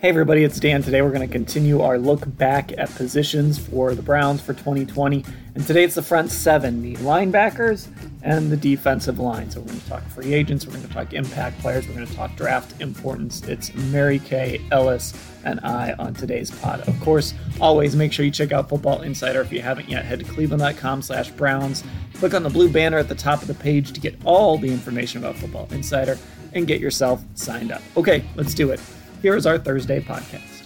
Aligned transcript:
Hey 0.00 0.10
everybody, 0.10 0.44
it's 0.44 0.60
Dan. 0.60 0.80
Today 0.80 1.02
we're 1.02 1.10
going 1.10 1.26
to 1.26 1.32
continue 1.32 1.80
our 1.80 1.98
look 1.98 2.22
back 2.36 2.70
at 2.78 2.88
positions 2.94 3.58
for 3.58 3.96
the 3.96 4.02
Browns 4.02 4.40
for 4.40 4.54
2020. 4.54 5.24
And 5.56 5.66
today 5.66 5.82
it's 5.82 5.96
the 5.96 6.04
front 6.04 6.30
seven, 6.30 6.80
the 6.82 6.94
linebackers 6.98 7.88
and 8.22 8.48
the 8.48 8.56
defensive 8.56 9.18
line. 9.18 9.50
So 9.50 9.58
we're 9.58 9.66
going 9.66 9.80
to 9.80 9.88
talk 9.88 10.04
free 10.04 10.34
agents, 10.34 10.64
we're 10.64 10.74
going 10.74 10.86
to 10.86 10.92
talk 10.94 11.14
impact 11.14 11.58
players, 11.58 11.88
we're 11.88 11.96
going 11.96 12.06
to 12.06 12.14
talk 12.14 12.36
draft 12.36 12.80
importance. 12.80 13.42
It's 13.48 13.74
Mary 13.74 14.20
Kay, 14.20 14.60
Ellis, 14.70 15.14
and 15.42 15.58
I 15.64 15.94
on 15.94 16.14
today's 16.14 16.52
pod. 16.52 16.82
Of 16.82 17.00
course, 17.00 17.34
always 17.60 17.96
make 17.96 18.12
sure 18.12 18.24
you 18.24 18.30
check 18.30 18.52
out 18.52 18.68
Football 18.68 19.02
Insider. 19.02 19.40
If 19.40 19.50
you 19.50 19.62
haven't 19.62 19.88
yet, 19.88 20.04
head 20.04 20.20
to 20.20 20.24
cleveland.com 20.26 21.02
slash 21.02 21.32
Browns. 21.32 21.82
Click 22.14 22.34
on 22.34 22.44
the 22.44 22.50
blue 22.50 22.70
banner 22.70 22.98
at 22.98 23.08
the 23.08 23.16
top 23.16 23.42
of 23.42 23.48
the 23.48 23.54
page 23.54 23.92
to 23.94 24.00
get 24.00 24.14
all 24.24 24.58
the 24.58 24.68
information 24.72 25.18
about 25.18 25.34
Football 25.34 25.66
Insider 25.72 26.16
and 26.52 26.68
get 26.68 26.80
yourself 26.80 27.20
signed 27.34 27.72
up. 27.72 27.82
Okay, 27.96 28.22
let's 28.36 28.54
do 28.54 28.70
it. 28.70 28.78
Here 29.20 29.34
is 29.34 29.46
our 29.46 29.58
Thursday 29.58 30.00
podcast. 30.00 30.64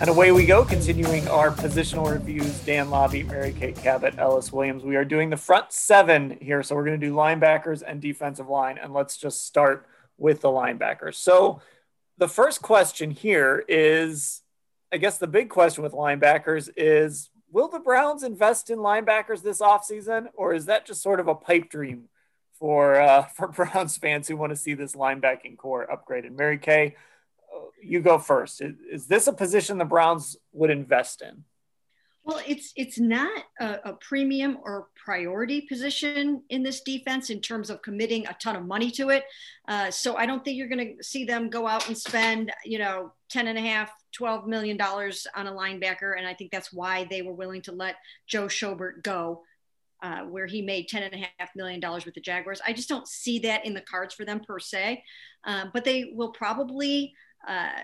And 0.00 0.08
away 0.08 0.30
we 0.30 0.46
go, 0.46 0.64
continuing 0.64 1.26
our 1.26 1.50
positional 1.50 2.08
reviews. 2.08 2.60
Dan 2.60 2.88
Lobby, 2.88 3.24
Mary 3.24 3.52
Kay 3.52 3.72
Cabot, 3.72 4.14
Ellis 4.16 4.52
Williams. 4.52 4.84
We 4.84 4.94
are 4.94 5.04
doing 5.04 5.30
the 5.30 5.36
front 5.36 5.72
seven 5.72 6.38
here. 6.40 6.62
So 6.62 6.76
we're 6.76 6.84
going 6.84 7.00
to 7.00 7.04
do 7.04 7.12
linebackers 7.12 7.82
and 7.84 8.00
defensive 8.00 8.48
line. 8.48 8.78
And 8.78 8.94
let's 8.94 9.16
just 9.16 9.44
start 9.44 9.88
with 10.18 10.42
the 10.42 10.48
linebackers. 10.48 11.16
So 11.16 11.60
the 12.18 12.28
first 12.28 12.62
question 12.62 13.10
here 13.10 13.64
is 13.66 14.42
I 14.92 14.98
guess 14.98 15.18
the 15.18 15.26
big 15.26 15.50
question 15.50 15.82
with 15.82 15.92
linebackers 15.92 16.68
is 16.76 17.30
will 17.50 17.66
the 17.66 17.80
Browns 17.80 18.22
invest 18.22 18.70
in 18.70 18.78
linebackers 18.78 19.42
this 19.42 19.60
offseason, 19.60 20.28
or 20.34 20.54
is 20.54 20.66
that 20.66 20.86
just 20.86 21.02
sort 21.02 21.18
of 21.18 21.26
a 21.26 21.34
pipe 21.34 21.70
dream 21.70 22.08
for 22.58 23.00
uh, 23.00 23.22
for 23.34 23.48
Browns 23.48 23.96
fans 23.96 24.28
who 24.28 24.36
want 24.36 24.50
to 24.50 24.56
see 24.56 24.74
this 24.74 24.94
linebacking 24.94 25.56
corps 25.56 25.88
upgraded. 25.90 26.36
Mary 26.36 26.58
Kay, 26.58 26.96
uh, 27.54 27.60
you 27.82 28.00
go 28.00 28.18
first. 28.18 28.60
Is, 28.60 28.74
is, 28.90 29.06
this 29.06 29.26
a 29.26 29.32
position 29.32 29.78
the 29.78 29.84
Browns 29.84 30.36
would 30.52 30.70
invest 30.70 31.22
in? 31.22 31.44
Well, 32.24 32.40
it's 32.44 32.72
it's 32.74 32.98
not 32.98 33.44
a, 33.60 33.90
a, 33.90 33.92
premium 33.92 34.58
or 34.64 34.88
priority 34.96 35.60
position 35.60 36.42
in 36.50 36.64
this 36.64 36.80
defense 36.80 37.30
in 37.30 37.40
terms 37.40 37.70
of 37.70 37.82
committing 37.82 38.26
a 38.26 38.34
ton 38.42 38.56
of 38.56 38.66
money 38.66 38.90
to 38.92 39.10
it. 39.10 39.22
Uh, 39.68 39.92
so 39.92 40.16
I 40.16 40.26
don't 40.26 40.44
think 40.44 40.56
you're 40.56 40.66
going 40.66 40.96
to 40.96 41.04
see 41.04 41.24
them 41.24 41.48
go 41.48 41.68
out 41.68 41.86
and 41.86 41.96
spend, 41.96 42.52
you 42.64 42.80
know, 42.80 43.12
10 43.30 43.46
and 43.46 43.56
a 43.56 43.60
half, 43.60 43.92
12 44.10 44.48
million 44.48 44.76
dollars 44.76 45.28
on 45.36 45.46
a 45.46 45.52
linebacker. 45.52 46.18
And 46.18 46.26
I 46.26 46.34
think 46.34 46.50
that's 46.50 46.72
why 46.72 47.06
they 47.08 47.22
were 47.22 47.32
willing 47.32 47.62
to 47.62 47.72
let 47.72 47.94
Joe 48.26 48.46
Schobert 48.46 49.04
go 49.04 49.44
uh, 50.06 50.20
where 50.32 50.46
he 50.46 50.62
made 50.62 50.86
ten 50.88 51.02
and 51.02 51.14
a 51.14 51.28
half 51.38 51.50
million 51.56 51.80
dollars 51.80 52.04
with 52.04 52.14
the 52.14 52.20
Jaguars. 52.20 52.60
I 52.66 52.72
just 52.72 52.88
don't 52.88 53.08
see 53.08 53.38
that 53.40 53.66
in 53.66 53.74
the 53.74 53.80
cards 53.92 54.14
for 54.14 54.24
them 54.24 54.40
per 54.40 54.58
se, 54.58 55.02
um, 55.44 55.70
but 55.74 55.84
they 55.84 56.12
will 56.14 56.30
probably 56.30 57.14
uh, 57.46 57.80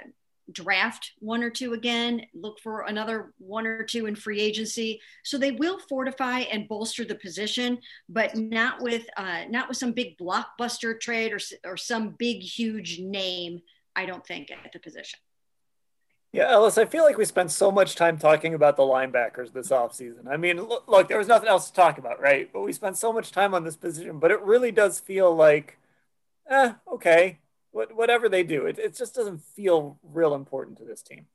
draft 0.51 1.13
one 1.19 1.43
or 1.43 1.51
two 1.51 1.73
again, 1.73 2.23
look 2.35 2.61
for 2.61 2.83
another 2.83 3.33
one 3.39 3.67
or 3.67 3.83
two 3.83 4.07
in 4.07 4.15
free 4.15 4.41
agency. 4.41 5.01
So 5.25 5.39
they 5.39 5.53
will 5.53 5.79
fortify 5.79 6.41
and 6.41 6.69
bolster 6.69 7.05
the 7.05 7.15
position, 7.15 7.79
but 8.09 8.37
not 8.37 8.81
with 8.81 9.05
uh, 9.17 9.45
not 9.49 9.69
with 9.69 9.79
some 9.79 9.93
big 9.93 10.17
blockbuster 10.19 11.01
trade 11.01 11.33
or 11.33 11.41
or 11.65 11.77
some 11.77 12.11
big 12.19 12.39
huge 12.43 13.01
name. 13.01 13.63
I 13.97 14.07
don't 14.07 14.27
think 14.27 14.51
at 14.51 14.73
the 14.73 14.79
position. 14.79 15.19
Yeah, 16.33 16.51
Ellis, 16.51 16.79
I 16.79 16.87
feel 16.87 17.05
like 17.05 17.19
we 17.19 17.27
spent 17.27 17.51
so 17.51 17.71
much 17.71 17.95
time 17.95 18.17
talking 18.17 18.55
about 18.55 18.79
the 18.79 18.85
linebackers 18.85 19.53
this 19.53 19.69
offseason. 19.69 20.27
I 20.27 20.39
mean, 20.39 20.63
look, 20.63 20.89
look, 20.89 21.09
there 21.09 21.19
was 21.19 21.29
nothing 21.29 21.49
else 21.49 21.69
to 21.69 21.75
talk 21.75 21.99
about, 21.99 22.23
right? 22.23 22.51
But 22.51 22.63
we 22.63 22.73
spent 22.73 22.97
so 22.97 23.13
much 23.13 23.33
time 23.33 23.53
on 23.53 23.65
this 23.65 23.77
position, 23.77 24.19
but 24.19 24.31
it 24.31 24.41
really 24.41 24.73
does 24.73 24.99
feel 24.99 25.35
like, 25.35 25.79
eh, 26.49 26.73
okay, 26.91 27.39
what, 27.73 27.95
whatever 27.95 28.31
they 28.31 28.45
do, 28.45 28.65
it, 28.65 28.79
it 28.79 28.97
just 28.97 29.15
doesn't 29.15 29.43
feel 29.43 29.99
real 30.03 30.35
important 30.35 30.79
to 30.79 30.85
this 30.85 31.03
team. 31.03 31.27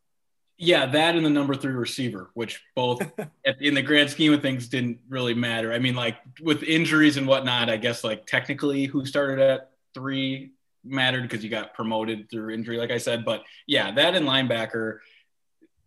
Yeah, 0.58 0.88
that 0.88 1.16
and 1.16 1.24
the 1.24 1.30
number 1.30 1.54
three 1.54 1.74
receiver, 1.74 2.32
which 2.34 2.64
both 2.76 3.00
in 3.62 3.76
the 3.76 3.84
grand 3.84 4.10
scheme 4.10 4.34
of 4.34 4.42
things 4.42 4.68
didn't 4.68 4.98
really 5.08 5.36
matter. 5.36 5.72
I 5.72 5.78
mean, 5.78 5.94
like 5.94 6.18
with 6.42 6.64
injuries 6.64 7.18
and 7.18 7.28
whatnot, 7.28 7.70
I 7.70 7.78
guess 7.78 8.04
like 8.04 8.26
technically 8.26 8.86
who 8.86 9.06
started 9.06 9.40
at 9.40 9.70
three 9.94 10.54
mattered 10.90 11.24
because 11.24 11.44
you 11.44 11.50
got 11.50 11.74
promoted 11.74 12.30
through 12.30 12.54
injury, 12.54 12.78
like 12.78 12.92
I 12.92 12.98
said. 12.98 13.26
But 13.26 13.44
yeah, 13.68 13.92
that 13.92 14.16
and 14.16 14.28
linebacker 14.28 15.00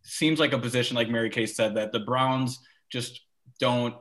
seems 0.03 0.41
like 0.41 0.53
a 0.53 0.59
position, 0.59 0.97
like 0.97 1.09
Mary 1.09 1.31
Kay 1.31 1.47
said, 1.47 1.77
that 1.77 1.93
the 1.93 2.01
Browns 2.01 2.59
just 2.91 3.21
don't 3.59 3.95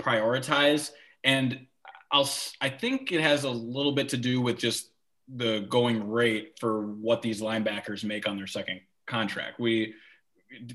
prioritize. 0.00 0.90
And 1.22 1.66
I'll, 2.10 2.28
I 2.60 2.68
think 2.68 3.12
it 3.12 3.20
has 3.20 3.44
a 3.44 3.50
little 3.50 3.92
bit 3.92 4.10
to 4.10 4.16
do 4.16 4.40
with 4.40 4.58
just 4.58 4.90
the 5.28 5.60
going 5.68 6.10
rate 6.10 6.58
for 6.60 6.86
what 6.86 7.22
these 7.22 7.40
linebackers 7.40 8.04
make 8.04 8.28
on 8.28 8.36
their 8.36 8.46
second 8.46 8.80
contract. 9.06 9.58
We, 9.58 9.94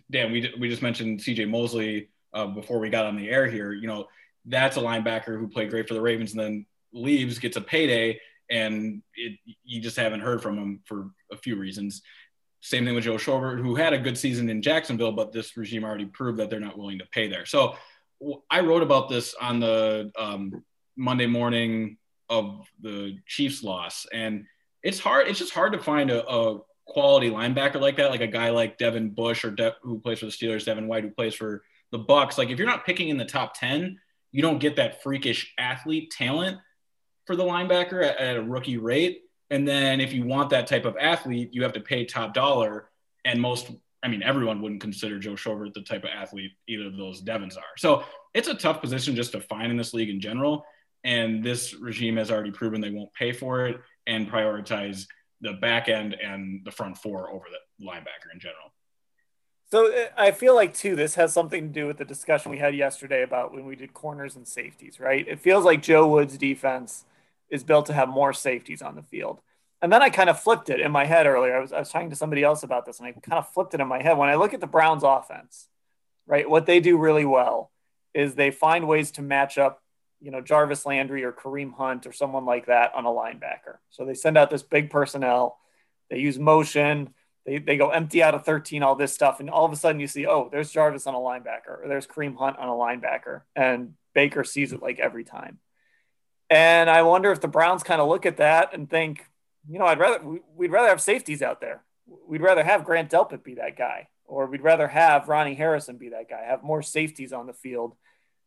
Dan, 0.09 0.31
we, 0.31 0.53
we 0.59 0.69
just 0.69 0.81
mentioned 0.81 1.19
CJ 1.19 1.49
Mosley 1.49 2.09
uh, 2.33 2.47
before 2.47 2.79
we 2.79 2.89
got 2.89 3.05
on 3.05 3.15
the 3.15 3.29
air 3.29 3.47
here. 3.47 3.73
You 3.73 3.87
know, 3.87 4.07
that's 4.45 4.77
a 4.77 4.81
linebacker 4.81 5.39
who 5.39 5.47
played 5.47 5.69
great 5.69 5.87
for 5.87 5.93
the 5.93 6.01
Ravens 6.01 6.31
and 6.31 6.39
then 6.39 6.65
leaves, 6.93 7.39
gets 7.39 7.57
a 7.57 7.61
payday, 7.61 8.19
and 8.49 9.01
it, 9.15 9.37
you 9.63 9.81
just 9.81 9.97
haven't 9.97 10.21
heard 10.21 10.41
from 10.41 10.57
him 10.57 10.81
for 10.85 11.11
a 11.31 11.37
few 11.37 11.55
reasons. 11.55 12.01
Same 12.61 12.85
thing 12.85 12.95
with 12.95 13.05
Joe 13.05 13.15
Schobert, 13.15 13.61
who 13.61 13.75
had 13.75 13.93
a 13.93 13.97
good 13.97 14.17
season 14.17 14.49
in 14.49 14.61
Jacksonville, 14.61 15.13
but 15.13 15.31
this 15.31 15.55
regime 15.55 15.83
already 15.83 16.05
proved 16.05 16.39
that 16.39 16.49
they're 16.49 16.59
not 16.59 16.77
willing 16.77 16.99
to 16.99 17.05
pay 17.11 17.27
there. 17.27 17.45
So 17.45 17.75
I 18.49 18.59
wrote 18.61 18.83
about 18.83 19.07
this 19.07 19.33
on 19.39 19.59
the 19.59 20.11
um, 20.17 20.63
Monday 20.97 21.27
morning 21.27 21.97
of 22.27 22.67
the 22.81 23.17
Chiefs 23.25 23.63
loss, 23.63 24.05
and 24.11 24.45
it's 24.83 24.99
hard. 24.99 25.27
It's 25.27 25.39
just 25.39 25.53
hard 25.53 25.73
to 25.73 25.79
find 25.79 26.11
a, 26.11 26.27
a 26.27 26.59
quality 26.85 27.29
linebacker 27.29 27.79
like 27.79 27.95
that, 27.97 28.09
like 28.09 28.21
a 28.21 28.27
guy 28.27 28.49
like 28.49 28.77
Devin 28.77 29.11
Bush 29.11 29.45
or 29.45 29.51
De- 29.51 29.75
who 29.81 29.99
plays 29.99 30.19
for 30.19 30.25
the 30.25 30.31
Steelers, 30.31 30.65
Devin 30.65 30.87
White 30.87 31.03
who 31.03 31.11
plays 31.11 31.35
for 31.35 31.63
the 31.91 31.97
Bucks. 31.97 32.37
Like 32.37 32.49
if 32.49 32.57
you're 32.57 32.67
not 32.67 32.85
picking 32.85 33.09
in 33.09 33.17
the 33.17 33.25
top 33.25 33.53
ten, 33.57 33.97
you 34.31 34.41
don't 34.41 34.59
get 34.59 34.75
that 34.75 35.01
freakish 35.01 35.53
athlete 35.57 36.11
talent 36.11 36.57
for 37.29 37.35
the 37.35 37.43
linebacker 37.43 38.03
at, 38.03 38.17
at 38.17 38.37
a 38.37 38.41
rookie 38.41 38.77
rate. 38.77 39.21
And 39.51 39.67
then 39.67 40.01
if 40.01 40.13
you 40.13 40.25
want 40.25 40.49
that 40.49 40.65
type 40.65 40.83
of 40.83 40.97
athlete, 40.99 41.53
you 41.53 41.61
have 41.61 41.73
to 41.73 41.79
pay 41.79 42.03
top 42.03 42.33
dollar. 42.33 42.89
And 43.23 43.39
most, 43.39 43.69
I 44.01 44.07
mean, 44.07 44.23
everyone 44.23 44.63
wouldn't 44.63 44.81
consider 44.81 45.19
Joe 45.19 45.33
Schobert 45.33 45.75
the 45.75 45.83
type 45.83 46.05
of 46.05 46.09
athlete 46.09 46.53
either 46.67 46.87
of 46.87 46.97
those 46.97 47.21
Devons 47.21 47.55
are. 47.55 47.77
So 47.77 48.03
it's 48.33 48.47
a 48.47 48.55
tough 48.55 48.81
position 48.81 49.15
just 49.15 49.31
to 49.33 49.41
find 49.41 49.69
in 49.69 49.77
this 49.77 49.93
league 49.93 50.09
in 50.09 50.19
general. 50.19 50.65
And 51.03 51.43
this 51.43 51.75
regime 51.75 52.17
has 52.17 52.31
already 52.31 52.49
proven 52.49 52.81
they 52.81 52.89
won't 52.89 53.13
pay 53.13 53.31
for 53.31 53.67
it 53.67 53.79
and 54.07 54.27
prioritize 54.27 55.05
the 55.41 55.53
back 55.53 55.87
end 55.87 56.15
and 56.15 56.65
the 56.65 56.71
front 56.71 56.97
four 56.97 57.29
over 57.29 57.45
the 57.51 57.85
linebacker 57.85 58.33
in 58.33 58.39
general. 58.39 58.73
So 59.69 59.93
uh, 59.93 60.07
I 60.17 60.31
feel 60.31 60.55
like 60.55 60.73
too, 60.73 60.95
this 60.95 61.13
has 61.13 61.31
something 61.31 61.67
to 61.67 61.71
do 61.71 61.85
with 61.85 61.99
the 61.99 62.05
discussion 62.05 62.49
we 62.49 62.57
had 62.57 62.73
yesterday 62.73 63.21
about 63.21 63.53
when 63.53 63.65
we 63.67 63.75
did 63.75 63.93
corners 63.93 64.35
and 64.35 64.47
safeties, 64.47 64.99
right? 64.99 65.27
It 65.27 65.39
feels 65.39 65.63
like 65.63 65.83
Joe 65.83 66.07
Woods' 66.07 66.39
defense 66.39 67.05
is 67.49 67.63
built 67.63 67.87
to 67.87 67.93
have 67.93 68.09
more 68.09 68.33
safeties 68.33 68.81
on 68.81 68.95
the 68.95 69.03
field. 69.03 69.41
And 69.81 69.91
then 69.91 70.01
I 70.01 70.09
kind 70.09 70.29
of 70.29 70.39
flipped 70.39 70.69
it 70.69 70.81
in 70.81 70.91
my 70.91 71.05
head 71.05 71.25
earlier. 71.25 71.55
I 71.55 71.59
was, 71.59 71.71
I 71.71 71.79
was 71.79 71.89
talking 71.89 72.09
to 72.09 72.15
somebody 72.15 72.43
else 72.43 72.63
about 72.63 72.85
this 72.85 72.99
and 72.99 73.07
I 73.07 73.11
kind 73.11 73.39
of 73.39 73.51
flipped 73.53 73.73
it 73.73 73.79
in 73.79 73.87
my 73.87 74.01
head. 74.01 74.17
When 74.17 74.29
I 74.29 74.35
look 74.35 74.53
at 74.53 74.59
the 74.59 74.67
Browns 74.67 75.03
offense, 75.03 75.67
right, 76.27 76.49
what 76.49 76.65
they 76.65 76.79
do 76.79 76.97
really 76.97 77.25
well 77.25 77.71
is 78.13 78.35
they 78.35 78.51
find 78.51 78.87
ways 78.87 79.11
to 79.11 79.21
match 79.21 79.57
up, 79.57 79.81
you 80.19 80.31
know, 80.31 80.41
Jarvis 80.41 80.85
Landry 80.85 81.23
or 81.23 81.31
Kareem 81.31 81.73
Hunt 81.73 82.05
or 82.05 82.11
someone 82.11 82.45
like 82.45 82.65
that 82.65 82.93
on 82.93 83.05
a 83.05 83.09
linebacker. 83.09 83.77
So 83.89 84.05
they 84.05 84.15
send 84.15 84.37
out 84.37 84.49
this 84.49 84.63
big 84.63 84.89
personnel, 84.89 85.57
they 86.09 86.19
use 86.19 86.37
motion, 86.37 87.13
they, 87.45 87.59
they 87.59 87.77
go 87.77 87.89
empty 87.89 88.21
out 88.21 88.35
of 88.35 88.43
13, 88.43 88.83
all 88.83 88.95
this 88.95 89.13
stuff. 89.13 89.39
And 89.39 89.49
all 89.49 89.65
of 89.65 89.71
a 89.71 89.77
sudden 89.77 90.01
you 90.01 90.07
see, 90.07 90.27
oh, 90.27 90.49
there's 90.51 90.71
Jarvis 90.71 91.07
on 91.07 91.15
a 91.15 91.17
linebacker 91.17 91.83
or 91.83 91.85
there's 91.87 92.05
Kareem 92.05 92.35
Hunt 92.35 92.57
on 92.57 92.67
a 92.67 92.71
linebacker. 92.71 93.43
And 93.55 93.93
Baker 94.13 94.43
sees 94.43 94.73
it 94.73 94.81
like 94.81 94.99
every 94.99 95.23
time. 95.23 95.59
And 96.49 96.89
I 96.89 97.03
wonder 97.03 97.31
if 97.31 97.41
the 97.41 97.47
Browns 97.47 97.83
kind 97.83 98.01
of 98.01 98.07
look 98.07 98.25
at 98.25 98.37
that 98.37 98.73
and 98.73 98.89
think, 98.89 99.25
you 99.69 99.77
know, 99.77 99.85
I'd 99.85 99.99
rather 99.99 100.19
we'd 100.55 100.71
rather 100.71 100.89
have 100.89 101.01
safeties 101.01 101.41
out 101.41 101.61
there. 101.61 101.83
We'd 102.27 102.41
rather 102.41 102.63
have 102.63 102.85
Grant 102.85 103.11
Delpit 103.11 103.43
be 103.43 103.55
that 103.55 103.77
guy, 103.77 104.07
or 104.25 104.47
we'd 104.47 104.63
rather 104.63 104.87
have 104.87 105.29
Ronnie 105.29 105.53
Harrison 105.53 105.97
be 105.97 106.09
that 106.09 106.29
guy. 106.29 106.43
Have 106.43 106.63
more 106.63 106.81
safeties 106.81 107.33
on 107.33 107.45
the 107.45 107.53
field 107.53 107.95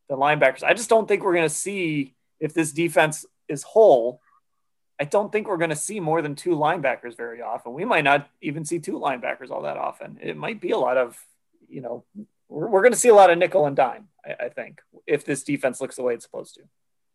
than 0.08 0.18
linebackers. 0.18 0.64
I 0.64 0.74
just 0.74 0.88
don't 0.88 1.06
think 1.06 1.22
we're 1.22 1.34
going 1.34 1.48
to 1.48 1.54
see 1.54 2.14
if 2.40 2.54
this 2.54 2.72
defense 2.72 3.24
is 3.48 3.62
whole. 3.62 4.20
I 4.98 5.04
don't 5.04 5.30
think 5.30 5.48
we're 5.48 5.58
going 5.58 5.70
to 5.70 5.76
see 5.76 6.00
more 6.00 6.22
than 6.22 6.34
two 6.34 6.50
linebackers 6.50 7.16
very 7.16 7.40
often. 7.40 7.72
We 7.72 7.84
might 7.84 8.04
not 8.04 8.28
even 8.40 8.64
see 8.64 8.78
two 8.78 8.98
linebackers 8.98 9.50
all 9.50 9.62
that 9.62 9.76
often. 9.76 10.18
It 10.20 10.36
might 10.36 10.60
be 10.60 10.70
a 10.70 10.78
lot 10.78 10.96
of, 10.96 11.16
you 11.68 11.80
know, 11.80 12.04
we're, 12.48 12.68
we're 12.68 12.82
going 12.82 12.92
to 12.92 12.98
see 12.98 13.08
a 13.08 13.14
lot 13.14 13.30
of 13.30 13.38
nickel 13.38 13.66
and 13.66 13.76
dime. 13.76 14.08
I, 14.24 14.46
I 14.46 14.48
think 14.48 14.80
if 15.06 15.24
this 15.24 15.44
defense 15.44 15.80
looks 15.80 15.96
the 15.96 16.02
way 16.02 16.14
it's 16.14 16.24
supposed 16.24 16.54
to. 16.56 16.62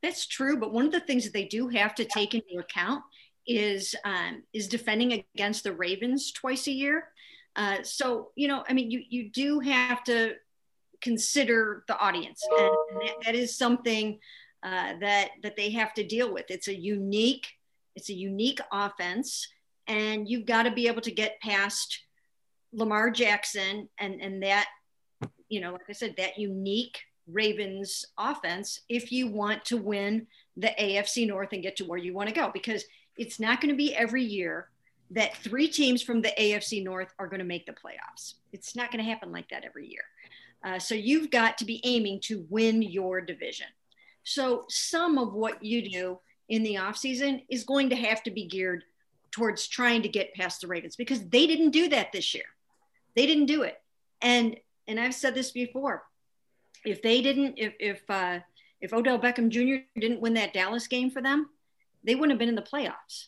That's 0.04 0.28
true, 0.28 0.58
but 0.58 0.74
one 0.74 0.86
of 0.86 0.92
the 0.92 1.00
things 1.00 1.24
that 1.24 1.34
they 1.34 1.46
do 1.46 1.68
have 1.70 1.96
to 1.96 2.06
take 2.06 2.34
into 2.34 2.60
account 2.60 3.04
is 3.48 3.96
um, 4.04 4.44
is 4.54 4.68
defending 4.68 5.24
against 5.36 5.64
the 5.64 5.74
Ravens 5.74 6.32
twice 6.32 6.68
a 6.68 6.72
year. 6.72 7.10
Uh, 7.56 7.82
so 7.84 8.30
you 8.36 8.48
know, 8.48 8.64
I 8.70 8.74
mean, 8.74 8.92
you 8.92 9.02
you 9.10 9.30
do 9.30 9.60
have 9.60 10.04
to 10.06 10.36
consider 11.02 11.84
the 11.88 11.98
audience, 11.98 12.44
and, 12.58 12.70
that, 13.02 13.16
that 13.26 13.36
is 13.36 13.58
something 13.58 14.20
uh, 14.64 14.94
that 15.00 15.30
that 15.44 15.56
they 15.56 15.72
have 15.72 15.94
to 15.96 16.06
deal 16.06 16.32
with. 16.32 16.46
It's 16.50 16.68
a 16.68 16.76
unique 16.76 17.48
it's 17.96 18.10
a 18.10 18.14
unique 18.14 18.60
offense, 18.72 19.48
and 19.88 20.30
you've 20.30 20.46
got 20.46 20.64
to 20.64 20.72
be 20.72 20.88
able 20.88 21.02
to 21.02 21.12
get 21.12 21.42
past 21.42 22.00
Lamar 22.72 23.10
Jackson 23.10 23.90
and 23.98 24.22
and 24.22 24.44
that 24.44 24.68
you 25.50 25.62
know, 25.62 25.72
like 25.72 25.90
I 25.90 25.94
said, 25.94 26.16
that 26.18 26.38
unique 26.38 27.00
Ravens 27.32 28.06
offense 28.18 28.82
if 28.90 29.12
you 29.12 29.28
want 29.28 29.66
to 29.66 29.78
win 29.78 30.28
the 30.56 30.72
AFC 30.80 31.28
North 31.28 31.54
and 31.54 31.62
get 31.62 31.76
to 31.78 31.86
where 31.86 32.00
you 32.00 32.14
want 32.14 32.30
to 32.30 32.36
go 32.36 32.50
because 32.54 32.86
it's 33.18 33.40
not 33.40 33.62
going 33.62 33.70
to 33.70 33.78
be 33.78 33.96
every 33.96 34.24
year 34.24 34.70
that 35.12 35.38
three 35.38 35.68
teams 35.68 36.02
from 36.02 36.22
the 36.22 36.34
AFC 36.38 36.84
North 36.84 37.14
are 37.18 37.28
going 37.28 37.40
to 37.40 37.46
make 37.46 37.66
the 37.66 37.72
playoffs. 37.72 38.36
It's 38.52 38.76
not 38.76 38.92
going 38.92 39.04
to 39.04 39.10
happen 39.10 39.32
like 39.32 39.50
that 39.50 39.64
every 39.64 39.88
year. 39.88 40.04
Uh, 40.64 40.80
so 40.80 40.96
you've 40.96 41.30
got 41.30 41.58
to 41.58 41.66
be 41.66 41.80
aiming 41.84 42.20
to 42.22 42.46
win 42.50 42.82
your 42.82 43.22
division. 43.22 43.68
So 44.24 44.66
some 44.68 45.18
of 45.18 45.34
what 45.34 45.64
you 45.64 45.90
do 45.90 46.20
in 46.50 46.64
the 46.64 46.76
offseason 46.76 47.44
is 47.50 47.64
going 47.64 47.90
to 47.90 47.96
have 47.96 48.24
to 48.24 48.32
be 48.32 48.46
geared 48.46 48.84
towards 49.32 49.68
trying 49.68 50.02
to 50.02 50.10
get 50.10 50.34
past 50.34 50.62
the 50.62 50.68
Ravens 50.68 50.96
because 50.96 51.24
they 51.30 51.48
didn't 51.48 51.72
do 51.72 51.90
that 51.90 52.12
this 52.12 52.34
year. 52.34 52.46
They 53.16 53.26
didn't 53.26 53.46
do 53.46 53.64
it. 53.64 53.82
And 54.22 54.58
and 54.88 55.00
I've 55.00 55.14
said 55.14 55.36
this 55.36 55.52
before 55.52 56.04
if 56.88 57.02
they 57.02 57.22
didn't, 57.22 57.56
if 57.58 57.74
if 57.80 58.10
uh, 58.10 58.40
if 58.80 58.94
Odell 58.94 59.20
Beckham 59.20 59.50
Jr. 59.50 59.84
didn't 60.00 60.22
win 60.22 60.34
that 60.36 60.54
Dallas 60.54 60.88
game 60.88 61.10
for 61.10 61.22
them, 61.22 61.50
they 62.04 62.16
wouldn't 62.16 62.32
have 62.32 62.40
been 62.40 62.50
in 62.50 62.56
the 62.56 62.62
playoffs. 62.62 63.28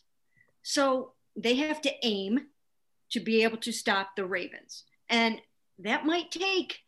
So 0.62 1.12
they 1.36 1.56
have 1.56 1.80
to 1.82 1.92
aim 2.02 2.46
to 3.10 3.20
be 3.20 3.42
able 3.42 3.58
to 3.58 3.72
stop 3.72 4.16
the 4.16 4.24
Ravens, 4.24 4.84
and 5.08 5.40
that 5.78 6.06
might 6.06 6.30
take 6.30 6.78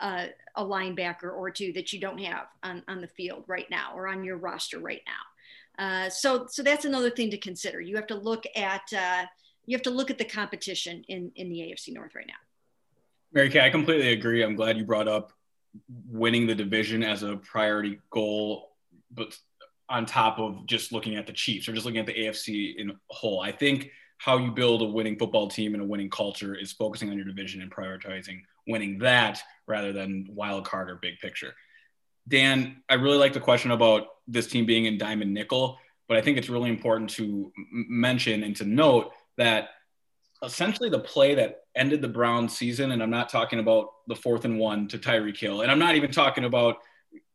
uh, 0.00 0.26
a 0.56 0.64
linebacker 0.64 1.32
or 1.32 1.50
two 1.50 1.72
that 1.74 1.92
you 1.92 2.00
don't 2.00 2.18
have 2.18 2.46
on, 2.62 2.82
on 2.88 3.00
the 3.00 3.06
field 3.06 3.44
right 3.46 3.68
now 3.70 3.92
or 3.94 4.08
on 4.08 4.24
your 4.24 4.36
roster 4.36 4.78
right 4.78 5.02
now. 5.06 5.82
Uh, 5.84 6.10
so, 6.10 6.46
so 6.48 6.62
that's 6.62 6.84
another 6.84 7.10
thing 7.10 7.30
to 7.30 7.38
consider. 7.38 7.80
You 7.80 7.96
have 7.96 8.06
to 8.08 8.14
look 8.14 8.44
at 8.56 8.82
uh, 8.96 9.24
you 9.66 9.76
have 9.76 9.82
to 9.82 9.90
look 9.90 10.10
at 10.10 10.18
the 10.18 10.24
competition 10.24 11.04
in 11.08 11.30
in 11.36 11.48
the 11.50 11.58
AFC 11.58 11.92
North 11.92 12.14
right 12.14 12.26
now. 12.26 12.34
Mary 13.32 13.50
Kay, 13.50 13.66
I 13.66 13.70
completely 13.70 14.12
agree. 14.12 14.42
I'm 14.42 14.54
glad 14.54 14.76
you 14.76 14.84
brought 14.84 15.08
up 15.08 15.32
winning 16.08 16.46
the 16.46 16.54
division 16.54 17.02
as 17.02 17.22
a 17.22 17.36
priority 17.36 17.98
goal, 18.10 18.70
but 19.10 19.36
on 19.88 20.06
top 20.06 20.38
of 20.38 20.66
just 20.66 20.92
looking 20.92 21.16
at 21.16 21.26
the 21.26 21.32
Chiefs 21.32 21.68
or 21.68 21.72
just 21.72 21.84
looking 21.84 22.00
at 22.00 22.06
the 22.06 22.14
AFC 22.14 22.76
in 22.76 22.92
whole. 23.08 23.40
I 23.40 23.52
think 23.52 23.90
how 24.18 24.38
you 24.38 24.50
build 24.52 24.82
a 24.82 24.86
winning 24.86 25.18
football 25.18 25.48
team 25.48 25.74
and 25.74 25.82
a 25.82 25.86
winning 25.86 26.08
culture 26.08 26.54
is 26.54 26.72
focusing 26.72 27.10
on 27.10 27.16
your 27.16 27.26
division 27.26 27.60
and 27.60 27.70
prioritizing 27.70 28.40
winning 28.66 28.98
that 29.00 29.40
rather 29.66 29.92
than 29.92 30.26
wild 30.30 30.64
card 30.64 30.88
or 30.88 30.96
big 30.96 31.18
picture. 31.18 31.52
Dan, 32.28 32.82
I 32.88 32.94
really 32.94 33.18
like 33.18 33.32
the 33.32 33.40
question 33.40 33.72
about 33.72 34.06
this 34.28 34.46
team 34.46 34.64
being 34.64 34.86
in 34.86 34.96
diamond 34.96 35.34
nickel, 35.34 35.78
but 36.08 36.16
I 36.16 36.20
think 36.20 36.38
it's 36.38 36.48
really 36.48 36.70
important 36.70 37.10
to 37.10 37.52
mention 37.72 38.44
and 38.44 38.54
to 38.56 38.64
note 38.64 39.10
that 39.38 39.70
essentially 40.42 40.88
the 40.88 41.00
play 41.00 41.34
that 41.34 41.61
ended 41.74 42.02
the 42.02 42.08
Browns 42.08 42.56
season, 42.56 42.92
and 42.92 43.02
I'm 43.02 43.10
not 43.10 43.28
talking 43.28 43.58
about 43.58 43.88
the 44.06 44.16
fourth 44.16 44.44
and 44.44 44.58
one 44.58 44.88
to 44.88 44.98
Tyreek 44.98 45.38
Hill, 45.38 45.62
and 45.62 45.70
I'm 45.70 45.78
not 45.78 45.94
even 45.94 46.10
talking 46.10 46.44
about 46.44 46.76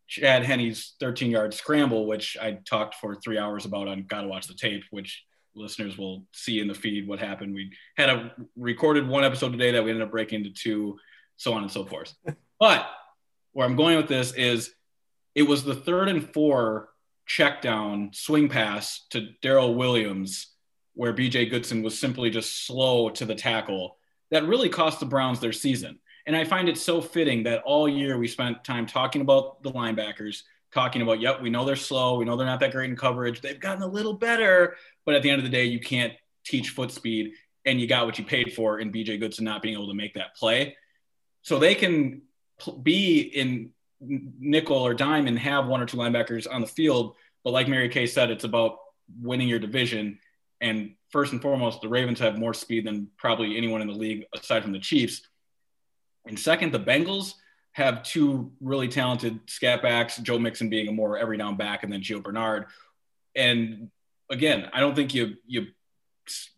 Chad 0.08 0.44
Henne's 0.44 0.96
13 1.00 1.32
yard 1.32 1.54
scramble, 1.54 2.06
which 2.06 2.38
I 2.42 2.60
talked 2.66 2.96
for 2.96 3.16
three 3.16 3.38
hours 3.38 3.66
about 3.66 3.88
on 3.88 4.06
Gotta 4.08 4.28
Watch 4.28 4.48
the 4.48 4.54
Tape, 4.54 4.84
which 4.92 5.24
listeners 5.56 5.98
will 5.98 6.24
see 6.32 6.60
in 6.60 6.68
the 6.68 6.74
feed 6.74 7.08
what 7.08 7.20
happened. 7.20 7.54
We 7.54 7.72
had 7.98 8.10
a 8.10 8.32
recorded 8.56 9.08
one 9.08 9.24
episode 9.24 9.52
today 9.52 9.72
that 9.72 9.84
we 9.84 9.90
ended 9.90 10.06
up 10.06 10.12
breaking 10.12 10.46
into 10.46 10.52
two, 10.52 10.98
so 11.36 11.54
on 11.54 11.64
and 11.64 11.72
so 11.72 11.84
forth. 11.84 12.14
but 12.60 12.88
where 13.54 13.66
I'm 13.66 13.76
going 13.76 13.98
with 13.98 14.08
this 14.08 14.34
is 14.34 14.72
it 15.36 15.44
was 15.44 15.64
the 15.64 15.76
third 15.76 16.10
and 16.10 16.34
four 16.34 16.90
check 17.26 17.62
down 17.62 18.12
swing 18.14 18.48
pass 18.48 19.06
to 19.10 19.30
Darrel 19.42 19.76
Williams 19.76 20.54
where 20.94 21.14
BJ 21.14 21.50
Goodson 21.50 21.84
was 21.84 22.00
simply 22.00 22.32
just 22.32 22.66
slow 22.66 23.10
to 23.12 23.26
the 23.26 23.36
tackle 23.36 23.98
that 24.32 24.48
really 24.48 24.70
cost 24.70 25.00
the 25.00 25.06
Browns 25.06 25.40
their 25.40 25.54
season. 25.54 26.00
And 26.26 26.36
I 26.36 26.44
find 26.44 26.68
it 26.68 26.78
so 26.78 27.00
fitting 27.00 27.44
that 27.44 27.64
all 27.64 27.88
year 27.88 28.18
we 28.18 28.28
spent 28.28 28.64
time 28.64 28.86
talking 28.86 29.22
about 29.22 29.64
the 29.64 29.72
linebackers, 29.72 30.42
talking 30.74 31.02
about, 31.02 31.22
yep, 31.22 31.42
we 31.42 31.50
know 31.50 31.64
they're 31.64 31.78
slow. 31.78 32.18
We 32.18 32.26
know 32.26 32.36
they're 32.36 32.46
not 32.46 32.60
that 32.60 32.72
great 32.72 32.90
in 32.90 32.98
coverage. 32.98 33.40
They've 33.40 33.60
gotten 33.60 33.82
a 33.82 33.88
little 33.88 34.14
better. 34.14 34.76
But 35.06 35.16
at 35.16 35.22
the 35.22 35.30
end 35.30 35.40
of 35.40 35.46
the 35.46 35.52
day, 35.52 35.66
you 35.66 35.80
can't 35.80 36.14
teach 36.46 36.70
foot 36.70 36.92
speed. 36.92 37.32
And 37.66 37.80
you 37.80 37.88
got 37.88 38.06
what 38.06 38.20
you 38.20 38.26
paid 38.26 38.54
for 38.54 38.80
in 38.80 38.92
BJ 38.92 39.20
Goodson 39.20 39.46
not 39.46 39.62
being 39.62 39.76
able 39.76 39.88
to 39.88 39.94
make 39.94 40.16
that 40.16 40.36
play. 40.36 40.76
So 41.44 41.60
they 41.60 41.76
can 41.76 42.24
be 42.84 43.22
in 43.22 43.72
nickel 44.02 44.78
or 44.78 44.94
dime 44.94 45.28
and 45.28 45.40
have 45.40 45.68
one 45.68 45.82
or 45.82 45.86
two 45.86 45.98
linebackers 45.98 46.46
on 46.50 46.62
the 46.62 46.68
field. 46.68 47.16
But 47.44 47.52
like 47.52 47.70
Mary 47.70 47.88
Kay 47.88 48.06
said, 48.06 48.32
it's 48.32 48.44
about 48.44 48.80
winning 49.22 49.48
your 49.48 49.60
division 49.60 50.20
and 50.60 50.96
first 51.10 51.32
and 51.34 51.42
foremost, 51.42 51.82
the 51.82 51.90
Ravens 51.90 52.20
have 52.20 52.38
more 52.38 52.54
speed 52.54 52.86
than 52.86 53.08
probably 53.18 53.58
anyone 53.58 53.82
in 53.82 53.88
the 53.88 53.94
league 53.94 54.26
aside 54.34 54.64
from 54.64 54.72
the 54.72 54.80
Chiefs. 54.80 55.22
And 56.26 56.38
second, 56.38 56.74
the 56.74 56.80
Bengals 56.80 57.34
have 57.74 58.04
two 58.04 58.52
really 58.60 58.88
talented 58.88 59.40
scat 59.48 59.82
backs, 59.82 60.18
Joe 60.18 60.40
Mixon 60.40 60.70
being 60.70 60.88
a 60.88 60.92
more 60.92 61.18
every 61.18 61.38
down 61.38 61.56
back, 61.58 61.84
and 61.84 61.94
then 61.94 62.02
Gio 62.02 62.22
Bernard. 62.22 62.66
And 63.36 63.90
again, 64.30 64.70
I 64.74 64.80
don't 64.80 64.96
think 64.96 65.14
you 65.14 65.36
you 65.46 65.68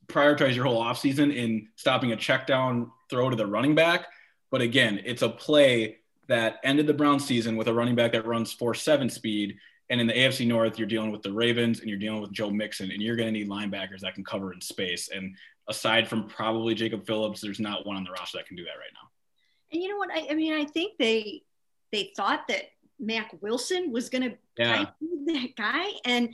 prioritize 0.08 0.56
your 0.56 0.66
whole 0.66 0.84
offseason 0.84 1.36
in 1.36 1.68
stopping 1.76 2.12
a 2.12 2.16
check 2.16 2.48
down 2.48 2.92
throw 3.10 3.30
to 3.30 3.36
the 3.36 3.46
running 3.46 3.76
back. 3.76 4.08
But 4.50 4.62
again, 4.62 5.02
it's 5.06 5.22
a 5.22 5.30
play 5.30 5.98
that 6.28 6.60
ended 6.64 6.88
the 6.88 6.94
Brown 6.94 7.20
season 7.20 7.58
with 7.58 7.68
a 7.68 7.74
running 7.74 7.96
back 7.96 8.14
that 8.14 8.26
runs 8.26 8.54
4 8.54 8.74
7 8.74 9.10
speed 9.10 9.58
and 9.90 10.00
in 10.00 10.08
the 10.08 10.14
AFC 10.14 10.46
North, 10.46 10.78
you're 10.78 10.88
dealing 10.88 11.12
with 11.12 11.24
the 11.24 11.32
Ravens 11.32 11.80
and 11.80 11.90
you're 11.90 12.00
dealing 12.00 12.22
with 12.22 12.32
Joe 12.32 12.52
Mixon, 12.52 12.92
and 12.92 13.02
you're 13.02 13.16
going 13.16 13.34
to 13.34 13.40
need 13.40 13.50
linebackers 13.50 14.02
that 14.02 14.14
can 14.14 14.24
cover 14.24 14.54
in 14.54 14.62
space. 14.62 15.10
And 15.10 15.36
aside 15.68 16.08
from 16.08 16.28
probably 16.28 16.76
Jacob 16.76 17.06
Phillips, 17.06 17.42
there's 17.42 17.60
not 17.60 17.86
one 17.86 17.98
on 17.98 18.04
the 18.04 18.12
roster 18.12 18.38
that 18.38 18.48
can 18.48 18.56
do 18.56 18.64
that 18.66 18.78
right 18.78 18.94
now. 18.94 19.10
And 19.72 19.82
you 19.82 19.90
know 19.90 19.98
what? 19.98 20.12
I, 20.12 20.28
I 20.32 20.36
mean, 20.36 20.54
I 20.54 20.66
think 20.66 20.98
they 21.00 21.44
they 21.92 22.12
thought 22.16 22.48
that 22.50 22.66
Mack 23.00 23.32
Wilson 23.42 23.92
was 23.92 24.10
going 24.10 24.30
to 24.30 24.38
yeah. 24.58 24.86
be 25.00 25.34
that 25.34 25.56
guy, 25.56 25.90
and 26.06 26.34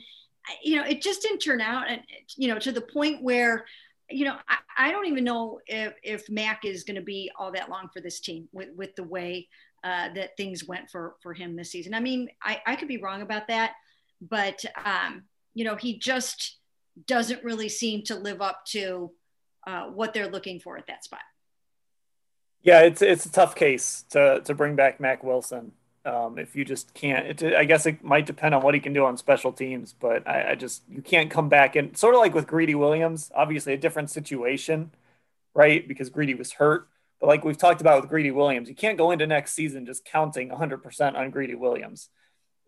you 0.62 0.76
know, 0.76 0.84
it 0.84 1.00
just 1.00 1.22
didn't 1.22 1.38
turn 1.38 1.60
out. 1.60 1.88
And 1.88 2.02
you 2.36 2.48
know, 2.48 2.58
to 2.58 2.72
the 2.72 2.80
point 2.80 3.22
where 3.22 3.64
you 4.10 4.24
know, 4.24 4.36
I, 4.48 4.88
I 4.88 4.92
don't 4.92 5.06
even 5.06 5.24
know 5.24 5.60
if 5.66 5.94
if 6.02 6.28
Mack 6.30 6.64
is 6.64 6.84
going 6.84 6.96
to 6.96 7.02
be 7.02 7.30
all 7.38 7.52
that 7.52 7.70
long 7.70 7.88
for 7.92 8.00
this 8.00 8.20
team 8.20 8.48
with 8.52 8.68
with 8.76 8.94
the 8.96 9.04
way 9.04 9.48
uh, 9.84 10.12
that 10.14 10.36
things 10.36 10.64
went 10.66 10.90
for 10.90 11.16
for 11.22 11.34
him 11.34 11.56
this 11.56 11.70
season. 11.70 11.94
I 11.94 12.00
mean, 12.00 12.28
I, 12.42 12.60
I 12.66 12.76
could 12.76 12.88
be 12.88 12.98
wrong 12.98 13.22
about 13.22 13.48
that, 13.48 13.72
but 14.20 14.64
um, 14.84 15.24
you 15.54 15.64
know, 15.64 15.76
he 15.76 15.98
just 15.98 16.56
doesn't 17.06 17.44
really 17.44 17.68
seem 17.68 18.02
to 18.04 18.14
live 18.14 18.40
up 18.40 18.64
to 18.66 19.10
uh, 19.66 19.84
what 19.86 20.14
they're 20.14 20.28
looking 20.28 20.60
for 20.60 20.78
at 20.78 20.86
that 20.86 21.04
spot. 21.04 21.20
Yeah, 22.62 22.80
it's 22.80 23.02
it's 23.02 23.26
a 23.26 23.32
tough 23.32 23.54
case 23.54 24.04
to 24.10 24.40
to 24.44 24.54
bring 24.54 24.76
back 24.76 25.00
Mack 25.00 25.22
Wilson. 25.22 25.72
Um, 26.04 26.38
if 26.38 26.54
you 26.54 26.64
just 26.64 26.94
can't, 26.94 27.42
it, 27.42 27.54
I 27.54 27.64
guess 27.64 27.84
it 27.84 28.02
might 28.04 28.26
depend 28.26 28.54
on 28.54 28.62
what 28.62 28.74
he 28.74 28.80
can 28.80 28.92
do 28.92 29.04
on 29.04 29.16
special 29.16 29.52
teams, 29.52 29.92
but 29.92 30.26
I, 30.26 30.52
I 30.52 30.54
just 30.54 30.82
you 30.88 31.02
can't 31.02 31.30
come 31.30 31.48
back 31.48 31.74
and 31.74 31.96
sort 31.96 32.14
of 32.14 32.20
like 32.20 32.34
with 32.34 32.46
Greedy 32.46 32.76
Williams, 32.76 33.30
obviously 33.34 33.72
a 33.72 33.76
different 33.76 34.10
situation, 34.10 34.92
right? 35.54 35.86
Because 35.86 36.08
Greedy 36.08 36.34
was 36.34 36.52
hurt, 36.52 36.88
but 37.20 37.26
like 37.28 37.44
we've 37.44 37.56
talked 37.56 37.80
about 37.80 38.00
with 38.00 38.10
Greedy 38.10 38.30
Williams, 38.30 38.68
you 38.68 38.74
can't 38.74 38.98
go 38.98 39.10
into 39.10 39.26
next 39.26 39.52
season 39.52 39.86
just 39.86 40.04
counting 40.04 40.50
100% 40.50 41.14
on 41.14 41.30
Greedy 41.30 41.54
Williams. 41.54 42.08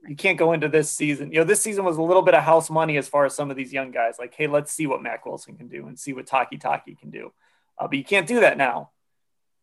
You 0.07 0.17
can't 0.17 0.39
go 0.39 0.53
into 0.53 0.69
this 0.69 0.91
season. 0.91 1.33
You 1.33 1.39
know, 1.41 1.45
this 1.45 1.61
season 1.61 1.85
was 1.85 1.99
a 1.99 2.03
little 2.03 2.23
bit 2.23 2.35
of 2.35 2.45
house 2.45 2.71
money 2.71 2.97
as 2.97 3.09
far 3.09 3.27
as 3.27 3.35
some 3.35 3.51
of 3.51 3.57
these 3.57 3.73
young 3.73 3.91
guys. 3.91 4.15
Like, 4.19 4.33
hey, 4.35 4.47
let's 4.47 4.73
see 4.73 4.87
what 4.87 5.03
Mack 5.03 5.27
Wilson 5.27 5.57
can 5.57 5.69
do 5.69 5.87
and 5.87 5.99
see 5.99 6.13
what 6.13 6.27
Takitaki 6.27 6.99
can 6.99 7.11
do. 7.11 7.33
Uh, 7.79 7.89
but 7.89 7.99
you 7.99 8.05
can't 8.05 8.27
do 8.27 8.41
that 8.41 8.57
now. 8.57 8.91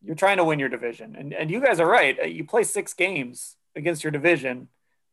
You're 0.02 0.14
trying 0.14 0.36
to 0.36 0.44
win 0.44 0.58
your 0.58 0.68
division, 0.68 1.16
and 1.16 1.32
and 1.32 1.50
you 1.50 1.60
guys 1.60 1.80
are 1.80 1.86
right. 1.86 2.30
You 2.30 2.44
play 2.44 2.64
six 2.64 2.92
games 2.92 3.56
against 3.74 4.04
your 4.04 4.10
division, 4.10 4.68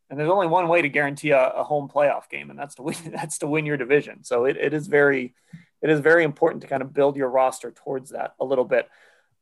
and 0.10 0.20
there's 0.20 0.30
only 0.30 0.48
one 0.48 0.68
way 0.68 0.82
to 0.82 0.90
guarantee 0.90 1.32
a, 1.32 1.50
a 1.50 1.64
home 1.64 1.90
playoff 1.90 2.30
game, 2.30 2.50
and 2.50 2.60
that's 2.60 2.76
to 2.76 2.84
win. 2.84 2.96
That's 3.12 3.40
to 3.40 3.48
win 3.48 3.66
your 3.66 3.78
division. 3.78 4.24
So 4.24 4.46
it, 4.46 4.58
it 4.58 4.74
is 4.74 4.88
very, 4.88 5.34
it 5.82 5.90
is 5.90 6.00
very 6.00 6.24
important 6.24 6.62
to 6.62 6.68
kind 6.68 6.84
of 6.84 6.94
build 6.94 7.16
your 7.16 7.30
roster 7.30 7.72
towards 7.72 8.12
that 8.12 8.36
a 8.40 8.46
little 8.46 8.66
bit. 8.66 8.90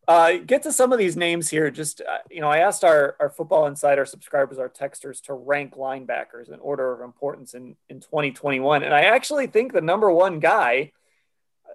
Uh, 0.07 0.33
get 0.45 0.63
to 0.63 0.71
some 0.71 0.91
of 0.91 0.99
these 0.99 1.15
names 1.15 1.49
here. 1.49 1.69
Just 1.69 2.01
uh, 2.01 2.17
you 2.29 2.41
know, 2.41 2.49
I 2.49 2.59
asked 2.59 2.83
our 2.83 3.15
our 3.19 3.29
Football 3.29 3.67
Insider 3.67 4.05
subscribers, 4.05 4.57
our 4.57 4.69
texters, 4.69 5.21
to 5.23 5.33
rank 5.33 5.75
linebackers 5.75 6.51
in 6.51 6.59
order 6.59 6.91
of 6.91 7.01
importance 7.01 7.53
in 7.53 7.75
in 7.87 7.99
2021, 7.99 8.83
and 8.83 8.93
I 8.93 9.01
actually 9.01 9.47
think 9.47 9.73
the 9.73 9.81
number 9.81 10.11
one 10.11 10.39
guy. 10.39 10.91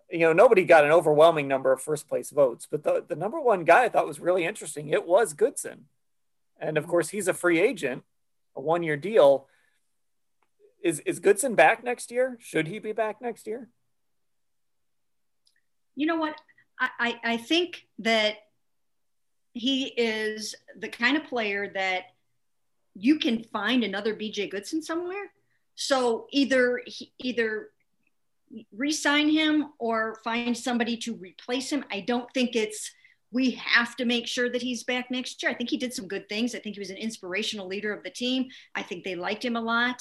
You 0.08 0.20
know, 0.20 0.32
nobody 0.32 0.64
got 0.64 0.84
an 0.84 0.92
overwhelming 0.92 1.48
number 1.48 1.72
of 1.72 1.82
first 1.82 2.08
place 2.08 2.30
votes, 2.30 2.68
but 2.70 2.84
the, 2.84 3.04
the 3.08 3.16
number 3.16 3.40
one 3.40 3.64
guy 3.64 3.84
I 3.84 3.88
thought 3.88 4.06
was 4.06 4.20
really 4.20 4.44
interesting. 4.44 4.88
It 4.88 5.04
was 5.04 5.32
Goodson. 5.32 5.86
And 6.60 6.78
of 6.78 6.86
course, 6.86 7.08
he's 7.08 7.28
a 7.28 7.34
free 7.34 7.60
agent, 7.60 8.04
a 8.54 8.60
one 8.60 8.82
year 8.82 8.96
deal. 8.96 9.48
Is, 10.82 11.00
is 11.00 11.18
Goodson 11.18 11.54
back 11.54 11.82
next 11.82 12.10
year? 12.10 12.38
Should 12.40 12.68
he 12.68 12.78
be 12.78 12.92
back 12.92 13.20
next 13.20 13.46
year? 13.46 13.68
You 15.96 16.06
know 16.06 16.16
what? 16.16 16.36
I, 16.78 17.18
I 17.24 17.36
think 17.38 17.86
that 18.00 18.36
he 19.52 19.86
is 19.86 20.54
the 20.78 20.88
kind 20.88 21.16
of 21.16 21.24
player 21.24 21.70
that 21.74 22.04
you 22.94 23.18
can 23.18 23.42
find 23.44 23.84
another 23.84 24.14
BJ 24.14 24.50
Goodson 24.50 24.82
somewhere. 24.82 25.32
So 25.74 26.26
either 26.30 26.82
either 27.18 27.70
re-sign 28.72 29.28
him 29.28 29.72
or 29.78 30.18
find 30.22 30.56
somebody 30.56 30.96
to 30.98 31.14
replace 31.14 31.70
him. 31.70 31.84
I 31.90 32.00
don't 32.00 32.28
think 32.32 32.54
it's 32.54 32.92
we 33.32 33.50
have 33.52 33.96
to 33.96 34.04
make 34.04 34.26
sure 34.26 34.48
that 34.48 34.62
he's 34.62 34.84
back 34.84 35.10
next 35.10 35.42
year. 35.42 35.50
I 35.50 35.54
think 35.54 35.68
he 35.68 35.76
did 35.76 35.92
some 35.92 36.06
good 36.06 36.28
things. 36.28 36.54
I 36.54 36.58
think 36.60 36.76
he 36.76 36.80
was 36.80 36.90
an 36.90 36.96
inspirational 36.96 37.66
leader 37.66 37.92
of 37.92 38.02
the 38.02 38.10
team. 38.10 38.46
I 38.74 38.82
think 38.82 39.04
they 39.04 39.16
liked 39.16 39.44
him 39.44 39.56
a 39.56 39.60
lot. 39.60 40.00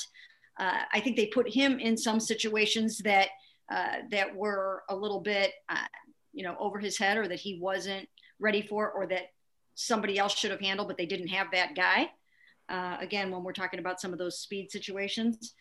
Uh, 0.58 0.80
I 0.94 1.00
think 1.00 1.18
they 1.18 1.26
put 1.28 1.50
him 1.50 1.80
in 1.80 1.98
some 1.98 2.20
situations 2.20 3.00
that 3.00 3.30
uh, 3.70 3.98
that 4.12 4.36
were 4.36 4.84
a 4.90 4.96
little 4.96 5.20
bit, 5.20 5.52
uh, 5.70 5.88
you 6.36 6.44
know, 6.44 6.56
over 6.60 6.78
his 6.78 6.98
head, 6.98 7.18
or 7.18 7.28
that 7.28 7.40
he 7.40 7.58
wasn't 7.60 8.08
ready 8.40 8.62
for, 8.62 8.92
or 8.92 9.08
that 9.08 9.32
somebody 9.74 10.20
else 10.20 10.36
should 10.38 10.52
have 10.52 10.60
handled, 10.60 10.88
but 10.88 10.98
they 10.98 11.06
didn't 11.08 11.30
have 11.30 11.48
that 11.52 11.76
guy. 11.76 12.12
Uh, 12.70 12.98
again, 13.00 13.32
when 13.32 13.44
we're 13.44 13.54
talking 13.54 13.80
about 13.80 14.02
some 14.02 14.14
of 14.14 14.20
those 14.20 14.40
speed 14.40 14.72
situations. 14.72 15.54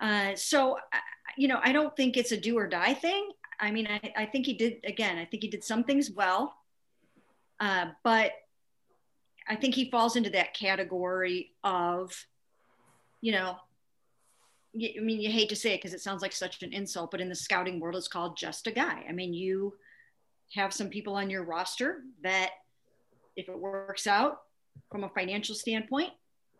Uh, 0.00 0.34
so, 0.34 0.76
you 1.36 1.48
know, 1.48 1.60
I 1.62 1.72
don't 1.72 1.94
think 1.96 2.16
it's 2.16 2.32
a 2.32 2.36
do 2.36 2.56
or 2.56 2.66
die 2.66 2.94
thing. 2.94 3.30
I 3.60 3.70
mean, 3.70 3.86
I, 3.86 4.12
I 4.16 4.26
think 4.26 4.46
he 4.46 4.54
did, 4.54 4.78
again, 4.84 5.18
I 5.18 5.26
think 5.26 5.42
he 5.42 5.50
did 5.50 5.62
some 5.62 5.84
things 5.84 6.10
well. 6.10 6.54
Uh, 7.58 7.86
but 8.02 8.32
I 9.46 9.56
think 9.56 9.74
he 9.74 9.90
falls 9.90 10.16
into 10.16 10.30
that 10.30 10.54
category 10.54 11.52
of, 11.62 12.12
you 13.20 13.32
know, 13.32 13.56
I 14.74 15.00
mean, 15.00 15.20
you 15.20 15.30
hate 15.30 15.48
to 15.48 15.56
say 15.56 15.74
it 15.74 15.78
because 15.78 15.94
it 15.94 16.00
sounds 16.00 16.22
like 16.22 16.32
such 16.32 16.62
an 16.62 16.72
insult, 16.72 17.10
but 17.10 17.20
in 17.20 17.28
the 17.28 17.34
scouting 17.34 17.80
world, 17.80 17.96
it's 17.96 18.08
called 18.08 18.36
just 18.36 18.66
a 18.66 18.70
guy. 18.70 19.04
I 19.08 19.12
mean, 19.12 19.34
you 19.34 19.74
have 20.54 20.72
some 20.72 20.88
people 20.88 21.14
on 21.14 21.30
your 21.30 21.44
roster 21.44 22.02
that, 22.22 22.50
if 23.36 23.48
it 23.48 23.58
works 23.58 24.06
out 24.06 24.40
from 24.90 25.04
a 25.04 25.08
financial 25.10 25.54
standpoint, 25.54 26.10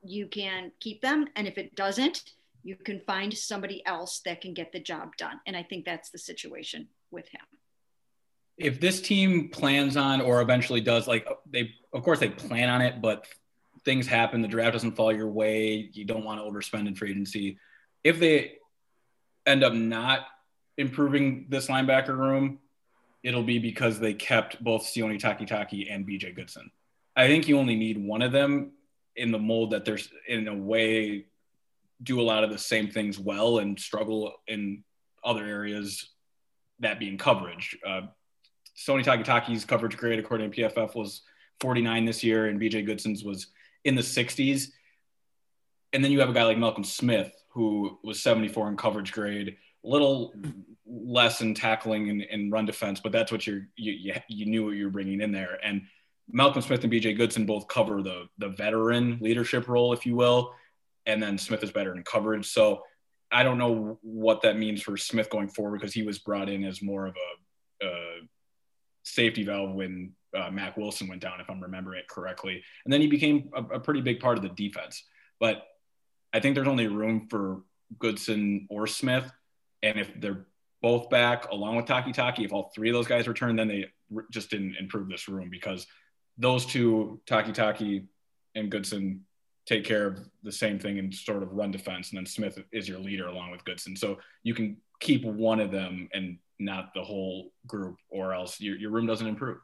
you 0.03 0.27
can 0.27 0.73
keep 0.81 1.03
them. 1.03 1.27
And 1.37 1.47
if 1.47 1.59
it 1.59 1.75
doesn't, 1.75 2.23
you 2.63 2.77
can 2.77 3.01
find 3.01 3.37
somebody 3.37 3.85
else 3.85 4.21
that 4.25 4.41
can 4.41 4.55
get 4.55 4.73
the 4.73 4.81
job 4.81 5.17
done. 5.17 5.41
And 5.47 5.57
I 5.57 5.63
think 5.63 5.85
that's 5.85 6.11
the 6.11 6.19
situation 6.19 6.89
with 7.11 7.29
him 7.29 7.43
if 8.61 8.79
this 8.79 9.01
team 9.01 9.49
plans 9.49 9.97
on 9.97 10.21
or 10.21 10.43
eventually 10.43 10.81
does 10.81 11.09
like 11.09 11.27
uh, 11.29 11.35
they 11.51 11.73
of 11.93 12.03
course 12.03 12.21
they 12.21 12.29
plan 12.29 12.69
on 12.69 12.83
it 12.83 13.01
but 13.01 13.27
things 13.85 14.07
happen 14.07 14.43
the 14.43 14.49
draft 14.49 14.75
doesn't 14.75 14.93
fall 14.93 15.13
your 15.13 15.29
way 15.29 15.89
you 15.93 16.05
don't 16.05 16.25
want 16.25 16.39
to 16.39 16.45
overspend 16.49 16.87
in 16.87 16.95
free 16.95 17.11
agency 17.11 17.59
if 18.05 18.21
they 18.21 18.53
end 19.47 19.65
up 19.65 19.73
not 19.73 20.27
improving 20.77 21.47
this 21.49 21.69
linebacker 21.69 22.17
room 22.17 22.59
it'll 23.23 23.43
be 23.43 23.59
because 23.59 23.99
they 23.99 24.15
kept 24.15 24.63
both 24.63 24.83
Sione 24.83 25.21
Takitaki 25.21 25.93
and 25.93 26.07
BJ 26.07 26.35
Goodson. 26.35 26.71
I 27.17 27.27
think 27.27 27.49
you 27.49 27.59
only 27.59 27.77
need 27.77 27.99
one 27.99 28.23
of 28.23 28.33
them 28.33 28.73
in 29.17 29.33
the 29.33 29.39
mold 29.39 29.73
that 29.73 29.85
there's 29.85 30.09
in 30.27 30.49
a 30.49 30.55
way 30.55 31.27
do 32.03 32.21
a 32.21 32.23
lot 32.23 32.45
of 32.45 32.51
the 32.51 32.59
same 32.59 32.89
things 32.91 33.19
well 33.19 33.59
and 33.59 33.79
struggle 33.79 34.33
in 34.47 34.83
other 35.23 35.45
areas, 35.45 36.11
that 36.79 36.99
being 36.99 37.19
coverage. 37.19 37.77
Uh, 37.87 38.03
Sione 38.77 39.05
Takitaki's 39.05 39.65
coverage 39.67 39.97
grade, 39.97 40.19
according 40.19 40.51
to 40.51 40.63
PFF, 40.63 40.95
was 40.95 41.23
49 41.61 42.07
this 42.07 42.25
year, 42.25 42.47
and 42.47 42.59
BJ 42.59 42.87
Goodson's 42.89 43.23
was 43.23 43.49
in 43.85 43.95
the 43.95 44.03
60s. 44.03 44.69
And 45.93 46.03
then 46.03 46.11
you 46.11 46.21
have 46.21 46.31
a 46.31 46.33
guy 46.33 46.45
like 46.45 46.57
Malcolm 46.57 46.85
Smith, 46.85 47.33
who 47.51 47.99
was 48.03 48.23
74 48.23 48.71
in 48.71 48.77
coverage 48.77 49.13
grade, 49.13 49.57
little 49.83 50.35
less 50.87 51.41
in 51.41 51.55
tackling 51.55 52.11
and, 52.11 52.23
and 52.23 52.53
run 52.53 52.67
defense, 52.67 53.01
but 53.01 53.13
that's 53.13 53.31
what 53.33 53.47
you're, 53.47 53.69
you, 53.77 53.93
you, 53.93 54.15
you 54.29 54.47
knew 54.47 54.65
what 54.65 54.77
you 54.77 54.85
were 54.85 54.91
bringing 54.91 55.21
in 55.21 55.33
there. 55.33 55.59
And 55.63 55.83
Malcolm 56.31 56.63
Smith 56.63 56.83
and 56.85 56.93
BJ 56.93 57.17
Goodson 57.17 57.47
both 57.47 57.69
cover 57.69 58.03
the, 58.03 58.29
the 58.39 58.49
veteran 58.49 59.19
leadership 59.21 59.69
role, 59.69 59.93
if 59.93 60.07
you 60.07 60.17
will. 60.17 60.55
And 61.07 61.23
then 61.23 61.39
Smith 61.39 61.63
is 61.63 61.71
better 61.71 61.95
in 61.95 62.03
coverage. 62.03 62.47
So 62.47 62.83
I 63.33 63.43
don't 63.43 63.59
know 63.59 63.99
what 64.03 64.43
that 64.43 64.59
means 64.59 64.83
for 64.83 64.97
Smith 64.97 65.31
going 65.31 65.49
forward 65.49 65.81
because 65.81 65.95
he 65.95 66.03
was 66.03 66.19
brought 66.19 66.49
in 66.49 66.65
as 66.65 66.83
more 66.83 67.07
of 67.07 67.17
a, 67.83 67.87
a 67.87 68.21
safety 69.05 69.45
valve 69.45 69.75
when 69.75 70.13
uh, 70.37 70.51
Mack 70.51 70.77
Wilson 70.77 71.09
went 71.09 71.23
down, 71.23 71.41
if 71.41 71.51
I'm 71.51 71.61
remembering 71.61 72.01
it 72.01 72.09
correctly. 72.09 72.63
And 72.85 72.93
then 72.93 73.01
he 73.01 73.07
became 73.07 73.51
a, 73.55 73.63
a, 73.77 73.81
pretty 73.81 74.01
big 74.01 74.21
part 74.21 74.37
of 74.37 74.43
the 74.43 74.51
defense. 74.51 75.05
But 75.39 75.63
I 76.33 76.41
think 76.41 76.55
there's 76.55 76.69
only 76.69 76.87
room 76.87 77.27
for 77.29 77.63
Goodson 77.99 78.67
or 78.71 78.87
Smith. 78.87 79.31
And 79.83 79.99
if 79.99 80.11
they're 80.21 80.47
both 80.83 81.11
back 81.11 81.51
along 81.51 81.77
with 81.77 81.87
Takitaki, 81.87 82.45
if 82.45 82.53
all 82.53 82.71
three 82.75 82.89
of 82.89 82.95
those 82.95 83.07
guys 83.07 83.29
return, 83.29 83.57
then 83.57 83.69
they 83.69 83.87
just 84.31 84.51
didn't 84.51 84.77
improve 84.77 85.09
this 85.09 85.29
room 85.29 85.49
because 85.51 85.87
those 86.39 86.67
two, 86.67 87.21
Takitaki 87.27 88.07
and 88.55 88.71
Goodson, 88.71 89.25
take 89.67 89.85
care 89.85 90.07
of 90.07 90.19
the 90.43 90.51
same 90.51 90.79
thing 90.79 90.99
and 90.99 91.15
sort 91.15 91.43
of 91.43 91.53
run 91.53 91.71
defense. 91.71 92.11
And 92.11 92.19
then 92.19 92.27
Smith 92.27 92.59
is 92.73 92.89
your 92.89 92.99
leader 92.99 93.29
along 93.29 93.51
with 93.51 93.65
Goodson. 93.65 93.95
So 93.95 94.19
you 94.43 94.55
can 94.55 94.79
keep 95.01 95.25
one 95.25 95.61
of 95.61 95.71
them 95.71 96.09
and 96.13 96.39
not 96.59 96.93
the 96.95 97.05
whole 97.05 97.53
group, 97.67 97.97
or 98.09 98.35
else 98.35 98.61
your, 98.61 98.77
your 98.77 98.91
room 98.91 99.07
doesn't 99.07 99.27
improve. 99.27 99.59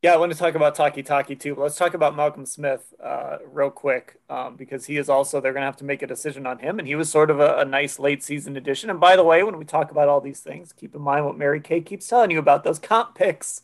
Yeah, 0.00 0.14
I 0.14 0.16
want 0.16 0.30
to 0.30 0.38
talk 0.38 0.54
about 0.54 0.76
Takitaki 0.76 1.38
too, 1.38 1.56
but 1.56 1.62
let's 1.62 1.76
talk 1.76 1.92
about 1.92 2.14
Malcolm 2.14 2.46
Smith 2.46 2.94
uh, 3.02 3.38
real 3.50 3.70
quick 3.70 4.20
um, 4.30 4.54
because 4.54 4.86
he 4.86 4.96
is 4.96 5.08
also, 5.08 5.40
they're 5.40 5.52
going 5.52 5.62
to 5.62 5.66
have 5.66 5.78
to 5.78 5.84
make 5.84 6.02
a 6.02 6.06
decision 6.06 6.46
on 6.46 6.60
him. 6.60 6.78
And 6.78 6.86
he 6.86 6.94
was 6.94 7.10
sort 7.10 7.30
of 7.30 7.40
a, 7.40 7.56
a, 7.56 7.64
nice 7.64 7.98
late 7.98 8.22
season 8.22 8.56
addition. 8.56 8.90
And 8.90 9.00
by 9.00 9.16
the 9.16 9.24
way, 9.24 9.42
when 9.42 9.58
we 9.58 9.64
talk 9.64 9.90
about 9.90 10.08
all 10.08 10.20
these 10.20 10.38
things, 10.38 10.72
keep 10.72 10.94
in 10.94 11.00
mind 11.00 11.24
what 11.24 11.36
Mary 11.36 11.60
Kay 11.60 11.80
keeps 11.80 12.06
telling 12.06 12.30
you 12.30 12.38
about 12.38 12.62
those 12.62 12.78
comp 12.78 13.16
picks. 13.16 13.62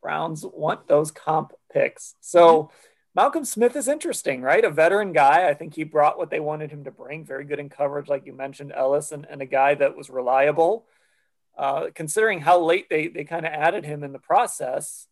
Browns 0.00 0.46
want 0.46 0.86
those 0.86 1.10
comp 1.10 1.52
picks. 1.72 2.14
So, 2.20 2.70
Malcolm 3.16 3.44
Smith 3.44 3.74
is 3.74 3.88
interesting, 3.88 4.42
right? 4.42 4.62
A 4.62 4.70
veteran 4.70 5.12
guy. 5.12 5.48
I 5.48 5.54
think 5.54 5.74
he 5.74 5.84
brought 5.84 6.18
what 6.18 6.30
they 6.30 6.38
wanted 6.38 6.70
him 6.70 6.84
to 6.84 6.90
bring. 6.92 7.24
Very 7.24 7.44
good 7.44 7.58
in 7.58 7.70
coverage, 7.70 8.08
like 8.08 8.26
you 8.26 8.34
mentioned, 8.34 8.72
Ellis, 8.76 9.10
and, 9.10 9.26
and 9.28 9.40
a 9.42 9.46
guy 9.46 9.74
that 9.74 9.96
was 9.96 10.10
reliable. 10.10 10.84
Uh, 11.56 11.86
considering 11.94 12.40
how 12.40 12.60
late 12.60 12.88
they, 12.88 13.08
they 13.08 13.24
kind 13.24 13.46
of 13.46 13.52
added 13.52 13.86
him 13.86 14.04
in 14.04 14.12
the 14.12 14.18
process, 14.18 15.08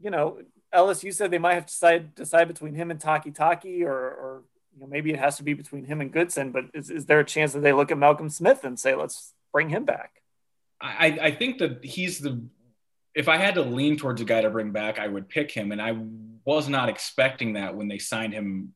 you 0.00 0.10
know, 0.10 0.38
Ellis, 0.72 1.04
you 1.04 1.12
said 1.12 1.30
they 1.30 1.38
might 1.38 1.54
have 1.54 1.66
to 1.66 1.72
decide, 1.72 2.14
decide 2.14 2.48
between 2.48 2.74
him 2.74 2.90
and 2.90 3.00
Takitaki, 3.00 3.82
or, 3.82 3.92
or 3.92 4.42
you 4.74 4.80
know, 4.80 4.86
maybe 4.86 5.10
it 5.10 5.18
has 5.18 5.36
to 5.36 5.42
be 5.42 5.54
between 5.54 5.84
him 5.84 6.00
and 6.00 6.12
Goodson. 6.12 6.50
But 6.52 6.66
is, 6.74 6.90
is 6.90 7.06
there 7.06 7.20
a 7.20 7.24
chance 7.24 7.52
that 7.52 7.60
they 7.60 7.72
look 7.72 7.90
at 7.90 7.98
Malcolm 7.98 8.28
Smith 8.28 8.64
and 8.64 8.78
say, 8.78 8.94
let's 8.94 9.32
bring 9.52 9.70
him 9.70 9.84
back? 9.84 10.22
I, 10.80 11.18
I 11.20 11.30
think 11.30 11.58
that 11.58 11.84
he's 11.84 12.18
the 12.18 12.42
if 13.16 13.28
I 13.28 13.38
had 13.38 13.54
to 13.54 13.62
lean 13.62 13.96
towards 13.96 14.20
a 14.20 14.26
guy 14.26 14.42
to 14.42 14.50
bring 14.50 14.72
back, 14.72 14.98
I 14.98 15.08
would 15.08 15.26
pick 15.26 15.50
him. 15.50 15.72
And 15.72 15.80
I 15.80 15.96
was 16.44 16.68
not 16.68 16.90
expecting 16.90 17.54
that 17.54 17.74
when 17.74 17.88
they 17.88 17.98
signed 17.98 18.34
him 18.34 18.74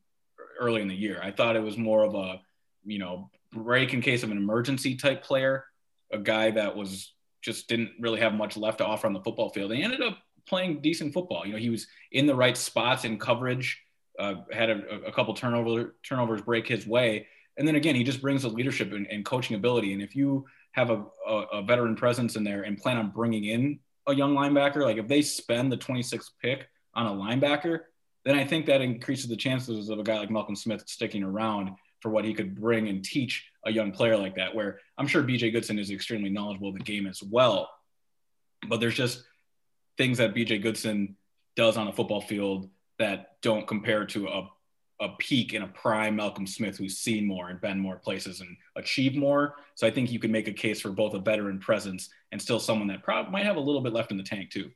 early 0.59 0.81
in 0.81 0.87
the 0.87 0.95
year. 0.95 1.19
I 1.21 1.29
thought 1.29 1.55
it 1.55 1.61
was 1.61 1.77
more 1.77 2.03
of 2.03 2.15
a, 2.15 2.41
you 2.83 2.97
know, 2.97 3.29
break 3.53 3.93
in 3.93 4.01
case 4.01 4.23
of 4.23 4.31
an 4.31 4.37
emergency 4.37 4.95
type 4.95 5.23
player, 5.23 5.65
a 6.11 6.17
guy 6.17 6.49
that 6.51 6.75
was 6.75 7.13
just 7.43 7.67
didn't 7.67 7.91
really 7.99 8.19
have 8.19 8.33
much 8.33 8.57
left 8.57 8.79
to 8.79 8.85
offer 8.85 9.05
on 9.05 9.13
the 9.13 9.21
football 9.21 9.49
field. 9.49 9.69
They 9.69 9.83
ended 9.83 10.01
up 10.01 10.17
playing 10.47 10.81
decent 10.81 11.13
football. 11.13 11.45
You 11.45 11.53
know, 11.53 11.59
he 11.59 11.69
was 11.69 11.87
in 12.11 12.25
the 12.25 12.35
right 12.35 12.55
spots 12.55 13.05
in 13.05 13.17
coverage, 13.17 13.81
uh, 14.19 14.35
had 14.51 14.69
a, 14.69 15.05
a, 15.07 15.11
couple 15.11 15.33
turnover 15.33 15.95
turnovers 16.03 16.41
break 16.41 16.67
his 16.67 16.85
way, 16.85 17.27
and 17.57 17.67
then 17.67 17.75
again, 17.75 17.95
he 17.95 18.03
just 18.03 18.21
brings 18.21 18.43
the 18.43 18.49
leadership 18.49 18.91
and, 18.91 19.07
and 19.07 19.25
coaching 19.25 19.55
ability. 19.55 19.93
And 19.93 20.01
if 20.01 20.15
you 20.15 20.45
have 20.71 20.89
a, 20.89 21.03
a, 21.27 21.35
a, 21.53 21.61
veteran 21.61 21.95
presence 21.95 22.35
in 22.35 22.43
there 22.43 22.63
and 22.63 22.77
plan 22.77 22.97
on 22.97 23.11
bringing 23.11 23.45
in 23.45 23.79
a 24.07 24.13
young 24.13 24.35
linebacker, 24.35 24.83
like 24.83 24.97
if 24.97 25.07
they 25.07 25.21
spend 25.21 25.71
the 25.71 25.77
26th 25.77 26.31
pick 26.41 26.67
on 26.93 27.07
a 27.07 27.11
linebacker, 27.11 27.81
then 28.23 28.35
I 28.35 28.45
think 28.45 28.65
that 28.67 28.81
increases 28.81 29.27
the 29.27 29.35
chances 29.35 29.89
of 29.89 29.99
a 29.99 30.03
guy 30.03 30.17
like 30.17 30.29
Malcolm 30.29 30.55
Smith 30.55 30.83
sticking 30.87 31.23
around 31.23 31.71
for 32.01 32.09
what 32.09 32.25
he 32.25 32.33
could 32.33 32.59
bring 32.59 32.87
and 32.87 33.03
teach 33.03 33.47
a 33.65 33.71
young 33.71 33.91
player 33.91 34.17
like 34.17 34.35
that. 34.35 34.55
Where 34.55 34.79
I'm 34.97 35.07
sure 35.07 35.23
BJ 35.23 35.51
Goodson 35.51 35.79
is 35.79 35.91
extremely 35.91 36.29
knowledgeable 36.29 36.69
of 36.69 36.75
the 36.75 36.83
game 36.83 37.07
as 37.07 37.21
well, 37.21 37.69
but 38.67 38.79
there's 38.79 38.95
just 38.95 39.23
things 40.01 40.17
that 40.17 40.33
BJ 40.33 40.59
Goodson 40.59 41.15
does 41.55 41.77
on 41.77 41.87
a 41.87 41.93
football 41.93 42.21
field 42.21 42.67
that 42.97 43.35
don't 43.43 43.67
compare 43.67 44.03
to 44.07 44.27
a 44.29 44.49
a 44.99 45.09
peak 45.17 45.53
in 45.53 45.63
a 45.63 45.67
prime 45.67 46.15
Malcolm 46.15 46.45
Smith 46.45 46.77
who's 46.77 46.99
seen 46.99 47.25
more 47.25 47.49
and 47.49 47.59
been 47.59 47.79
more 47.79 47.95
places 47.95 48.39
and 48.39 48.55
achieved 48.75 49.15
more. 49.15 49.55
So 49.73 49.87
I 49.87 49.91
think 49.91 50.11
you 50.11 50.19
can 50.19 50.31
make 50.31 50.47
a 50.47 50.53
case 50.53 50.79
for 50.79 50.91
both 50.91 51.15
a 51.15 51.19
veteran 51.19 51.59
presence 51.59 52.09
and 52.31 52.39
still 52.39 52.59
someone 52.59 52.87
that 52.89 53.01
probably 53.01 53.31
might 53.31 53.45
have 53.45 53.55
a 53.55 53.59
little 53.59 53.81
bit 53.81 53.93
left 53.93 54.11
in 54.11 54.17
the 54.17 54.23
tank 54.23 54.51
too. 54.51 54.69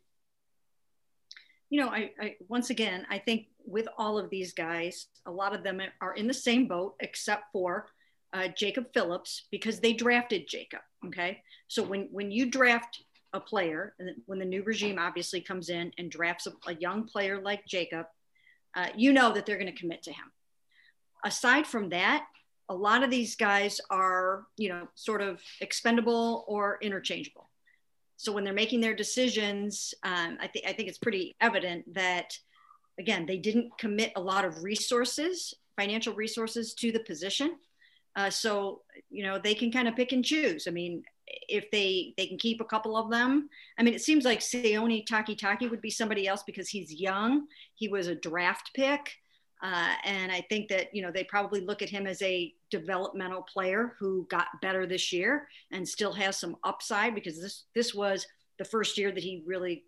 You 1.69 1.81
know, 1.81 1.89
I, 1.89 2.11
I 2.19 2.35
once 2.47 2.71
again, 2.71 3.05
I 3.09 3.19
think 3.19 3.47
with 3.65 3.87
all 3.97 4.17
of 4.17 4.31
these 4.31 4.53
guys, 4.53 5.07
a 5.27 5.31
lot 5.31 5.55
of 5.55 5.63
them 5.63 5.79
are 6.01 6.13
in 6.15 6.27
the 6.27 6.33
same 6.33 6.67
boat 6.67 6.95
except 6.99 7.45
for 7.51 7.87
uh, 8.33 8.47
Jacob 8.49 8.87
Phillips 8.93 9.45
because 9.51 9.79
they 9.79 9.93
drafted 9.93 10.47
Jacob. 10.47 10.81
Okay, 11.05 11.41
so 11.67 11.83
when 11.83 12.09
when 12.11 12.31
you 12.31 12.49
draft 12.49 13.03
a 13.35 13.39
player, 13.39 13.93
and 13.99 14.09
when 14.25 14.39
the 14.39 14.45
new 14.45 14.63
regime 14.63 14.97
obviously 14.97 15.41
comes 15.41 15.69
in 15.69 15.91
and 15.97 16.09
drafts 16.09 16.47
a, 16.47 16.53
a 16.67 16.75
young 16.75 17.03
player 17.03 17.41
like 17.41 17.65
Jacob, 17.65 18.07
uh, 18.75 18.87
you 18.95 19.13
know 19.13 19.33
that 19.33 19.45
they're 19.45 19.57
going 19.57 19.73
to 19.73 19.79
commit 19.79 20.03
to 20.03 20.11
him. 20.11 20.31
Aside 21.23 21.67
from 21.67 21.89
that, 21.89 22.25
a 22.69 22.75
lot 22.75 23.03
of 23.03 23.11
these 23.11 23.35
guys 23.35 23.79
are, 23.89 24.47
you 24.57 24.69
know, 24.69 24.87
sort 24.95 25.21
of 25.21 25.41
expendable 25.61 26.45
or 26.47 26.79
interchangeable. 26.81 27.49
So 28.17 28.31
when 28.31 28.43
they're 28.43 28.53
making 28.53 28.81
their 28.81 28.95
decisions, 28.95 29.93
um, 30.03 30.37
I 30.39 30.47
think 30.47 30.65
I 30.65 30.73
think 30.73 30.89
it's 30.89 30.97
pretty 30.97 31.35
evident 31.41 31.93
that, 31.93 32.37
again, 32.97 33.25
they 33.25 33.37
didn't 33.37 33.77
commit 33.77 34.13
a 34.15 34.21
lot 34.21 34.45
of 34.45 34.63
resources, 34.63 35.53
financial 35.75 36.13
resources, 36.13 36.73
to 36.75 36.91
the 36.91 37.01
position. 37.01 37.57
Uh, 38.15 38.29
so 38.29 38.81
you 39.09 39.23
know 39.23 39.37
they 39.37 39.53
can 39.53 39.71
kind 39.71 39.87
of 39.87 39.95
pick 39.95 40.13
and 40.13 40.23
choose. 40.23 40.67
I 40.67 40.71
mean, 40.71 41.03
if 41.27 41.69
they 41.71 42.13
they 42.17 42.27
can 42.27 42.37
keep 42.37 42.61
a 42.61 42.65
couple 42.65 42.97
of 42.97 43.09
them. 43.09 43.49
I 43.77 43.83
mean, 43.83 43.93
it 43.93 44.01
seems 44.01 44.25
like 44.25 44.39
Sione 44.39 45.05
Takitaki 45.05 45.69
would 45.69 45.81
be 45.81 45.89
somebody 45.89 46.27
else 46.27 46.43
because 46.43 46.69
he's 46.69 46.93
young. 46.93 47.47
He 47.73 47.87
was 47.87 48.07
a 48.07 48.15
draft 48.15 48.71
pick. 48.75 49.15
Uh, 49.63 49.93
and 50.03 50.31
I 50.31 50.41
think 50.49 50.67
that 50.69 50.93
you 50.93 51.01
know 51.01 51.11
they 51.11 51.23
probably 51.23 51.61
look 51.61 51.81
at 51.81 51.89
him 51.89 52.05
as 52.05 52.21
a 52.21 52.53
developmental 52.69 53.41
player 53.41 53.95
who 53.99 54.27
got 54.29 54.47
better 54.61 54.85
this 54.85 55.11
year 55.13 55.47
and 55.71 55.87
still 55.87 56.13
has 56.13 56.37
some 56.37 56.57
upside 56.63 57.15
because 57.15 57.39
this 57.39 57.63
this 57.73 57.95
was 57.95 58.27
the 58.59 58.65
first 58.65 58.97
year 58.97 59.11
that 59.11 59.23
he 59.23 59.43
really 59.45 59.83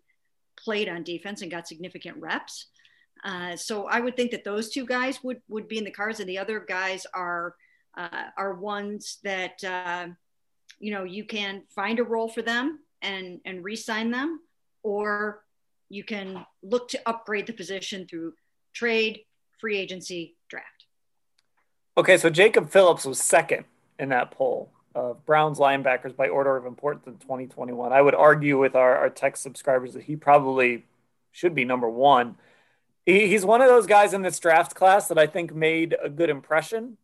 played 0.58 0.88
on 0.88 1.02
defense 1.02 1.42
and 1.42 1.50
got 1.50 1.68
significant 1.68 2.16
reps. 2.18 2.66
Uh, 3.24 3.56
so 3.56 3.86
I 3.86 4.00
would 4.00 4.16
think 4.16 4.30
that 4.30 4.44
those 4.44 4.70
two 4.70 4.86
guys 4.86 5.22
would 5.22 5.42
would 5.48 5.68
be 5.68 5.78
in 5.78 5.84
the 5.84 5.90
cards, 5.90 6.20
and 6.20 6.28
the 6.28 6.38
other 6.38 6.60
guys 6.60 7.06
are 7.14 7.54
uh, 7.96 8.30
are 8.36 8.54
ones 8.54 9.18
that 9.24 9.62
uh, 9.64 10.08
you 10.78 10.92
know 10.92 11.04
you 11.04 11.24
can 11.24 11.62
find 11.74 11.98
a 11.98 12.04
role 12.04 12.28
for 12.28 12.42
them 12.42 12.80
and 13.02 13.40
and 13.44 13.64
re-sign 13.64 14.10
them 14.10 14.40
or 14.82 15.42
you 15.88 16.04
can 16.04 16.44
look 16.62 16.88
to 16.88 17.00
upgrade 17.06 17.46
the 17.46 17.52
position 17.52 18.06
through 18.06 18.32
trade 18.74 19.20
free 19.58 19.78
agency 19.78 20.36
draft. 20.48 20.86
Okay 21.96 22.16
so 22.16 22.30
jacob 22.30 22.70
phillips 22.70 23.04
was 23.04 23.20
second 23.20 23.64
in 23.98 24.10
that 24.10 24.30
poll 24.30 24.72
of 24.94 25.24
browns 25.26 25.58
linebackers 25.58 26.14
by 26.14 26.28
order 26.28 26.56
of 26.56 26.66
importance 26.66 27.06
in 27.06 27.16
2021 27.18 27.92
i 27.92 28.00
would 28.00 28.14
argue 28.14 28.58
with 28.58 28.74
our, 28.74 28.96
our 28.96 29.10
tech 29.10 29.36
subscribers 29.36 29.94
that 29.94 30.04
he 30.04 30.16
probably 30.16 30.84
should 31.30 31.54
be 31.54 31.64
number 31.64 31.88
one. 31.88 32.36
He, 33.04 33.28
he's 33.28 33.44
one 33.44 33.60
of 33.60 33.68
those 33.68 33.86
guys 33.86 34.12
in 34.12 34.22
this 34.22 34.38
draft 34.38 34.74
class 34.74 35.08
that 35.08 35.18
i 35.18 35.26
think 35.26 35.54
made 35.54 35.96
a 36.02 36.08
good 36.08 36.30
impression 36.30 36.96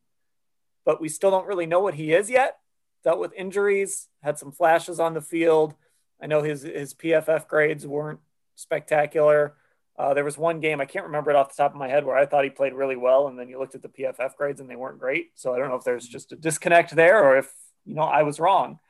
but 0.85 1.01
we 1.01 1.09
still 1.09 1.31
don't 1.31 1.47
really 1.47 1.67
know 1.67 1.81
what 1.81 1.95
he 1.95 2.13
is 2.13 2.31
yet 2.31 2.59
dealt 3.05 3.21
with 3.21 3.33
injuries, 3.35 4.09
had 4.23 4.39
some 4.39 4.51
flashes 4.51 4.99
on 4.99 5.15
the 5.15 5.21
field. 5.21 5.75
I 6.21 6.27
know 6.27 6.43
his 6.43 6.63
his 6.63 6.95
PFF 6.95 7.47
grades 7.47 7.87
weren't 7.87 8.21
spectacular. 8.57 9.55
Uh, 9.97 10.13
there 10.13 10.25
was 10.25 10.37
one 10.37 10.59
game 10.59 10.81
I 10.81 10.87
can't 10.87 11.07
remember 11.07 11.31
it 11.31 11.37
off 11.37 11.55
the 11.55 11.63
top 11.63 11.73
of 11.73 11.79
my 11.79 11.89
head 11.89 12.05
where 12.05 12.17
I 12.17 12.27
thought 12.27 12.43
he 12.43 12.51
played 12.51 12.73
really 12.73 12.97
well, 12.97 13.29
and 13.29 13.39
then 13.39 13.49
you 13.49 13.59
looked 13.59 13.77
at 13.77 13.83
the 13.83 13.89
PFF 13.89 14.35
grades 14.37 14.61
and 14.61 14.69
they 14.69 14.77
weren't 14.77 14.99
great. 14.99 15.31
So 15.35 15.55
I 15.55 15.59
don't 15.59 15.69
know 15.69 15.77
if 15.77 15.85
there's 15.85 16.09
just 16.09 16.33
a 16.33 16.37
disconnect 16.37 16.97
there 16.97 17.23
or 17.23 17.37
if 17.37 17.53
you 17.85 17.95
know 17.95 18.03
I 18.03 18.23
was 18.23 18.41
wrong. 18.41 18.81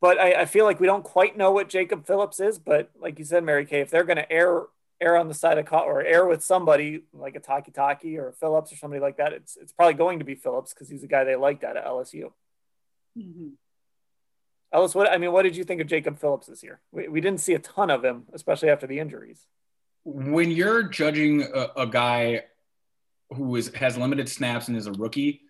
But 0.00 0.18
I, 0.18 0.42
I 0.42 0.44
feel 0.46 0.64
like 0.64 0.80
we 0.80 0.86
don't 0.86 1.04
quite 1.04 1.36
know 1.36 1.52
what 1.52 1.68
Jacob 1.68 2.06
Phillips 2.06 2.40
is. 2.40 2.58
But 2.58 2.90
like 3.00 3.20
you 3.20 3.24
said, 3.24 3.44
Mary 3.44 3.64
Kay, 3.64 3.80
if 3.80 3.90
they're 3.90 4.04
going 4.04 4.16
to 4.16 4.30
err 4.30 4.64
err 5.00 5.16
on 5.16 5.28
the 5.28 5.34
side 5.34 5.58
of 5.58 5.72
or 5.72 6.04
err 6.04 6.26
with 6.26 6.42
somebody 6.44 7.04
like 7.12 7.36
a 7.36 7.40
Takitaki 7.40 8.18
or 8.18 8.28
a 8.28 8.32
Phillips 8.32 8.72
or 8.72 8.76
somebody 8.76 9.00
like 9.00 9.16
that, 9.16 9.32
it's 9.32 9.56
it's 9.56 9.72
probably 9.72 9.94
going 9.94 10.18
to 10.18 10.24
be 10.24 10.34
Phillips 10.34 10.74
because 10.74 10.88
he's 10.88 11.04
a 11.04 11.08
guy 11.08 11.24
they 11.24 11.36
liked 11.36 11.64
at 11.64 11.76
LSU. 11.76 12.32
Mm-hmm. 13.16 13.48
Ellis, 14.72 14.94
what 14.94 15.10
I 15.10 15.18
mean, 15.18 15.32
what 15.32 15.42
did 15.42 15.56
you 15.56 15.64
think 15.64 15.80
of 15.80 15.86
Jacob 15.86 16.18
Phillips 16.18 16.46
this 16.46 16.62
year? 16.62 16.80
We, 16.92 17.08
we 17.08 17.20
didn't 17.20 17.40
see 17.40 17.54
a 17.54 17.58
ton 17.58 17.90
of 17.90 18.04
him, 18.04 18.24
especially 18.32 18.70
after 18.70 18.86
the 18.86 18.98
injuries. 18.98 19.46
When 20.04 20.50
you're 20.50 20.84
judging 20.84 21.42
a, 21.42 21.68
a 21.76 21.86
guy 21.86 22.44
who 23.30 23.56
is 23.56 23.72
has 23.74 23.98
limited 23.98 24.28
snaps 24.28 24.68
and 24.68 24.76
is 24.76 24.86
a 24.86 24.92
rookie, 24.92 25.42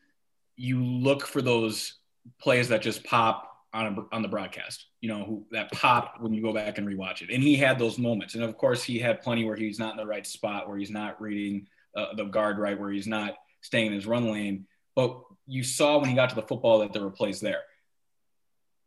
you 0.57 0.83
look 0.83 1.27
for 1.27 1.40
those 1.40 1.98
plays 2.40 2.68
that 2.68 2.83
just 2.83 3.05
pop 3.05 3.48
on 3.72 3.87
a, 3.87 4.14
on 4.14 4.22
the 4.22 4.29
broadcast. 4.29 4.87
You 5.01 5.09
know, 5.09 5.25
who 5.25 5.46
that 5.53 5.70
pop 5.70 6.16
when 6.20 6.35
you 6.35 6.42
go 6.42 6.53
back 6.53 6.79
and 6.79 6.87
rewatch 6.87 7.22
it. 7.22 7.31
And 7.31 7.42
he 7.42 7.57
had 7.57 7.79
those 7.79 7.98
moments, 7.98 8.35
and 8.35 8.42
of 8.42 8.57
course, 8.57 8.83
he 8.83 8.98
had 8.98 9.22
plenty 9.22 9.44
where 9.44 9.57
he's 9.57 9.79
not 9.79 9.92
in 9.92 9.96
the 9.98 10.07
right 10.07 10.27
spot, 10.27 10.68
where 10.68 10.79
he's 10.79 10.90
not 10.90 11.20
reading 11.20 11.68
uh, 11.96 12.14
the 12.16 12.25
guard 12.25 12.59
right, 12.59 12.79
where 12.79 12.90
he's 12.90 13.07
not 13.07 13.37
staying 13.61 13.87
in 13.87 13.92
his 13.92 14.07
run 14.07 14.31
lane. 14.31 14.66
But 14.94 15.20
you 15.46 15.62
saw 15.62 15.98
when 15.98 16.09
he 16.09 16.14
got 16.14 16.31
to 16.31 16.35
the 16.35 16.42
football 16.42 16.81
that 16.81 16.92
there 16.92 17.02
were 17.02 17.11
plays 17.11 17.40
there. 17.40 17.62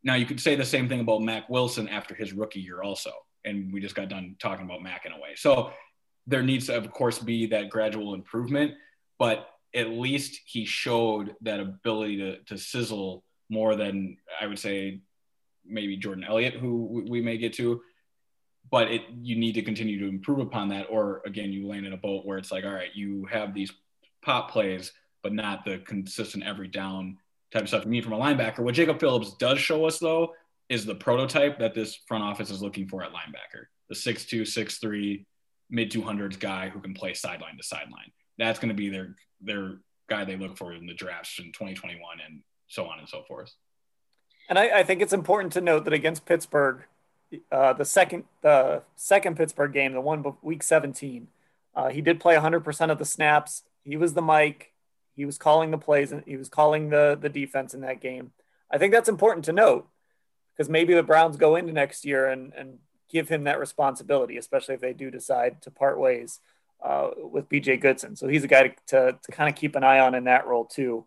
Now 0.04 0.16
you 0.16 0.26
could 0.26 0.40
say 0.40 0.56
the 0.56 0.66
same 0.66 0.88
thing 0.88 1.00
about 1.00 1.22
Mack 1.22 1.50
Wilson 1.50 1.88
after 1.88 2.14
his 2.14 2.32
rookie 2.32 2.60
year 2.60 2.82
also, 2.82 3.12
and 3.44 3.74
we 3.74 3.82
just 3.82 3.96
got 3.96 4.10
done 4.10 4.36
talking 4.40 4.66
about 4.66 4.84
Mack 4.84 5.06
in 5.06 5.12
a 5.12 5.20
way. 5.20 5.36
So 5.36 5.72
there 6.28 6.44
needs 6.44 6.68
to, 6.68 6.78
of 6.78 6.92
course, 6.92 7.20
be 7.20 7.48
that 7.48 7.70
gradual 7.70 8.14
improvement, 8.14 8.74
but 9.20 9.48
at 9.74 9.90
least 9.90 10.42
he 10.46 10.66
showed 10.66 11.36
that 11.42 11.60
ability 11.60 12.18
to, 12.18 12.38
to 12.44 12.58
sizzle 12.58 13.24
more 13.50 13.76
than 13.76 14.18
I 14.40 14.48
would 14.48 14.60
say 14.60 15.02
maybe 15.66 15.98
Jordan 15.98 16.24
Elliott, 16.24 16.56
who 16.56 17.04
we 17.10 17.22
may 17.22 17.38
get 17.38 17.54
to. 17.54 17.82
But 18.72 18.92
it 18.92 19.02
you 19.22 19.36
need 19.36 19.54
to 19.54 19.62
continue 19.62 20.00
to 20.00 20.08
improve 20.08 20.40
upon 20.40 20.70
that, 20.70 20.88
or 20.90 21.22
again, 21.26 21.52
you 21.52 21.68
land 21.68 21.86
in 21.86 21.94
a 21.94 21.98
boat 21.98 22.26
where 22.26 22.38
it's 22.38 22.52
like, 22.52 22.66
all 22.66 22.74
right, 22.74 22.96
you 22.96 23.26
have 23.32 23.54
these 23.54 23.72
pop 24.24 24.50
plays, 24.50 24.92
but 25.26 25.34
not 25.34 25.66
the 25.66 25.80
consistent 25.80 26.44
every 26.44 26.68
down 26.68 27.18
type 27.52 27.64
of 27.64 27.68
stuff 27.68 27.84
you 27.84 27.90
need 27.90 28.04
from 28.04 28.14
a 28.14 28.20
linebacker. 28.20 28.60
What 28.60 28.76
Jacob 28.76 29.00
Phillips 29.00 29.34
does 29.38 29.58
show 29.58 29.86
us, 29.86 29.98
though, 29.98 30.36
is 30.70 30.86
the 30.86 30.94
prototype 30.94 31.58
that 31.58 31.74
this 31.74 31.96
front 32.08 32.24
office 32.24 32.52
is 32.52 32.62
looking 32.62 32.88
for 32.88 33.02
at 33.04 33.10
linebacker 33.10 33.66
the 33.90 33.96
6'2, 33.96 34.42
6'3, 34.42 35.26
mid 35.72 35.92
200s 35.92 36.40
guy 36.40 36.70
who 36.70 36.80
can 36.80 36.94
play 36.94 37.16
sideline 37.16 37.58
to 37.58 37.64
sideline. 37.64 38.12
That's 38.38 38.60
going 38.60 38.70
to 38.70 38.76
be 38.76 38.90
their, 38.90 39.16
their 39.42 39.78
guy 40.08 40.26
they 40.26 40.38
look 40.38 40.58
for 40.58 40.74
in 40.74 40.86
the 40.86 40.94
drafts 40.94 41.40
in 41.40 41.46
2021 41.46 42.02
and 42.24 42.42
so 42.68 42.86
on 42.86 43.00
and 43.00 43.10
so 43.10 43.24
forth. 43.28 43.52
And 44.48 44.60
I, 44.60 44.80
I 44.80 44.84
think 44.84 45.02
it's 45.02 45.14
important 45.14 45.54
to 45.54 45.62
note 45.62 45.86
that 45.86 45.94
against 45.94 46.28
Pittsburgh, 46.28 46.84
uh, 47.52 47.74
the 47.74 47.86
second 47.86 48.26
the 48.44 48.84
second 48.96 49.38
Pittsburgh 49.38 49.74
game, 49.74 49.94
the 49.94 50.02
one 50.02 50.24
week 50.44 50.62
17, 50.62 51.28
uh, 51.76 51.90
he 51.90 52.02
did 52.02 52.20
play 52.20 52.36
100% 52.36 52.92
of 52.92 53.00
the 53.00 53.06
snaps. 53.06 53.64
He 53.84 53.98
was 53.98 54.14
the 54.14 54.22
Mike. 54.22 54.72
He 55.16 55.26
was 55.26 55.38
calling 55.38 55.72
the 55.72 55.78
plays 55.78 56.12
and 56.12 56.24
he 56.26 56.38
was 56.38 56.50
calling 56.50 56.90
the 56.90 57.18
the 57.20 57.30
defense 57.30 57.74
in 57.74 57.82
that 57.82 58.02
game. 58.02 58.32
I 58.70 58.78
think 58.78 58.94
that's 58.94 59.10
important 59.10 59.46
to 59.46 59.54
note 59.54 59.88
because 60.54 60.70
maybe 60.70 60.94
the 60.94 61.04
Browns 61.04 61.38
go 61.38 61.56
into 61.56 61.74
next 61.74 62.06
year 62.06 62.28
and 62.28 62.54
and 62.54 62.80
give 63.10 63.30
him 63.30 63.46
that 63.46 63.60
responsibility, 63.60 64.38
especially 64.38 64.76
if 64.76 64.82
they 64.82 64.94
do 64.94 65.12
decide 65.12 65.62
to 65.62 65.72
part 65.72 66.00
ways 66.00 66.40
uh, 66.84 67.10
with 67.18 67.50
BJ 67.50 67.80
Goodson. 67.80 68.16
So 68.16 68.28
he's 68.28 68.44
a 68.44 68.48
guy 68.48 68.68
to, 68.68 68.76
to, 68.88 69.20
to 69.22 69.32
kind 69.32 69.50
of 69.50 69.56
keep 69.56 69.76
an 69.76 69.84
eye 69.84 70.00
on 70.00 70.16
in 70.16 70.26
that 70.26 70.48
role 70.48 70.66
too. 70.66 71.06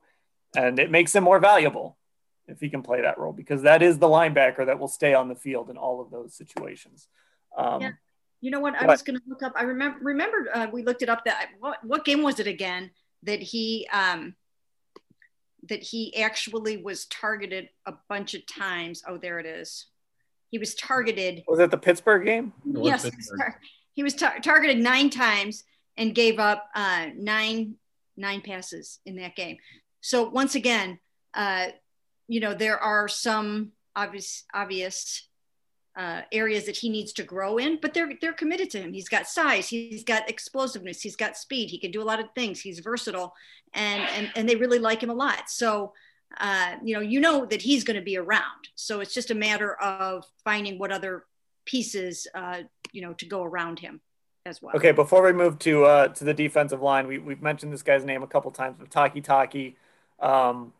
And 0.56 0.78
it 0.78 0.90
makes 0.90 1.14
him 1.14 1.24
more 1.24 1.38
valuable 1.38 1.96
if 2.46 2.60
he 2.60 2.70
can 2.70 2.82
play 2.82 3.02
that 3.02 3.18
role 3.18 3.32
because 3.32 3.62
that 3.62 3.82
is 3.82 3.98
the 3.98 4.08
linebacker 4.08 4.66
that 4.66 4.78
will 4.78 4.88
stay 4.88 5.12
on 5.14 5.28
the 5.28 5.34
field 5.34 5.70
in 5.70 5.76
all 5.76 6.00
of 6.00 6.10
those 6.10 6.34
situations. 6.34 7.08
Um, 7.56 7.82
yeah. 7.82 7.90
You 8.40 8.50
know 8.52 8.60
what? 8.60 8.76
I 8.76 8.86
was 8.86 9.02
going 9.02 9.18
to 9.18 9.22
look 9.26 9.42
up. 9.42 9.52
I 9.56 9.64
remember. 9.64 9.98
Remember, 10.00 10.48
uh, 10.54 10.68
we 10.72 10.82
looked 10.82 11.02
it 11.02 11.08
up. 11.08 11.24
That 11.24 11.48
what, 11.58 11.84
what 11.84 12.04
game 12.04 12.22
was 12.22 12.38
it 12.38 12.46
again? 12.46 12.92
That 13.22 13.40
he 13.40 13.88
um, 13.92 14.34
that 15.68 15.82
he 15.82 16.16
actually 16.22 16.76
was 16.76 17.06
targeted 17.06 17.68
a 17.86 17.94
bunch 18.08 18.34
of 18.34 18.46
times. 18.46 19.02
Oh, 19.06 19.18
there 19.18 19.38
it 19.38 19.46
is. 19.46 19.86
he 20.50 20.58
was 20.58 20.74
targeted. 20.74 21.42
Was 21.46 21.60
it 21.60 21.70
the 21.70 21.78
Pittsburgh 21.78 22.24
game? 22.24 22.52
Yes, 22.64 23.04
Pittsburgh. 23.04 23.12
He 23.14 23.16
was, 23.18 23.38
tar- 23.38 23.60
he 23.94 24.02
was 24.02 24.14
tar- 24.14 24.40
targeted 24.40 24.78
nine 24.78 25.10
times 25.10 25.64
and 25.96 26.14
gave 26.14 26.38
up 26.38 26.68
uh, 26.74 27.08
nine 27.16 27.74
nine 28.16 28.40
passes 28.40 29.00
in 29.04 29.16
that 29.16 29.36
game. 29.36 29.58
So 30.00 30.28
once 30.28 30.54
again, 30.54 30.98
uh, 31.34 31.68
you 32.28 32.40
know 32.40 32.54
there 32.54 32.78
are 32.78 33.08
some 33.08 33.72
obvious 33.96 34.44
obvious 34.54 35.27
uh, 35.98 36.22
areas 36.32 36.64
that 36.64 36.76
he 36.76 36.88
needs 36.88 37.12
to 37.12 37.24
grow 37.24 37.58
in, 37.58 37.78
but 37.82 37.92
they're 37.92 38.12
they're 38.20 38.32
committed 38.32 38.70
to 38.70 38.80
him. 38.80 38.92
He's 38.94 39.08
got 39.08 39.28
size, 39.28 39.68
he's 39.68 40.04
got 40.04 40.30
explosiveness, 40.30 41.02
he's 41.02 41.16
got 41.16 41.36
speed, 41.36 41.68
he 41.68 41.78
can 41.78 41.90
do 41.90 42.00
a 42.00 42.04
lot 42.04 42.20
of 42.20 42.26
things. 42.34 42.60
He's 42.60 42.78
versatile, 42.78 43.34
and 43.74 44.02
and 44.16 44.30
and 44.36 44.48
they 44.48 44.56
really 44.56 44.78
like 44.78 45.02
him 45.02 45.10
a 45.10 45.14
lot. 45.14 45.50
So 45.50 45.92
uh, 46.36 46.76
you 46.84 46.94
know, 46.94 47.00
you 47.00 47.20
know 47.20 47.46
that 47.46 47.62
he's 47.62 47.84
going 47.84 47.96
to 47.96 48.02
be 48.02 48.16
around. 48.16 48.68
So 48.74 49.00
it's 49.00 49.14
just 49.14 49.30
a 49.30 49.34
matter 49.34 49.74
of 49.80 50.24
finding 50.44 50.78
what 50.78 50.92
other 50.92 51.24
pieces, 51.64 52.26
uh, 52.34 52.62
you 52.92 53.02
know, 53.02 53.12
to 53.14 53.26
go 53.26 53.42
around 53.42 53.78
him 53.78 54.00
as 54.46 54.60
well. 54.60 54.76
Okay, 54.76 54.92
before 54.92 55.24
we 55.24 55.32
move 55.32 55.58
to 55.60 55.84
uh, 55.84 56.08
to 56.08 56.24
the 56.24 56.34
defensive 56.34 56.82
line, 56.82 57.06
we 57.06 57.18
we've 57.18 57.42
mentioned 57.42 57.72
this 57.72 57.82
guy's 57.82 58.04
name 58.04 58.22
a 58.22 58.26
couple 58.26 58.50
times, 58.50 58.76
but 58.78 58.90
Takitaki 58.90 59.74
um, 60.20 60.72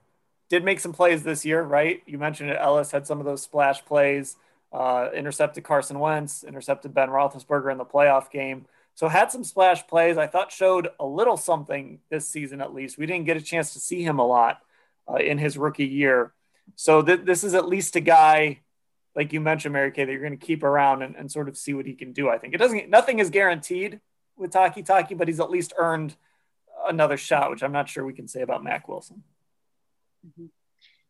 did 0.49 0.65
make 0.65 0.81
some 0.81 0.93
plays 0.93 1.23
this 1.23 1.45
year, 1.45 1.63
right? 1.63 2.03
You 2.07 2.19
mentioned 2.19 2.51
it. 2.51 2.59
Ellis 2.61 2.91
had 2.91 3.07
some 3.07 3.19
of 3.19 3.25
those 3.25 3.43
splash 3.43 3.85
plays, 3.85 4.37
uh, 4.73 5.09
intercepted 5.15 5.65
Carson 5.65 5.99
Wentz, 5.99 6.45
intercepted 6.45 6.95
Ben 6.95 7.09
Roethlisberger 7.09 7.73
in 7.73 7.79
the 7.79 7.85
playoff 7.85 8.31
game. 8.31 8.67
So 8.95 9.09
had 9.09 9.31
some 9.31 9.45
splash 9.45 9.87
plays. 9.87 10.19
I 10.19 10.27
thought 10.27 10.51
showed 10.51 10.89
a 10.99 11.07
little 11.07 11.37
something 11.37 12.01
this 12.11 12.29
season 12.29 12.61
at 12.61 12.75
least. 12.75 12.99
We 12.99 13.07
didn't 13.07 13.27
get 13.27 13.37
a 13.37 13.43
chance 13.43 13.73
to 13.75 13.81
see 13.81 14.03
him 14.03 14.19
a 14.19 14.27
lot 14.27 14.61
uh, 15.09 15.17
in 15.17 15.39
his 15.39 15.57
rookie 15.57 15.87
year. 15.87 16.33
So 16.75 17.03
th- 17.03 17.25
this 17.25 17.45
is 17.45 17.55
at 17.55 17.69
least 17.69 17.97
a 17.97 18.01
guy, 18.01 18.61
like 19.15 19.33
you 19.33 19.41
mentioned, 19.41 19.73
Mary 19.73 19.93
Kay, 19.93 20.05
that 20.05 20.11
you're 20.13 20.21
going 20.21 20.39
to 20.39 20.47
keep 20.47 20.63
around 20.63 21.03
and, 21.03 21.17
and 21.17 21.31
sort 21.31 21.49
of 21.49 21.57
see 21.57 21.75
what 21.75 21.87
he 21.87 21.95
can 21.95 22.13
do. 22.13 22.29
I 22.29 22.39
think 22.39 22.55
it 22.55 22.59
doesn't. 22.59 22.91
Nothing 22.91 23.21
is 23.21 23.31
guaranteed 23.31 24.01
with 24.37 24.51
Takitaki, 24.51 25.17
but 25.17 25.29
he's 25.29 25.41
at 25.41 25.51
least 25.51 25.73
earned 25.79 26.17
another 26.87 27.17
shot, 27.17 27.51
which 27.51 27.63
I'm 27.63 27.73
not 27.73 27.89
sure 27.89 28.05
we 28.05 28.13
can 28.13 28.29
say 28.29 28.43
about 28.43 28.65
Mack 28.65 28.89
Wilson. 28.89 29.23
Mm-hmm. 30.27 30.47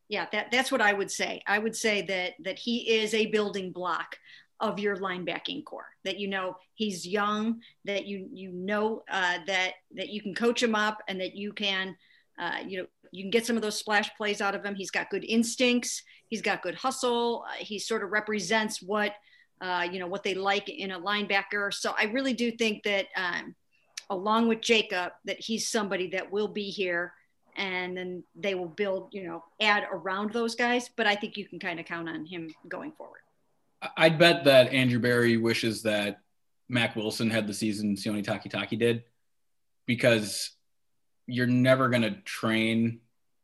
Yeah, 0.08 0.26
that, 0.32 0.50
that's 0.50 0.72
what 0.72 0.80
I 0.80 0.92
would 0.92 1.10
say. 1.10 1.42
I 1.46 1.58
would 1.58 1.76
say 1.76 2.02
that 2.02 2.34
that 2.44 2.58
he 2.58 2.98
is 2.98 3.14
a 3.14 3.26
building 3.26 3.72
block 3.72 4.16
of 4.60 4.78
your 4.78 4.96
linebacking 4.96 5.64
corps. 5.64 5.90
That 6.04 6.18
you 6.18 6.28
know 6.28 6.56
he's 6.74 7.06
young, 7.06 7.60
that 7.84 8.06
you 8.06 8.28
you 8.32 8.50
know 8.52 9.02
uh, 9.10 9.38
that 9.46 9.72
that 9.94 10.08
you 10.08 10.22
can 10.22 10.34
coach 10.34 10.62
him 10.62 10.74
up, 10.74 11.02
and 11.08 11.20
that 11.20 11.36
you 11.36 11.52
can 11.52 11.96
uh, 12.38 12.58
you 12.66 12.78
know 12.78 12.86
you 13.12 13.24
can 13.24 13.30
get 13.30 13.46
some 13.46 13.56
of 13.56 13.62
those 13.62 13.78
splash 13.78 14.10
plays 14.16 14.40
out 14.40 14.54
of 14.54 14.64
him. 14.64 14.74
He's 14.74 14.90
got 14.90 15.10
good 15.10 15.24
instincts. 15.24 16.02
He's 16.28 16.42
got 16.42 16.62
good 16.62 16.74
hustle. 16.74 17.44
Uh, 17.48 17.52
he 17.58 17.78
sort 17.78 18.02
of 18.02 18.10
represents 18.10 18.82
what 18.82 19.14
uh, 19.60 19.86
you 19.90 19.98
know 19.98 20.06
what 20.06 20.22
they 20.22 20.34
like 20.34 20.68
in 20.68 20.90
a 20.90 21.00
linebacker. 21.00 21.72
So 21.72 21.94
I 21.98 22.04
really 22.04 22.32
do 22.32 22.50
think 22.50 22.82
that 22.84 23.06
um, 23.16 23.54
along 24.10 24.48
with 24.48 24.60
Jacob, 24.60 25.12
that 25.24 25.38
he's 25.38 25.68
somebody 25.68 26.08
that 26.10 26.32
will 26.32 26.48
be 26.48 26.70
here, 26.70 27.12
and 27.58 27.96
then 27.96 28.24
they 28.34 28.54
will 28.54 28.68
build 28.68 29.08
you 29.12 29.24
know 29.24 29.44
add 29.60 29.84
around 29.92 30.32
those 30.32 30.54
guys. 30.54 30.88
But 30.96 31.06
I 31.06 31.14
think 31.14 31.36
you 31.36 31.46
can 31.46 31.58
kind 31.58 31.78
of 31.78 31.86
count 31.86 32.08
on 32.08 32.24
him 32.24 32.54
going 32.68 32.92
forward. 32.92 33.20
I'd 33.96 34.18
bet 34.18 34.44
that 34.44 34.72
Andrew 34.72 34.98
Berry 34.98 35.36
wishes 35.36 35.82
that 35.82 36.20
Mack 36.68 36.96
Wilson 36.96 37.30
had 37.30 37.46
the 37.46 37.54
season 37.54 37.94
Sione 37.96 38.24
Takitaki 38.24 38.78
did 38.78 39.04
because 39.86 40.50
you're 41.26 41.46
never 41.46 41.88
going 41.88 42.02
to 42.02 42.12
train 42.22 43.00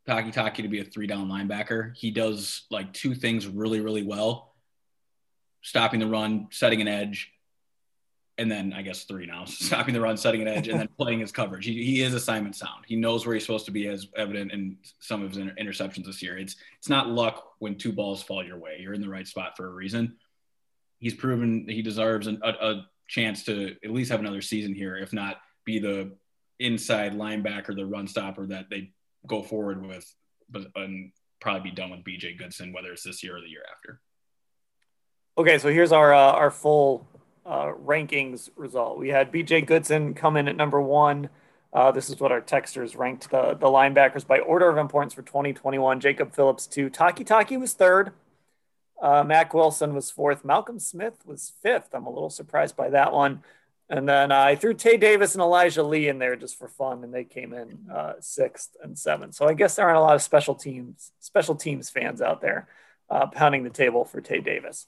Takitaki 0.08 0.62
to 0.62 0.68
be 0.68 0.80
a 0.80 0.84
three 0.84 1.06
down 1.06 1.28
linebacker. 1.28 1.96
He 1.96 2.10
does 2.10 2.64
like 2.70 2.92
two 2.92 3.14
things 3.14 3.46
really, 3.46 3.80
really 3.80 4.02
well 4.02 4.54
stopping 5.64 5.98
the 5.98 6.06
run, 6.06 6.46
setting 6.50 6.82
an 6.82 6.88
edge, 6.88 7.32
and 8.36 8.50
then 8.50 8.72
I 8.72 8.82
guess 8.82 9.04
three 9.04 9.26
now 9.26 9.44
stopping 9.46 9.94
the 9.94 10.00
run, 10.00 10.16
setting 10.16 10.42
an 10.42 10.48
edge, 10.48 10.68
and 10.68 10.78
then 10.78 10.88
playing 10.98 11.20
his 11.20 11.32
coverage. 11.32 11.64
He, 11.64 11.84
he 11.84 12.02
is 12.02 12.14
assignment 12.14 12.56
sound. 12.56 12.84
He 12.86 12.96
knows 12.96 13.26
where 13.26 13.34
he's 13.34 13.44
supposed 13.44 13.66
to 13.66 13.72
be, 13.72 13.86
as 13.88 14.08
evident 14.16 14.52
in 14.52 14.76
some 14.98 15.22
of 15.22 15.30
his 15.30 15.38
inter- 15.38 15.54
interceptions 15.60 16.06
this 16.06 16.22
year. 16.22 16.36
It's 16.36 16.56
it's 16.78 16.88
not 16.88 17.08
luck 17.08 17.54
when 17.58 17.76
two 17.76 17.92
balls 17.92 18.22
fall 18.22 18.44
your 18.44 18.58
way. 18.58 18.78
You're 18.80 18.94
in 18.94 19.00
the 19.00 19.08
right 19.08 19.26
spot 19.26 19.56
for 19.56 19.66
a 19.66 19.72
reason. 19.72 20.16
He's 20.98 21.14
proven 21.14 21.66
that 21.66 21.72
he 21.72 21.82
deserves 21.82 22.26
an, 22.26 22.40
a, 22.42 22.50
a 22.50 22.86
chance 23.08 23.44
to 23.44 23.76
at 23.84 23.90
least 23.90 24.10
have 24.10 24.20
another 24.20 24.40
season 24.40 24.74
here, 24.74 24.96
if 24.96 25.12
not 25.12 25.36
be 25.64 25.78
the 25.78 26.12
inside 26.60 27.14
linebacker, 27.14 27.74
the 27.74 27.86
run 27.86 28.06
stopper 28.06 28.46
that 28.46 28.70
they 28.70 28.92
go 29.26 29.42
forward 29.42 29.84
with, 29.86 30.12
but 30.50 30.66
and 30.76 31.12
probably 31.40 31.70
be 31.70 31.76
done 31.76 31.90
with 31.90 32.04
BJ 32.04 32.38
Goodson, 32.38 32.72
whether 32.72 32.92
it's 32.92 33.02
this 33.02 33.22
year 33.22 33.36
or 33.36 33.40
the 33.40 33.48
year 33.48 33.64
after. 33.70 34.00
Okay, 35.36 35.58
so 35.58 35.68
here's 35.68 35.92
our 35.92 36.14
uh, 36.14 36.32
our 36.32 36.50
full 36.50 37.06
uh, 37.46 37.72
rankings 37.72 38.50
result. 38.56 38.98
We 38.98 39.08
had 39.08 39.32
BJ 39.32 39.66
Goodson 39.66 40.14
come 40.14 40.36
in 40.36 40.48
at 40.48 40.56
number 40.56 40.80
one. 40.80 41.28
Uh, 41.72 41.90
this 41.90 42.08
is 42.08 42.20
what 42.20 42.32
our 42.32 42.40
texters 42.40 42.96
ranked 42.96 43.30
the, 43.30 43.54
the 43.54 43.66
linebackers 43.66 44.26
by 44.26 44.38
order 44.38 44.68
of 44.68 44.78
importance 44.78 45.12
for 45.12 45.22
2021. 45.22 46.00
Jacob 46.00 46.34
Phillips 46.34 46.66
two. 46.66 46.88
Takitaki 46.88 47.58
was 47.58 47.74
third. 47.74 48.12
Uh, 49.02 49.24
Mack 49.24 49.52
Wilson 49.52 49.92
was 49.92 50.10
fourth. 50.10 50.44
Malcolm 50.44 50.78
Smith 50.78 51.14
was 51.26 51.52
fifth. 51.62 51.88
I'm 51.92 52.06
a 52.06 52.10
little 52.10 52.30
surprised 52.30 52.76
by 52.76 52.90
that 52.90 53.12
one. 53.12 53.42
And 53.90 54.08
then 54.08 54.32
uh, 54.32 54.38
I 54.38 54.56
threw 54.56 54.72
Tae 54.72 54.96
Davis 54.96 55.34
and 55.34 55.42
Elijah 55.42 55.82
Lee 55.82 56.08
in 56.08 56.18
there 56.18 56.36
just 56.36 56.58
for 56.58 56.68
fun, 56.68 57.04
and 57.04 57.12
they 57.12 57.24
came 57.24 57.52
in 57.52 57.90
uh, 57.92 58.14
sixth 58.20 58.70
and 58.82 58.98
seventh. 58.98 59.34
So 59.34 59.46
I 59.46 59.52
guess 59.52 59.76
there 59.76 59.84
aren't 59.84 59.98
a 59.98 60.00
lot 60.00 60.14
of 60.14 60.22
special 60.22 60.54
teams 60.54 61.12
special 61.20 61.54
teams 61.54 61.90
fans 61.90 62.22
out 62.22 62.40
there 62.40 62.66
uh, 63.10 63.26
pounding 63.26 63.62
the 63.62 63.70
table 63.70 64.04
for 64.04 64.20
Tae 64.20 64.40
Davis. 64.40 64.86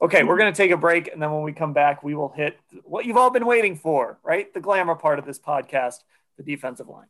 Okay, 0.00 0.22
we're 0.22 0.38
going 0.38 0.52
to 0.52 0.56
take 0.56 0.70
a 0.70 0.76
break, 0.76 1.12
and 1.12 1.20
then 1.20 1.32
when 1.32 1.42
we 1.42 1.52
come 1.52 1.72
back, 1.72 2.04
we 2.04 2.14
will 2.14 2.28
hit 2.28 2.56
what 2.84 3.04
you've 3.04 3.16
all 3.16 3.30
been 3.30 3.46
waiting 3.46 3.74
for, 3.74 4.18
right? 4.22 4.52
The 4.54 4.60
glamour 4.60 4.94
part 4.94 5.18
of 5.18 5.26
this 5.26 5.40
podcast, 5.40 6.04
the 6.36 6.44
defensive 6.44 6.88
line. 6.88 7.08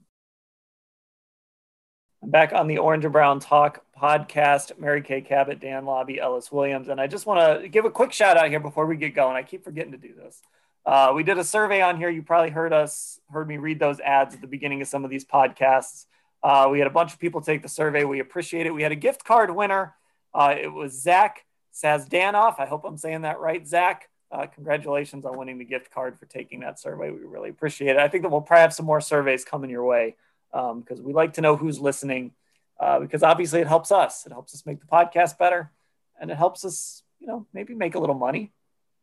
I'm 2.23 2.31
back 2.31 2.55
on 2.55 2.67
the 2.67 2.79
Orange 2.79 3.05
and 3.05 3.13
Brown 3.13 3.41
Talk 3.41 3.85
podcast. 4.01 4.79
Mary 4.79 5.03
Kay 5.03 5.21
Cabot, 5.21 5.61
Dan 5.61 5.85
Lobby, 5.85 6.19
Ellis 6.19 6.51
Williams, 6.51 6.89
and 6.89 6.99
I 6.99 7.07
just 7.07 7.27
want 7.27 7.63
to 7.63 7.69
give 7.69 7.85
a 7.85 7.91
quick 7.91 8.13
shout 8.13 8.39
out 8.39 8.49
here 8.49 8.59
before 8.59 8.87
we 8.87 8.97
get 8.97 9.15
going. 9.15 9.37
I 9.37 9.43
keep 9.43 9.65
forgetting 9.65 9.93
to 9.93 9.99
do 9.99 10.15
this. 10.15 10.43
Uh, 10.87 11.13
we 11.15 11.23
did 11.23 11.37
a 11.37 11.45
survey 11.45 11.83
on 11.83 11.99
here. 11.99 12.09
You 12.09 12.23
probably 12.23 12.51
heard 12.51 12.73
us, 12.73 13.21
heard 13.31 13.47
me 13.47 13.59
read 13.59 13.79
those 13.79 14.01
ads 14.01 14.35
at 14.35 14.41
the 14.41 14.47
beginning 14.47 14.81
of 14.81 14.89
some 14.89 15.05
of 15.05 15.11
these 15.11 15.27
podcasts. 15.27 16.07
Uh, 16.43 16.69
we 16.71 16.79
had 16.79 16.89
a 16.89 16.93
bunch 16.93 17.13
of 17.13 17.19
people 17.19 17.43
take 17.43 17.61
the 17.61 17.69
survey. 17.69 18.05
We 18.05 18.21
appreciate 18.21 18.65
it. 18.65 18.73
We 18.73 18.83
had 18.83 18.93
a 18.93 18.97
gift 18.97 19.25
card 19.25 19.55
winner. 19.55 19.95
Uh, 20.33 20.55
it 20.59 20.73
was 20.73 20.99
Zach 21.03 21.45
Sazdanoff. 21.75 22.59
I 22.59 22.67
hope 22.67 22.85
I'm 22.85 22.97
saying 22.97 23.23
that 23.23 23.41
right, 23.41 23.67
Zach. 23.67 24.09
Uh, 24.31 24.47
congratulations 24.47 25.25
on 25.25 25.39
winning 25.39 25.59
the 25.59 25.65
gift 25.65 25.91
card 25.91 26.19
for 26.19 26.27
taking 26.27 26.61
that 26.61 26.79
survey. 26.79 27.11
We 27.11 27.21
really 27.21 27.49
appreciate 27.49 27.91
it. 27.91 27.99
I 27.99 28.09
think 28.09 28.23
that 28.23 28.31
we'll 28.31 28.43
probably 28.43 28.63
have 28.63 28.75
some 28.75 28.87
more 28.87 29.01
surveys 29.01 29.45
coming 29.45 29.71
your 29.71 29.85
way 29.85 30.17
because 30.51 30.99
um, 30.99 31.05
we 31.05 31.13
like 31.13 31.35
to 31.35 31.41
know 31.41 31.57
who's 31.57 31.81
listening 31.81 32.33
uh, 32.79 33.01
because 33.01 33.23
obviously 33.23 33.61
it 33.61 33.67
helps 33.67 33.91
us. 33.91 34.27
It 34.27 34.33
helps 34.33 34.55
us 34.55 34.67
make 34.67 34.81
the 34.81 34.87
podcast 34.87 35.39
better 35.39 35.73
and 36.21 36.31
it 36.31 36.37
helps 36.37 36.65
us, 36.65 37.03
you 37.21 37.27
know, 37.27 37.47
maybe 37.55 37.75
make 37.75 37.95
a 37.95 37.99
little 37.99 38.15
money, 38.15 38.53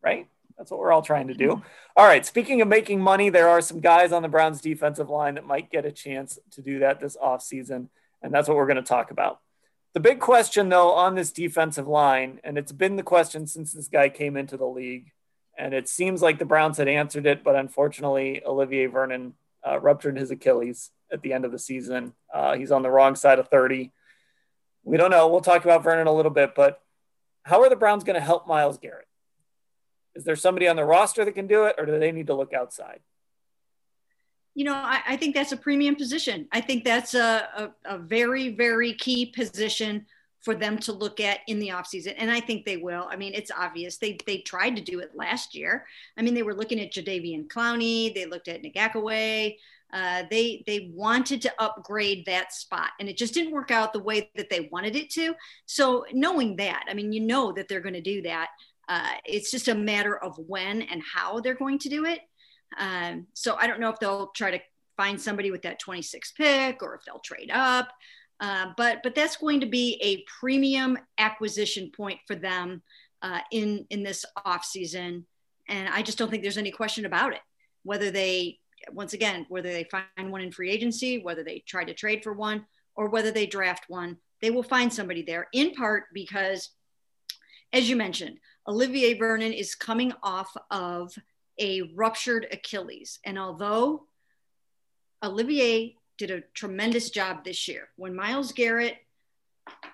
right? 0.04 0.28
That's 0.58 0.72
what 0.72 0.80
we're 0.80 0.92
all 0.92 1.02
trying 1.02 1.28
to 1.28 1.34
do. 1.34 1.62
All 1.96 2.06
right. 2.06 2.26
Speaking 2.26 2.62
of 2.62 2.68
making 2.68 3.02
money, 3.02 3.30
there 3.30 3.50
are 3.50 3.62
some 3.62 3.82
guys 3.82 4.12
on 4.12 4.22
the 4.22 4.30
Browns 4.30 4.62
defensive 4.62 5.10
line 5.10 5.36
that 5.36 5.46
might 5.46 5.70
get 5.70 5.86
a 5.86 5.92
chance 5.92 6.40
to 6.52 6.62
do 6.62 6.80
that 6.80 7.00
this 7.00 7.18
offseason. 7.18 7.90
And 8.22 8.34
that's 8.34 8.48
what 8.48 8.56
we're 8.56 8.68
going 8.68 8.78
to 8.78 8.84
talk 8.84 9.12
about. 9.12 9.40
The 9.96 10.02
big 10.02 10.20
question, 10.20 10.68
though, 10.68 10.92
on 10.92 11.16
this 11.16 11.32
defensive 11.32 11.88
line, 11.88 12.42
and 12.44 12.58
it's 12.58 12.74
been 12.74 12.98
the 12.98 13.02
question 13.02 13.48
since 13.48 13.72
this 13.72 13.88
guy 13.88 14.10
came 14.10 14.36
into 14.36 14.58
the 14.58 14.66
league, 14.66 15.14
and 15.58 15.74
it 15.74 15.88
seems 15.88 16.22
like 16.22 16.38
the 16.38 16.44
Browns 16.44 16.78
had 16.78 16.90
answered 16.90 17.26
it, 17.26 17.46
but 17.46 17.56
unfortunately, 17.56 18.44
Olivier 18.46 18.88
Vernon 18.88 19.36
uh, 19.66 19.80
ruptured 19.80 20.18
his 20.18 20.32
Achilles 20.32 20.92
at 21.10 21.22
the 21.22 21.32
end 21.32 21.46
of 21.46 21.54
the 21.54 21.58
season. 21.58 22.12
Uh, 22.34 22.58
he's 22.58 22.74
on 22.74 22.82
the 22.82 22.92
wrong 22.92 23.16
side 23.16 23.40
of 23.40 23.48
30. 23.48 23.94
We 24.84 24.98
don't 24.98 25.12
know. 25.12 25.30
We'll 25.30 25.40
talk 25.40 25.64
about 25.64 25.84
Vernon 25.84 26.08
a 26.08 26.14
little 26.14 26.30
bit, 26.30 26.56
but 26.56 26.82
how 27.44 27.62
are 27.62 27.70
the 27.70 27.78
Browns 27.78 28.04
going 28.04 28.20
to 28.20 28.20
help 28.20 28.46
Myles 28.46 28.78
Garrett? 28.78 29.08
Is 30.14 30.26
there 30.26 30.36
somebody 30.36 30.68
on 30.68 30.76
the 30.76 30.84
roster 30.84 31.24
that 31.24 31.36
can 31.36 31.48
do 31.48 31.64
it, 31.68 31.76
or 31.78 31.86
do 31.86 31.98
they 31.98 32.12
need 32.12 32.28
to 32.28 32.36
look 32.36 32.52
outside? 32.52 33.00
You 34.56 34.66
know, 34.66 34.74
I, 34.74 35.02
I 35.10 35.18
think 35.18 35.36
that's 35.36 35.52
a 35.52 35.58
premium 35.58 35.96
position. 35.96 36.48
I 36.52 36.62
think 36.62 36.84
that's 36.84 37.14
a, 37.14 37.72
a, 37.86 37.96
a, 37.96 37.98
very, 37.98 38.56
very 38.56 38.94
key 38.94 39.28
position 39.28 40.06
for 40.42 40.56
them 40.56 40.78
to 40.80 40.94
look 40.94 41.20
at 41.20 41.40
in 41.48 41.60
the 41.60 41.70
offseason. 41.70 42.16
And 42.18 42.32
I 42.32 42.40
think 42.40 42.66
they 42.66 42.78
will. 42.78 43.08
I 43.12 43.16
mean, 43.16 43.34
it's 43.34 43.52
obvious. 43.52 43.98
They 43.98 44.18
they 44.26 44.38
tried 44.40 44.76
to 44.78 44.82
do 44.82 45.00
it 45.00 45.12
last 45.14 45.56
year. 45.56 45.86
I 46.18 46.22
mean, 46.22 46.34
they 46.34 46.44
were 46.44 46.56
looking 46.56 46.80
at 46.80 46.94
Jadeveon 46.94 47.48
Clowney, 47.48 48.14
they 48.14 48.26
looked 48.26 48.48
at 48.48 48.64
Ngakoue. 48.64 49.56
Uh, 49.94 50.24
they 50.30 50.64
they 50.66 50.92
wanted 50.94 51.42
to 51.42 51.54
upgrade 51.60 52.26
that 52.26 52.52
spot 52.52 52.90
and 53.00 53.08
it 53.08 53.16
just 53.16 53.34
didn't 53.34 53.54
work 53.54 53.72
out 53.72 53.94
the 53.94 54.00
way 54.00 54.30
that 54.36 54.50
they 54.50 54.68
wanted 54.72 54.96
it 54.96 55.12
to 55.12 55.34
so 55.68 56.04
knowing 56.12 56.56
that 56.56 56.84
i 56.90 56.94
mean 56.94 57.14
you 57.14 57.22
know 57.22 57.52
that 57.54 57.70
they're 57.70 57.80
going 57.80 57.94
to 57.94 58.02
do 58.02 58.22
that 58.22 58.50
uh, 58.88 59.12
it's 59.26 59.52
just 59.52 59.68
a 59.68 59.76
matter 59.76 60.18
of 60.18 60.38
when 60.48 60.84
and 60.84 61.02
how 61.02 61.40
they're 61.40 61.56
going 61.56 61.80
to 61.80 61.90
do 61.90 62.06
it. 62.06 62.22
Um, 62.78 63.28
so 63.34 63.56
I 63.56 63.68
don't 63.68 63.80
know 63.80 63.90
if 63.90 64.00
they'll 64.00 64.28
try 64.36 64.52
to 64.52 64.60
find 64.98 65.20
somebody 65.20 65.52
with 65.52 65.64
that 65.64 65.80
26 65.80 66.32
pick 66.34 66.82
or 66.82 66.96
if 66.96 67.02
they'll 67.06 67.20
trade 67.20 67.52
up. 67.52 67.90
Uh, 68.40 68.68
but 68.76 69.02
but 69.02 69.16
that's 69.16 69.38
going 69.38 69.62
to 69.62 69.66
be 69.66 70.00
a 70.04 70.24
premium 70.40 70.98
acquisition 71.18 71.92
point 71.96 72.20
for 72.28 72.36
them 72.36 72.82
uh, 73.22 73.40
in 73.52 73.86
in 73.90 74.04
this 74.04 74.26
off 74.46 74.66
season, 74.66 75.26
and 75.70 75.88
I 75.88 76.02
just 76.02 76.18
don't 76.18 76.30
think 76.30 76.44
there's 76.44 76.58
any 76.58 76.72
question 76.72 77.06
about 77.06 77.34
it. 77.34 77.40
Whether 77.84 78.12
they 78.12 78.60
once 78.92 79.14
again 79.14 79.46
whether 79.48 79.72
they 79.72 79.86
find 79.86 80.32
one 80.32 80.42
in 80.42 80.52
free 80.52 80.70
agency, 80.70 81.20
whether 81.20 81.44
they 81.44 81.64
try 81.66 81.86
to 81.86 81.94
trade 81.94 82.24
for 82.24 82.34
one, 82.34 82.66
or 82.96 83.08
whether 83.08 83.32
they 83.32 83.46
draft 83.46 83.86
one, 83.88 84.18
they 84.42 84.52
will 84.52 84.64
find 84.64 84.92
somebody 84.92 85.22
there. 85.22 85.48
In 85.54 85.72
part 85.72 86.06
because, 86.14 86.72
as 87.72 87.90
you 87.90 87.96
mentioned, 87.96 88.38
Olivier 88.68 89.18
Vernon 89.18 89.54
is 89.54 89.76
coming 89.76 90.12
off 90.24 90.52
of 90.72 91.18
a 91.60 91.84
ruptured 91.96 92.48
Achilles, 92.52 93.20
and 93.24 93.40
although 93.40 94.08
Olivier 95.24 95.96
did 96.18 96.32
a 96.32 96.42
tremendous 96.54 97.10
job 97.10 97.44
this 97.44 97.68
year. 97.68 97.90
When 97.96 98.16
Myles 98.16 98.52
Garrett 98.52 98.98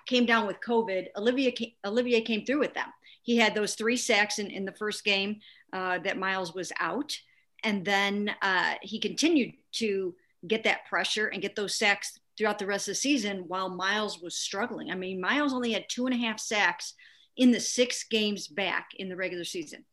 came 0.06 0.26
down 0.26 0.46
with 0.46 0.60
COVID, 0.60 1.08
Olivier 1.16 1.52
came, 1.52 1.72
Olivier 1.84 2.20
came 2.20 2.44
through 2.44 2.60
with 2.60 2.74
them. 2.74 2.88
He 3.22 3.36
had 3.36 3.54
those 3.54 3.74
three 3.74 3.96
sacks 3.96 4.38
in, 4.38 4.50
in 4.50 4.64
the 4.64 4.72
first 4.72 5.04
game 5.04 5.40
uh, 5.72 5.98
that 6.00 6.18
Myles 6.18 6.54
was 6.54 6.72
out. 6.78 7.16
And 7.64 7.84
then 7.84 8.34
uh, 8.42 8.74
he 8.82 8.98
continued 8.98 9.54
to 9.72 10.14
get 10.46 10.64
that 10.64 10.86
pressure 10.86 11.28
and 11.28 11.40
get 11.40 11.54
those 11.54 11.76
sacks 11.76 12.18
throughout 12.36 12.58
the 12.58 12.66
rest 12.66 12.88
of 12.88 12.92
the 12.92 12.96
season 12.96 13.44
while 13.46 13.68
Myles 13.68 14.20
was 14.20 14.36
struggling. 14.36 14.90
I 14.90 14.94
mean, 14.94 15.20
Myles 15.20 15.52
only 15.52 15.72
had 15.72 15.88
two 15.88 16.06
and 16.06 16.14
a 16.14 16.18
half 16.18 16.40
sacks 16.40 16.94
in 17.36 17.52
the 17.52 17.60
six 17.60 18.04
games 18.04 18.48
back 18.48 18.90
in 18.96 19.08
the 19.08 19.16
regular 19.16 19.44
season. 19.44 19.84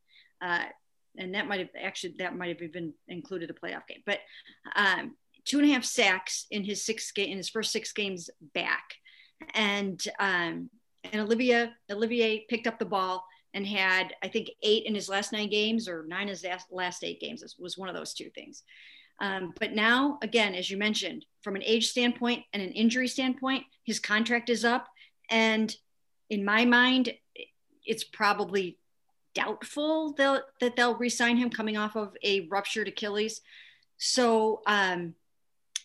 Uh, 0.42 0.66
and 1.18 1.34
that 1.34 1.48
might 1.48 1.60
have 1.60 1.70
actually 1.82 2.16
that 2.20 2.38
might 2.38 2.50
have 2.50 2.62
even 2.62 2.94
included 3.08 3.50
a 3.50 3.54
playoff 3.54 3.88
game. 3.88 4.04
But 4.06 4.20
um, 4.76 5.16
two 5.46 5.60
and 5.60 5.70
a 5.70 5.74
half 5.74 5.86
sacks 5.86 6.46
in 6.52 6.64
his 6.64 6.86
six 6.86 7.12
game 7.12 7.32
in 7.32 7.38
his 7.38 7.50
first 7.50 7.72
six 7.72 7.92
games 7.92 8.30
back, 8.54 8.96
and 9.54 10.02
um, 10.20 10.70
and 11.04 11.22
Olivia 11.22 11.74
Olivier 11.92 12.46
picked 12.50 12.68
up 12.68 12.80
the 12.80 12.86
ball 12.86 13.26
and 13.54 13.66
had 13.66 14.14
I 14.24 14.28
think 14.28 14.50
eight 14.64 14.86
in 14.86 14.96
his 14.96 15.10
last 15.10 15.32
nine 15.32 15.50
games 15.50 15.88
or 15.88 16.06
nine 16.08 16.24
in 16.24 16.30
his 16.30 16.46
last 16.72 17.04
eight 17.04 17.20
games 17.20 17.44
was 17.58 17.78
one 17.78 17.90
of 17.90 17.96
those 17.96 18.14
two 18.14 18.30
things. 18.30 18.64
Um, 19.22 19.54
but 19.60 19.74
now, 19.74 20.18
again, 20.22 20.56
as 20.56 20.70
you 20.70 20.78
mentioned, 20.78 21.26
from 21.42 21.58
an 21.58 21.64
age 21.66 21.90
standpoint 21.90 22.46
and 22.54 22.64
an 22.64 22.72
injury 22.72 23.08
standpoint, 23.08 23.66
his 23.84 24.00
contract 24.00 24.50
is 24.50 24.64
up, 24.64 24.88
and 25.30 25.76
in 26.30 26.46
my 26.46 26.64
mind, 26.64 27.14
it's 27.86 28.04
probably 28.04 28.78
doubtful 29.36 30.14
they'll, 30.14 30.42
that 30.60 30.76
they'll 30.76 30.98
resign 30.98 31.38
him 31.38 31.50
coming 31.50 31.78
off 31.78 31.96
of 31.96 32.16
a 32.24 32.48
ruptured 32.50 32.88
Achilles. 32.88 33.42
So 33.98 34.62
um, 34.66 35.16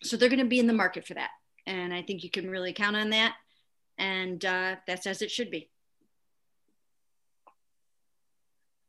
so 0.05 0.17
they're 0.17 0.29
going 0.29 0.39
to 0.39 0.45
be 0.45 0.59
in 0.59 0.67
the 0.67 0.73
market 0.73 1.07
for 1.07 1.15
that. 1.15 1.31
And 1.67 1.93
I 1.93 2.03
think 2.03 2.23
you 2.23 2.31
can 2.31 2.51
really 2.51 2.73
count 2.73 2.97
on 2.97 3.11
that. 3.11 3.35
And 3.97 4.45
uh, 4.45 4.77
that's 4.87 5.07
as 5.07 5.23
it 5.23 5.31
should 5.31 5.51
be. 5.51 5.71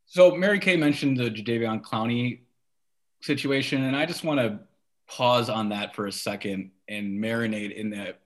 So 0.08 0.36
Mary 0.36 0.60
Kay 0.60 0.76
mentioned 0.76 1.18
the 1.18 1.32
Jadeveon 1.32 1.82
Clowney 1.82 2.42
situation, 3.22 3.84
and 3.84 3.96
I 3.96 4.06
just 4.06 4.24
want 4.24 4.40
to 4.40 4.60
pause 5.08 5.50
on 5.50 5.70
that 5.70 5.96
for 5.96 6.08
a 6.08 6.12
second 6.12 6.72
and 6.88 7.20
marinate 7.24 7.76
in 7.76 7.92
that 7.92 8.22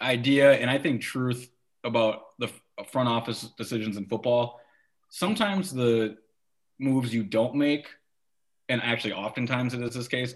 idea 0.00 0.52
and 0.52 0.70
I 0.70 0.78
think 0.78 1.02
truth 1.02 1.50
about 1.84 2.38
the 2.38 2.50
front 2.90 3.08
office 3.08 3.42
decisions 3.58 3.96
in 3.96 4.06
football. 4.06 4.59
Sometimes 5.10 5.72
the 5.72 6.16
moves 6.78 7.12
you 7.12 7.22
don't 7.22 7.56
make, 7.56 7.88
and 8.68 8.80
actually 8.82 9.12
oftentimes 9.12 9.74
it 9.74 9.82
is 9.82 9.94
this 9.94 10.08
case, 10.08 10.34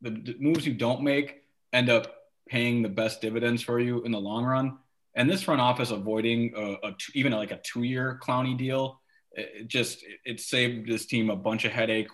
the 0.00 0.36
moves 0.40 0.66
you 0.66 0.74
don't 0.74 1.02
make 1.02 1.42
end 1.72 1.88
up 1.88 2.14
paying 2.48 2.82
the 2.82 2.88
best 2.88 3.20
dividends 3.20 3.62
for 3.62 3.80
you 3.80 4.02
in 4.02 4.12
the 4.12 4.20
long 4.20 4.44
run. 4.44 4.78
And 5.14 5.30
this 5.30 5.42
front 5.42 5.60
office 5.60 5.90
avoiding 5.90 6.52
a, 6.56 6.88
a 6.88 6.96
even 7.14 7.32
like 7.32 7.52
a 7.52 7.60
two-year 7.62 8.18
Clowney 8.22 8.56
deal, 8.56 9.00
it 9.32 9.68
just 9.68 10.04
it 10.24 10.40
saved 10.40 10.88
this 10.88 11.06
team 11.06 11.30
a 11.30 11.36
bunch 11.36 11.64
of 11.64 11.72
headache. 11.72 12.08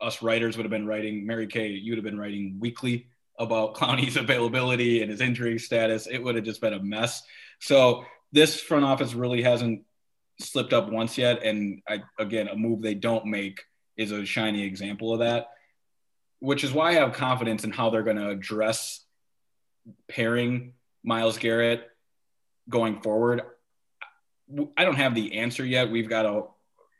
Us 0.00 0.22
writers 0.22 0.56
would 0.56 0.64
have 0.64 0.70
been 0.70 0.86
writing 0.86 1.26
Mary 1.26 1.46
Kay, 1.46 1.68
you'd 1.68 1.98
have 1.98 2.04
been 2.04 2.18
writing 2.18 2.56
weekly 2.58 3.06
about 3.38 3.74
Clowney's 3.76 4.16
availability 4.16 5.02
and 5.02 5.10
his 5.10 5.20
injury 5.20 5.58
status. 5.58 6.06
It 6.06 6.22
would 6.22 6.34
have 6.34 6.44
just 6.44 6.60
been 6.60 6.72
a 6.72 6.82
mess. 6.82 7.22
So 7.60 8.04
this 8.32 8.60
front 8.60 8.84
office 8.84 9.14
really 9.14 9.42
hasn't 9.42 9.82
slipped 10.40 10.72
up 10.72 10.90
once 10.90 11.18
yet. 11.18 11.42
And 11.42 11.82
I, 11.88 12.02
again, 12.18 12.48
a 12.48 12.56
move 12.56 12.82
they 12.82 12.94
don't 12.94 13.26
make 13.26 13.60
is 13.96 14.12
a 14.12 14.24
shiny 14.24 14.64
example 14.64 15.12
of 15.12 15.20
that 15.20 15.48
which 16.40 16.64
is 16.64 16.72
why 16.72 16.90
I 16.90 16.94
have 16.94 17.12
confidence 17.12 17.64
in 17.64 17.70
how 17.70 17.90
they're 17.90 18.02
going 18.02 18.16
to 18.16 18.28
address 18.28 19.04
pairing 20.08 20.74
Myles 21.02 21.38
Garrett 21.38 21.88
going 22.68 23.00
forward. 23.00 23.42
I 24.76 24.84
don't 24.84 24.96
have 24.96 25.14
the 25.14 25.34
answer 25.34 25.64
yet. 25.64 25.90
We've 25.90 26.08
got 26.08 26.26
a 26.26 26.42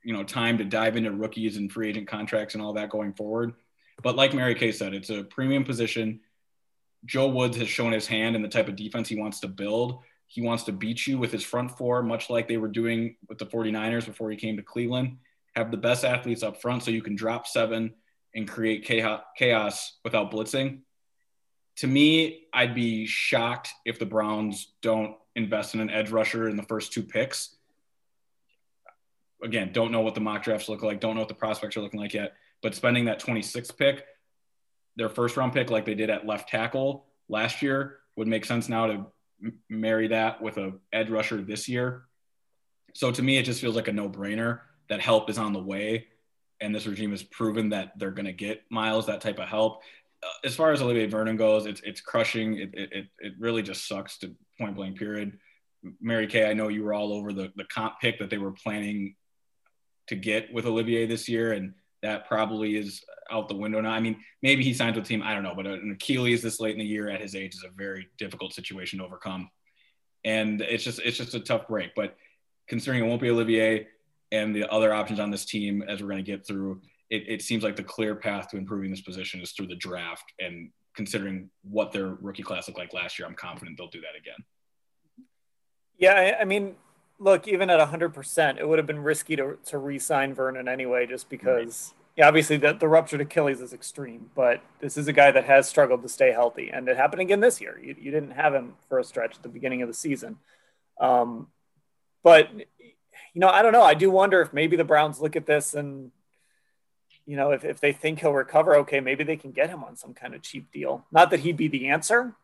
you 0.05 0.13
know 0.13 0.23
time 0.23 0.59
to 0.59 0.65
dive 0.65 0.97
into 0.97 1.11
rookies 1.11 1.57
and 1.57 1.71
free 1.71 1.89
agent 1.89 2.09
contracts 2.09 2.55
and 2.55 2.63
all 2.63 2.75
that 2.75 2.91
going 2.91 3.15
forward. 3.15 3.55
But 4.03 4.17
like 4.17 4.35
Mary 4.35 4.55
Kay 4.55 4.73
said, 4.73 4.95
it's 4.95 5.11
a 5.11 5.25
premium 5.25 5.65
position. 5.65 6.21
Joe 7.05 7.29
Woods 7.29 7.57
has 7.57 7.69
shown 7.69 7.93
his 7.93 8.07
hand 8.07 8.37
in 8.37 8.43
the 8.43 8.49
type 8.49 8.69
of 8.69 8.77
defense 8.77 9.09
he 9.09 9.17
wants 9.17 9.41
to 9.41 9.49
build. 9.49 10.01
He 10.29 10.43
wants 10.43 10.65
to 10.65 10.73
beat 10.73 11.07
you 11.07 11.19
with 11.19 11.33
his 11.33 11.43
front 11.43 11.77
four, 11.77 12.03
much 12.03 12.29
like 12.29 12.49
they 12.49 12.59
were 12.59 12.69
doing 12.69 13.17
with 13.29 13.39
the 13.39 13.47
49ers 13.47 14.05
before 14.05 14.31
he 14.31 14.37
came 14.37 14.57
to 14.59 14.63
Cleveland. 14.63 15.17
Have 15.57 15.71
the 15.71 15.79
best 15.79 16.05
athletes 16.05 16.43
up 16.43 16.61
front 16.61 16.83
so 16.83 16.91
you 16.91 17.03
can 17.03 17.17
drop 17.17 17.47
seven 17.47 17.95
and 18.35 18.47
create 18.47 18.85
chaos 18.85 19.99
without 20.05 20.31
blitzing. 20.31 20.81
To 21.77 21.87
me, 21.87 22.43
I'd 22.53 22.75
be 22.75 23.07
shocked 23.07 23.71
if 23.87 23.99
the 23.99 24.07
Browns 24.07 24.73
don't 24.83 25.17
invest 25.35 25.75
in 25.75 25.81
an 25.81 25.91
edge 25.91 26.11
rusher 26.11 26.49
in 26.49 26.57
the 26.57 26.63
first 26.65 26.93
two 26.93 27.03
picks. 27.03 27.57
Again, 29.43 29.71
don't 29.73 29.93
know 29.93 30.01
what 30.01 30.15
the 30.15 30.21
mock 30.21 30.43
drafts 30.43 30.69
look 30.69 30.83
like, 30.83 31.01
don't 31.01 31.15
know 31.15 31.21
what 31.23 31.29
the 31.29 31.35
prospects 31.35 31.77
are 31.77 31.81
looking 31.81 32.01
like 32.01 32.13
yet, 32.13 32.35
but 32.63 32.75
spending 32.75 33.07
that 33.07 33.21
26th 33.21 33.77
pick, 33.79 34.05
their 34.97 35.09
first 35.09 35.37
round 35.37 35.55
pick, 35.55 35.71
like 35.71 35.87
they 35.87 35.95
did 35.95 36.11
at 36.11 36.27
left 36.27 36.49
tackle 36.49 37.07
last 37.29 37.63
year, 37.63 38.01
would 38.17 38.29
make 38.29 38.45
sense 38.45 38.69
now 38.69 38.89
to 38.89 39.07
marry 39.69 40.09
that 40.09 40.43
with 40.43 40.57
a 40.57 40.73
edge 40.93 41.11
rusher 41.11 41.41
this 41.43 41.69
year. 41.69 42.05
So 42.95 43.11
to 43.13 43.23
me, 43.23 43.39
it 43.39 43.45
just 43.45 43.61
feels 43.61 43.77
like 43.77 43.89
a 43.89 43.93
no 43.93 44.09
brainer 44.09 44.61
that 44.89 45.01
help 45.01 45.31
is 45.31 45.39
on 45.39 45.53
the 45.53 45.63
way 45.63 46.07
and 46.61 46.75
this 46.75 46.87
regime 46.87 47.11
has 47.11 47.23
proven 47.23 47.71
that 47.71 47.93
they're 47.99 48.11
going 48.11 48.27
to 48.27 48.33
get 48.33 48.63
Myles 48.71 49.07
that 49.07 49.21
type 49.21 49.39
of 49.39 49.49
help. 49.49 49.83
Uh, 50.23 50.27
as 50.45 50.55
far 50.55 50.73
as 50.73 50.83
Olivier 50.83 51.07
Vernon 51.07 51.37
goes, 51.37 51.67
it's 51.67 51.81
it's 51.83 52.01
crushing. 52.01 52.59
It, 52.59 52.71
it 52.75 53.07
it 53.21 53.33
really 53.39 53.63
just 53.63 53.87
sucks 53.87 54.19
to 54.19 54.35
point 54.59 54.75
blank. 54.75 54.99
Period. 54.99 55.39
Mary 56.01 56.27
Kay, 56.27 56.51
I 56.51 56.55
know 56.55 56.69
you 56.69 56.83
were 56.83 56.95
all 56.95 57.13
over 57.13 57.33
the 57.33 57.53
the 57.57 57.65
comp 57.65 58.01
pick 58.01 58.19
that 58.19 58.31
they 58.31 58.39
were 58.39 58.53
planning 58.53 59.15
to 60.09 60.17
get 60.17 60.53
with 60.53 60.67
Olivier 60.67 61.07
this 61.07 61.29
year, 61.29 61.53
and 61.53 61.75
that 62.03 62.27
probably 62.29 62.77
is 62.77 63.03
out 63.31 63.49
the 63.49 63.55
window 63.55 63.81
now. 63.81 63.91
I 63.91 64.01
mean, 64.01 64.23
maybe 64.43 64.63
he 64.63 64.73
signs 64.73 64.97
with 64.97 65.05
a 65.05 65.09
team. 65.09 65.23
I 65.23 65.35
don't 65.35 65.43
know, 65.43 65.55
but 65.55 65.67
an 65.67 65.93
Achilles 65.93 66.43
this 66.43 66.61
late 66.61 66.73
in 66.73 66.79
the 66.79 66.85
year 66.85 67.09
at 67.09 67.21
his 67.21 67.35
age 67.35 67.55
is 67.55 67.65
a 67.65 67.73
very 67.77 68.09
difficult 68.19 68.55
situation 68.55 68.99
to 68.99 69.05
overcome, 69.05 69.51
and 70.25 70.61
it's 70.61 70.85
just 70.85 71.01
it's 71.01 71.17
just 71.17 71.35
a 71.35 71.41
tough 71.41 71.69
break. 71.69 71.91
But 71.95 72.17
considering 72.69 73.05
it 73.05 73.09
won't 73.09 73.21
be 73.21 73.31
Olivier, 73.31 73.89
and 74.33 74.55
the 74.55 74.71
other 74.71 74.93
options 74.93 75.21
on 75.21 75.31
this 75.31 75.45
team 75.45 75.83
as 75.83 76.01
we're 76.01 76.09
going 76.09 76.25
to 76.25 76.31
get 76.31 76.47
through, 76.47 76.81
it, 77.11 77.25
it 77.27 77.43
seems 77.43 77.63
like 77.63 77.77
the 77.77 77.83
clear 77.83 78.15
path 78.15 78.49
to 78.51 78.57
improving 78.57 78.91
this 78.91 79.01
position 79.01 79.41
is 79.41 79.53
through 79.53 79.69
the 79.69 79.77
draft. 79.77 80.33
And 80.39 80.71
considering 80.95 81.51
what 81.63 81.93
their 81.93 82.09
rookie 82.21 82.43
class 82.43 82.69
looked 82.69 82.79
like 82.79 82.93
last 82.93 83.19
year, 83.19 83.27
I'm 83.27 83.35
confident 83.35 83.79
they'll 83.79 83.89
do 83.89 84.01
that 84.01 84.19
again. 84.19 84.45
Yeah, 85.97 86.37
I 86.41 86.45
mean, 86.45 86.77
look, 87.19 87.49
even 87.49 87.71
at 87.71 87.81
100%, 87.81 88.59
it 88.59 88.69
would 88.69 88.79
have 88.79 88.87
been 88.87 89.03
risky 89.03 89.37
to, 89.37 89.59
to 89.67 89.79
re 89.79 89.99
sign 89.99 90.35
Vernon 90.35 90.69
anyway, 90.69 91.07
just 91.07 91.29
because, 91.29 91.95
right. 91.95 92.05
yeah, 92.17 92.29
obviously 92.29 92.57
the, 92.57 92.73
the 92.75 92.89
ruptured 92.89 93.21
Achilles 93.21 93.61
is 93.61 93.73
extreme, 93.73 94.31
but 94.35 94.63
this 94.81 94.97
is 94.97 95.09
a 95.09 95.13
guy 95.13 95.31
that 95.31 95.45
has 95.45 95.69
struggled 95.69 96.03
to 96.03 96.09
stay 96.09 96.33
healthy. 96.33 96.71
And 96.73 96.89
it 96.89 96.97
happened 96.97 97.23
again 97.23 97.41
this 97.41 97.61
year. 97.61 97.79
You, 97.83 97.95
you 97.99 98.11
didn't 98.11 98.33
have 98.33 98.55
him 98.55 98.75
for 98.89 98.99
a 98.99 99.05
stretch 99.05 99.37
at 99.37 99.43
the 99.43 99.49
beginning 99.49 99.83
of 99.83 99.89
the 99.89 99.95
season. 99.95 100.39
Um, 101.01 101.49
but 102.23 102.51
you 103.35 103.41
know, 103.41 103.49
I 103.49 103.63
don't 103.63 103.73
know. 103.73 103.83
I 103.83 103.95
do 103.95 104.11
wonder 104.11 104.41
if 104.41 104.53
maybe 104.53 104.77
the 104.77 104.85
Browns 104.85 105.21
look 105.21 105.37
at 105.37 105.47
this 105.47 105.75
and, 105.75 106.11
you 107.27 107.37
know, 107.37 107.51
if, 107.51 107.65
if 107.65 107.81
they 107.81 107.93
think 107.93 108.21
he'll 108.21 108.33
recover, 108.33 108.77
okay, 108.79 109.01
maybe 109.01 109.23
they 109.23 109.37
can 109.37 109.53
get 109.53 109.71
him 109.71 109.85
on 109.85 109.97
some 109.97 110.15
kind 110.15 110.35
of 110.35 110.43
cheap 110.43 110.73
deal. 110.73 111.07
Not 111.13 111.31
that 111.31 111.41
he'd 111.41 111.57
be 111.57 111.69
the 111.69 111.89
answer, 111.89 112.35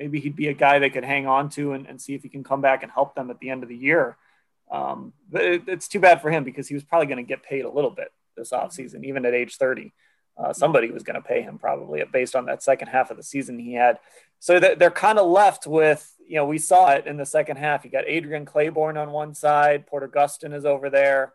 maybe 0.00 0.18
he'd 0.18 0.34
be 0.34 0.48
a 0.48 0.54
guy 0.54 0.78
they 0.78 0.88
could 0.88 1.04
hang 1.04 1.26
on 1.26 1.50
to 1.50 1.74
and, 1.74 1.86
and 1.86 2.00
see 2.00 2.14
if 2.14 2.22
he 2.22 2.30
can 2.30 2.42
come 2.42 2.62
back 2.62 2.82
and 2.82 2.90
help 2.90 3.14
them 3.14 3.30
at 3.30 3.38
the 3.38 3.50
end 3.50 3.62
of 3.62 3.68
the 3.68 3.76
year. 3.76 4.16
Um, 4.70 5.12
but 5.30 5.42
it, 5.42 5.62
it's 5.66 5.88
too 5.88 6.00
bad 6.00 6.22
for 6.22 6.30
him 6.30 6.42
because 6.42 6.66
he 6.66 6.74
was 6.74 6.82
probably 6.82 7.06
going 7.06 7.18
to 7.18 7.28
get 7.28 7.42
paid 7.42 7.66
a 7.66 7.70
little 7.70 7.90
bit 7.90 8.10
this 8.34 8.50
offseason, 8.50 9.04
even 9.04 9.26
at 9.26 9.34
age 9.34 9.56
30. 9.56 9.92
Uh, 10.38 10.54
somebody 10.54 10.90
was 10.90 11.02
going 11.02 11.20
to 11.20 11.28
pay 11.28 11.42
him 11.42 11.58
probably 11.58 12.02
based 12.10 12.34
on 12.34 12.46
that 12.46 12.62
second 12.62 12.88
half 12.88 13.10
of 13.10 13.18
the 13.18 13.22
season 13.22 13.58
he 13.58 13.74
had. 13.74 13.98
So 14.38 14.58
they're 14.58 14.90
kind 14.90 15.18
of 15.18 15.28
left 15.28 15.66
with, 15.66 16.14
you 16.26 16.36
know, 16.36 16.46
we 16.46 16.56
saw 16.56 16.92
it 16.92 17.06
in 17.06 17.18
the 17.18 17.26
second 17.26 17.58
half. 17.58 17.84
You 17.84 17.90
got 17.90 18.04
Adrian 18.06 18.46
Clayborn 18.46 18.96
on 18.96 19.10
one 19.10 19.34
side, 19.34 19.86
Porter 19.86 20.08
Gustin 20.08 20.54
is 20.54 20.64
over 20.64 20.88
there. 20.88 21.34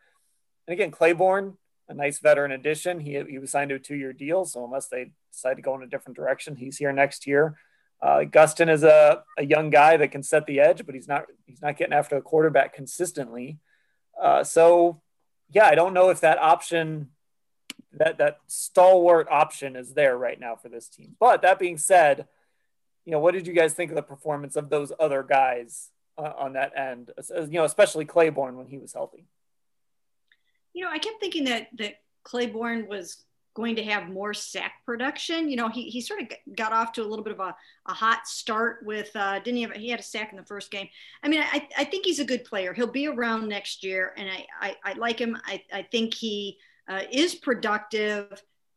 And 0.67 0.73
again, 0.73 0.89
Clayborn, 0.89 1.54
a 1.88 1.93
nice 1.93 2.17
veteran 2.17 2.51
addition. 2.51 2.99
He, 2.99 3.21
he 3.30 3.38
was 3.38 3.51
signed 3.51 3.69
to 3.69 3.75
a 3.75 3.80
two 3.80 3.95
year 3.95 4.12
deal. 4.12 4.43
So 4.43 4.65
unless 4.65 4.88
they 4.88 5.12
decide 5.32 5.58
to 5.58 5.62
go 5.62 5.75
in 5.75 5.84
a 5.84 5.88
different 5.88 6.15
direction, 6.15 6.56
he's 6.56 6.78
here 6.78 6.91
next 6.91 7.28
year. 7.28 7.58
Uh, 8.01 8.19
Gustin 8.19 8.69
is 8.69 8.84
a, 8.84 9.23
a 9.38 9.45
young 9.45 9.69
guy 9.69 9.97
that 9.97 10.12
can 10.12 10.21
set 10.21 10.45
the 10.45 10.60
edge, 10.60 10.86
but 10.86 10.95
he's 10.95 11.08
not 11.08 11.25
he's 11.45 11.62
not 11.62 11.77
getting 11.77 11.93
after 11.93 12.15
the 12.15 12.21
quarterback 12.21 12.73
consistently. 12.73 13.60
Uh, 14.21 14.43
so, 14.43 15.01
yeah, 15.51 15.65
I 15.65 15.75
don't 15.75 15.93
know 15.93 16.10
if 16.10 16.21
that 16.21 16.38
option, 16.38 17.10
that 17.93 18.17
that 18.19 18.39
stalwart 18.47 19.27
option, 19.29 19.75
is 19.75 19.93
there 19.93 20.17
right 20.17 20.39
now 20.39 20.55
for 20.55 20.69
this 20.69 20.88
team. 20.88 21.15
But 21.19 21.41
that 21.41 21.60
being 21.60 21.77
said, 21.77 22.27
you 23.05 23.12
know, 23.12 23.19
what 23.19 23.34
did 23.34 23.47
you 23.47 23.53
guys 23.53 23.73
think 23.73 23.91
of 23.91 23.95
the 23.95 24.01
performance 24.03 24.55
of 24.55 24.69
those 24.69 24.91
other 24.99 25.23
guys 25.23 25.89
uh, 26.17 26.34
on 26.38 26.53
that 26.53 26.77
end? 26.77 27.12
You 27.29 27.47
know, 27.47 27.65
especially 27.65 28.05
Clayborn 28.05 28.55
when 28.55 28.67
he 28.67 28.77
was 28.77 28.93
healthy. 28.93 29.25
You 30.73 30.84
know, 30.84 30.91
I 30.91 30.99
kept 30.99 31.19
thinking 31.19 31.45
that 31.45 31.69
that 31.77 31.95
Clayborn 32.25 32.88
was 32.88 33.24
going 33.55 33.77
to 33.77 33.83
have 33.83 34.09
more 34.09 34.33
sack 34.33 34.73
production. 34.85 35.49
You 35.49 35.55
know, 35.55 35.69
he, 35.69 35.89
he 35.89 36.01
sort 36.01 36.21
of 36.21 36.27
got 36.55 36.73
off 36.73 36.91
to 36.93 37.01
a 37.01 37.07
little 37.07 37.23
bit 37.23 37.33
of 37.33 37.39
a, 37.39 37.55
a 37.87 37.93
hot 37.93 38.27
start 38.27 38.79
with, 38.85 39.09
uh, 39.15 39.39
didn't 39.39 39.55
he 39.55 39.61
have, 39.63 39.71
he 39.71 39.89
had 39.89 40.01
a 40.01 40.03
sack 40.03 40.31
in 40.31 40.37
the 40.37 40.45
first 40.45 40.69
game. 40.69 40.87
I 41.23 41.29
mean, 41.29 41.41
I, 41.41 41.67
I 41.77 41.85
think 41.85 42.05
he's 42.05 42.19
a 42.19 42.25
good 42.25 42.43
player. 42.43 42.73
He'll 42.73 42.85
be 42.85 43.07
around 43.07 43.47
next 43.47 43.83
year 43.83 44.13
and 44.17 44.29
I, 44.29 44.45
I, 44.61 44.75
I 44.83 44.93
like 44.93 45.17
him. 45.17 45.37
I, 45.45 45.63
I 45.73 45.83
think 45.83 46.13
he 46.13 46.57
uh, 46.87 47.03
is 47.09 47.33
productive. 47.33 48.31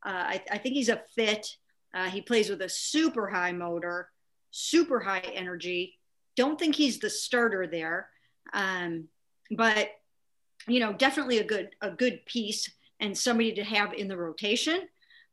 Uh, 0.06 0.24
I, 0.34 0.42
I 0.52 0.58
think 0.58 0.76
he's 0.76 0.88
a 0.88 1.02
fit. 1.14 1.56
Uh, 1.92 2.04
he 2.04 2.22
plays 2.22 2.48
with 2.48 2.62
a 2.62 2.68
super 2.68 3.28
high 3.28 3.52
motor, 3.52 4.08
super 4.52 5.00
high 5.00 5.24
energy. 5.34 5.98
Don't 6.36 6.58
think 6.58 6.76
he's 6.76 7.00
the 7.00 7.10
starter 7.10 7.66
there. 7.66 8.08
Um, 8.52 9.08
but 9.50 9.90
you 10.68 10.78
know, 10.78 10.92
definitely 10.92 11.38
a 11.38 11.44
good, 11.44 11.70
a 11.80 11.90
good 11.90 12.24
piece 12.26 12.70
and 13.00 13.16
somebody 13.16 13.52
to 13.54 13.64
have 13.64 13.92
in 13.92 14.08
the 14.08 14.16
rotation. 14.16 14.88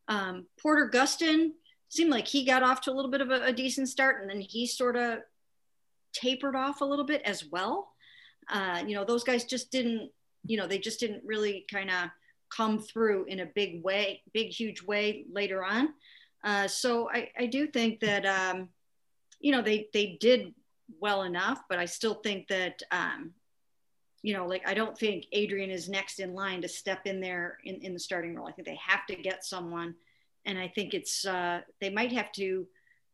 Um, 0.08 0.46
Porter 0.60 0.90
Gustin 0.92 1.50
seemed 1.88 2.10
like 2.10 2.28
he 2.28 2.44
got 2.44 2.62
off 2.62 2.80
to 2.82 2.90
a 2.90 2.94
little 2.94 3.10
bit 3.10 3.20
of 3.20 3.30
a, 3.30 3.46
a 3.46 3.52
decent 3.52 3.88
start, 3.88 4.20
and 4.20 4.30
then 4.30 4.40
he 4.40 4.66
sort 4.66 4.96
of 4.96 5.18
tapered 6.12 6.56
off 6.56 6.80
a 6.80 6.84
little 6.84 7.04
bit 7.04 7.22
as 7.22 7.44
well. 7.50 7.92
Uh, 8.48 8.82
you 8.86 8.94
know, 8.94 9.04
those 9.04 9.24
guys 9.24 9.44
just 9.44 9.70
didn't, 9.70 10.10
you 10.46 10.56
know, 10.56 10.66
they 10.66 10.78
just 10.78 11.00
didn't 11.00 11.22
really 11.24 11.66
kind 11.70 11.90
of 11.90 12.10
come 12.48 12.78
through 12.78 13.24
in 13.24 13.40
a 13.40 13.46
big 13.46 13.82
way, 13.82 14.22
big, 14.32 14.48
huge 14.48 14.82
way 14.82 15.26
later 15.32 15.64
on. 15.64 15.88
Uh, 16.44 16.68
so 16.68 17.10
I, 17.10 17.30
I 17.36 17.46
do 17.46 17.66
think 17.66 18.00
that, 18.00 18.24
um, 18.24 18.68
you 19.40 19.50
know, 19.50 19.62
they, 19.62 19.88
they 19.92 20.16
did 20.20 20.54
well 21.00 21.24
enough, 21.24 21.60
but 21.68 21.80
I 21.80 21.86
still 21.86 22.14
think 22.14 22.46
that, 22.48 22.80
um, 22.92 23.32
you 24.26 24.32
know, 24.32 24.44
like 24.44 24.66
I 24.66 24.74
don't 24.74 24.98
think 24.98 25.26
Adrian 25.30 25.70
is 25.70 25.88
next 25.88 26.18
in 26.18 26.34
line 26.34 26.60
to 26.62 26.68
step 26.68 27.06
in 27.06 27.20
there 27.20 27.58
in, 27.62 27.76
in 27.76 27.92
the 27.92 28.00
starting 28.00 28.34
role. 28.34 28.48
I 28.48 28.50
think 28.50 28.66
they 28.66 28.80
have 28.84 29.06
to 29.06 29.14
get 29.14 29.44
someone. 29.44 29.94
And 30.44 30.58
I 30.58 30.66
think 30.66 30.94
it's, 30.94 31.24
uh, 31.24 31.60
they 31.80 31.90
might 31.90 32.10
have 32.10 32.32
to 32.32 32.66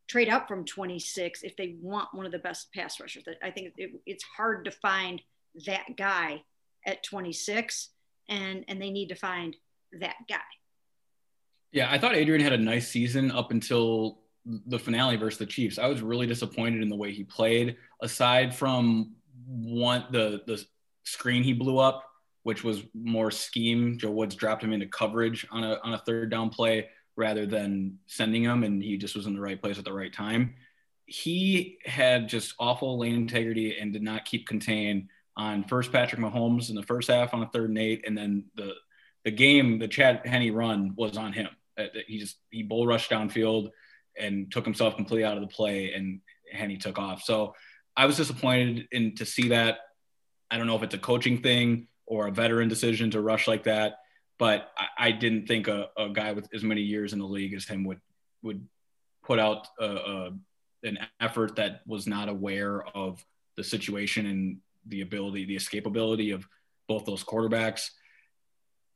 trade 0.08 0.30
up 0.30 0.48
from 0.48 0.64
26 0.64 1.42
if 1.42 1.54
they 1.54 1.76
want 1.82 2.14
one 2.14 2.24
of 2.24 2.32
the 2.32 2.38
best 2.38 2.72
pass 2.72 2.98
rushers. 2.98 3.24
I 3.42 3.50
think 3.50 3.74
it, 3.76 3.90
it's 4.06 4.24
hard 4.24 4.64
to 4.64 4.70
find 4.70 5.20
that 5.66 5.98
guy 5.98 6.44
at 6.86 7.02
26 7.02 7.90
and, 8.30 8.64
and 8.66 8.80
they 8.80 8.90
need 8.90 9.10
to 9.10 9.14
find 9.14 9.54
that 10.00 10.16
guy. 10.30 10.36
Yeah, 11.72 11.92
I 11.92 11.98
thought 11.98 12.16
Adrian 12.16 12.40
had 12.40 12.54
a 12.54 12.58
nice 12.58 12.88
season 12.88 13.30
up 13.32 13.50
until 13.50 14.20
the 14.46 14.78
finale 14.78 15.16
versus 15.16 15.40
the 15.40 15.46
Chiefs. 15.46 15.78
I 15.78 15.88
was 15.88 16.00
really 16.00 16.26
disappointed 16.26 16.80
in 16.80 16.88
the 16.88 16.96
way 16.96 17.12
he 17.12 17.22
played. 17.22 17.76
Aside 18.00 18.54
from 18.54 19.16
one 19.46 20.06
the 20.10 20.40
the 20.46 20.64
screen 21.04 21.42
he 21.42 21.52
blew 21.52 21.78
up, 21.78 22.04
which 22.42 22.64
was 22.64 22.82
more 22.94 23.30
scheme. 23.30 23.98
Joe 23.98 24.10
Woods 24.10 24.34
dropped 24.34 24.62
him 24.62 24.72
into 24.72 24.86
coverage 24.86 25.46
on 25.50 25.64
a 25.64 25.78
on 25.82 25.94
a 25.94 25.98
third 25.98 26.30
down 26.30 26.50
play 26.50 26.88
rather 27.16 27.46
than 27.46 27.98
sending 28.06 28.42
him, 28.42 28.64
and 28.64 28.82
he 28.82 28.96
just 28.96 29.16
was 29.16 29.26
in 29.26 29.34
the 29.34 29.40
right 29.40 29.60
place 29.60 29.78
at 29.78 29.84
the 29.84 29.92
right 29.92 30.12
time. 30.12 30.54
He 31.06 31.78
had 31.84 32.28
just 32.28 32.54
awful 32.58 32.98
lane 32.98 33.14
integrity 33.14 33.78
and 33.78 33.92
did 33.92 34.02
not 34.02 34.24
keep 34.24 34.46
contained 34.46 35.08
on 35.36 35.64
first 35.64 35.92
Patrick 35.92 36.20
Mahomes 36.20 36.68
in 36.70 36.74
the 36.74 36.82
first 36.82 37.10
half 37.10 37.34
on 37.34 37.42
a 37.42 37.48
third 37.48 37.70
and 37.70 37.78
eight, 37.78 38.04
and 38.06 38.16
then 38.16 38.44
the 38.54 38.72
the 39.24 39.30
game, 39.30 39.78
the 39.78 39.88
Chad 39.88 40.22
Henne 40.24 40.52
run 40.52 40.94
was 40.96 41.16
on 41.16 41.32
him. 41.32 41.48
Uh, 41.78 41.84
he 42.06 42.18
just 42.18 42.36
he 42.50 42.62
bull 42.62 42.86
rushed 42.86 43.10
downfield 43.10 43.70
and 44.18 44.50
took 44.52 44.64
himself 44.64 44.96
completely 44.96 45.24
out 45.24 45.36
of 45.36 45.42
the 45.42 45.48
play, 45.48 45.92
and 45.92 46.20
Henne 46.52 46.78
took 46.78 46.98
off. 46.98 47.22
So 47.22 47.54
I 47.96 48.06
was 48.06 48.16
disappointed 48.16 48.88
in 48.90 49.14
to 49.16 49.26
see 49.26 49.48
that 49.48 49.78
I 50.52 50.58
don't 50.58 50.66
know 50.66 50.76
if 50.76 50.82
it's 50.82 50.94
a 50.94 50.98
coaching 50.98 51.40
thing 51.40 51.88
or 52.04 52.28
a 52.28 52.30
veteran 52.30 52.68
decision 52.68 53.10
to 53.12 53.22
rush 53.22 53.48
like 53.48 53.64
that, 53.64 54.00
but 54.38 54.70
I, 54.76 55.08
I 55.08 55.10
didn't 55.12 55.46
think 55.48 55.66
a, 55.66 55.88
a, 55.96 56.10
guy 56.10 56.32
with 56.32 56.46
as 56.54 56.62
many 56.62 56.82
years 56.82 57.14
in 57.14 57.18
the 57.18 57.26
league 57.26 57.54
as 57.54 57.64
him 57.64 57.84
would 57.84 58.00
would 58.42 58.66
put 59.24 59.38
out 59.38 59.66
a, 59.80 59.86
a, 59.86 60.32
an 60.82 60.98
effort 61.20 61.56
that 61.56 61.80
was 61.86 62.06
not 62.06 62.28
aware 62.28 62.84
of 62.94 63.24
the 63.56 63.64
situation 63.64 64.26
and 64.26 64.58
the 64.86 65.00
ability, 65.00 65.46
the 65.46 65.56
escapability 65.56 66.34
of 66.34 66.46
both 66.86 67.06
those 67.06 67.24
quarterbacks. 67.24 67.90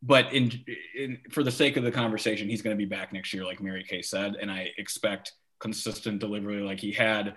But 0.02 0.32
in, 0.34 0.52
in 0.94 1.18
for 1.30 1.42
the 1.42 1.50
sake 1.50 1.76
of 1.76 1.84
the 1.84 1.92
conversation, 1.92 2.48
he's 2.50 2.60
going 2.60 2.76
to 2.76 2.78
be 2.78 2.88
back 2.88 3.12
next 3.12 3.32
year, 3.32 3.44
like 3.44 3.62
Mary 3.62 3.82
Kay 3.82 4.02
said, 4.02 4.36
and 4.38 4.50
I 4.50 4.72
expect 4.76 5.32
consistent 5.58 6.18
delivery 6.18 6.60
like 6.60 6.80
he 6.80 6.92
had 6.92 7.36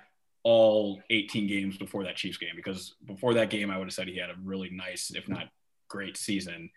all 0.49 0.99
18 1.11 1.45
games 1.45 1.77
before 1.77 2.03
that 2.05 2.15
Chiefs 2.15 2.39
game 2.39 2.53
because 2.55 2.95
before 3.05 3.35
that 3.35 3.51
game, 3.51 3.69
I 3.69 3.77
would 3.77 3.85
have 3.85 3.93
said 3.93 4.07
he 4.07 4.17
had 4.17 4.31
a 4.31 4.35
really 4.43 4.71
nice, 4.71 5.11
if 5.13 5.29
not 5.29 5.43
great 5.87 6.17
season 6.17 6.71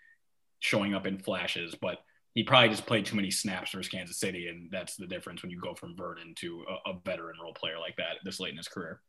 showing 0.59 0.93
up 0.93 1.07
in 1.07 1.19
flashes, 1.19 1.75
but 1.81 2.05
he 2.35 2.43
probably 2.43 2.69
just 2.69 2.85
played 2.85 3.07
too 3.07 3.17
many 3.17 3.31
snaps 3.31 3.73
versus 3.73 3.91
Kansas 3.91 4.19
City. 4.19 4.49
And 4.49 4.71
that's 4.71 4.97
the 4.97 5.07
difference 5.07 5.41
when 5.41 5.51
you 5.51 5.59
go 5.59 5.75
from 5.75 5.97
Vernon 5.97 6.35
to 6.41 6.67
a, 6.69 6.91
a 6.91 6.99
veteran 7.03 7.37
role 7.43 7.55
player 7.55 7.79
like 7.79 7.97
that 7.97 8.19
this 8.25 8.39
late 8.41 8.51
in 8.51 8.59
his 8.59 8.69
career. 8.69 9.01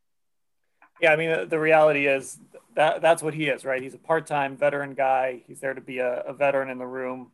Yeah, 1.02 1.12
I 1.12 1.18
mean, 1.18 1.50
the 1.50 1.60
reality 1.60 2.08
is 2.08 2.40
that 2.76 3.02
that's 3.02 3.22
what 3.22 3.34
he 3.34 3.48
is, 3.48 3.66
right? 3.66 3.84
He's 3.84 3.96
a 3.96 3.98
part-time 3.98 4.56
veteran 4.56 4.94
guy. 4.94 5.42
He's 5.46 5.60
there 5.60 5.74
to 5.74 5.82
be 5.82 6.00
a, 6.00 6.22
a 6.22 6.34
veteran 6.34 6.70
in 6.70 6.78
the 6.78 6.88
room, 6.88 7.34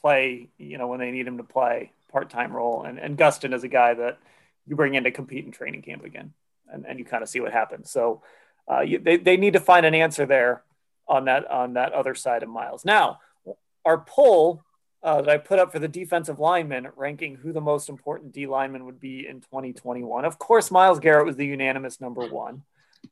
play, 0.00 0.50
you 0.58 0.78
know, 0.78 0.86
when 0.86 1.00
they 1.00 1.10
need 1.10 1.26
him 1.26 1.38
to 1.38 1.42
play 1.42 1.90
part-time 2.12 2.52
role. 2.52 2.84
And, 2.84 3.00
and 3.00 3.18
Gustin 3.18 3.52
is 3.52 3.64
a 3.64 3.68
guy 3.68 3.94
that– 3.94 4.20
you 4.66 4.76
bring 4.76 4.94
in 4.94 5.04
to 5.04 5.10
compete 5.10 5.44
in 5.44 5.52
training 5.52 5.82
camp 5.82 6.04
again, 6.04 6.32
and, 6.72 6.86
and 6.86 6.98
you 6.98 7.04
kind 7.04 7.22
of 7.22 7.28
see 7.28 7.40
what 7.40 7.52
happens. 7.52 7.90
So 7.90 8.22
uh, 8.70 8.80
you, 8.80 8.98
they, 8.98 9.16
they 9.16 9.36
need 9.36 9.52
to 9.52 9.60
find 9.60 9.86
an 9.86 9.94
answer 9.94 10.26
there 10.26 10.62
on 11.08 11.26
that 11.26 11.50
on 11.50 11.74
that 11.74 11.92
other 11.92 12.14
side 12.14 12.42
of 12.42 12.48
Myles. 12.48 12.84
Now, 12.84 13.20
our 13.84 13.98
poll 13.98 14.62
uh, 15.02 15.22
that 15.22 15.30
I 15.30 15.38
put 15.38 15.58
up 15.58 15.70
for 15.70 15.78
the 15.78 15.88
defensive 15.88 16.40
lineman, 16.40 16.88
ranking 16.96 17.36
who 17.36 17.52
the 17.52 17.60
most 17.60 17.88
important 17.88 18.32
D 18.32 18.46
lineman 18.46 18.86
would 18.86 18.98
be 18.98 19.26
in 19.26 19.40
2021. 19.40 20.24
Of 20.24 20.38
course, 20.38 20.70
Myles 20.70 20.98
Garrett 20.98 21.26
was 21.26 21.36
the 21.36 21.46
unanimous 21.46 22.00
number 22.00 22.26
one. 22.26 22.62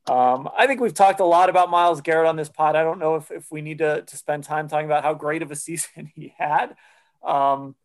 Um, 0.07 0.49
I 0.57 0.67
think 0.67 0.81
we've 0.81 0.93
talked 0.93 1.21
a 1.21 1.25
lot 1.25 1.49
about 1.49 1.71
Myles 1.71 2.01
Garrett 2.01 2.27
on 2.27 2.35
this 2.35 2.49
pod. 2.49 2.75
I 2.75 2.83
don't 2.83 2.99
know 2.99 3.15
if, 3.15 3.31
if 3.31 3.49
we 3.49 3.61
need 3.61 3.77
to, 3.77 4.01
to 4.01 4.17
spend 4.17 4.43
time 4.43 4.67
talking 4.67 4.87
about 4.87 5.03
how 5.03 5.13
great 5.13 5.41
of 5.41 5.51
a 5.51 5.55
season 5.67 6.11
he 6.13 6.33
had. 6.37 6.75
Um, 7.23 7.75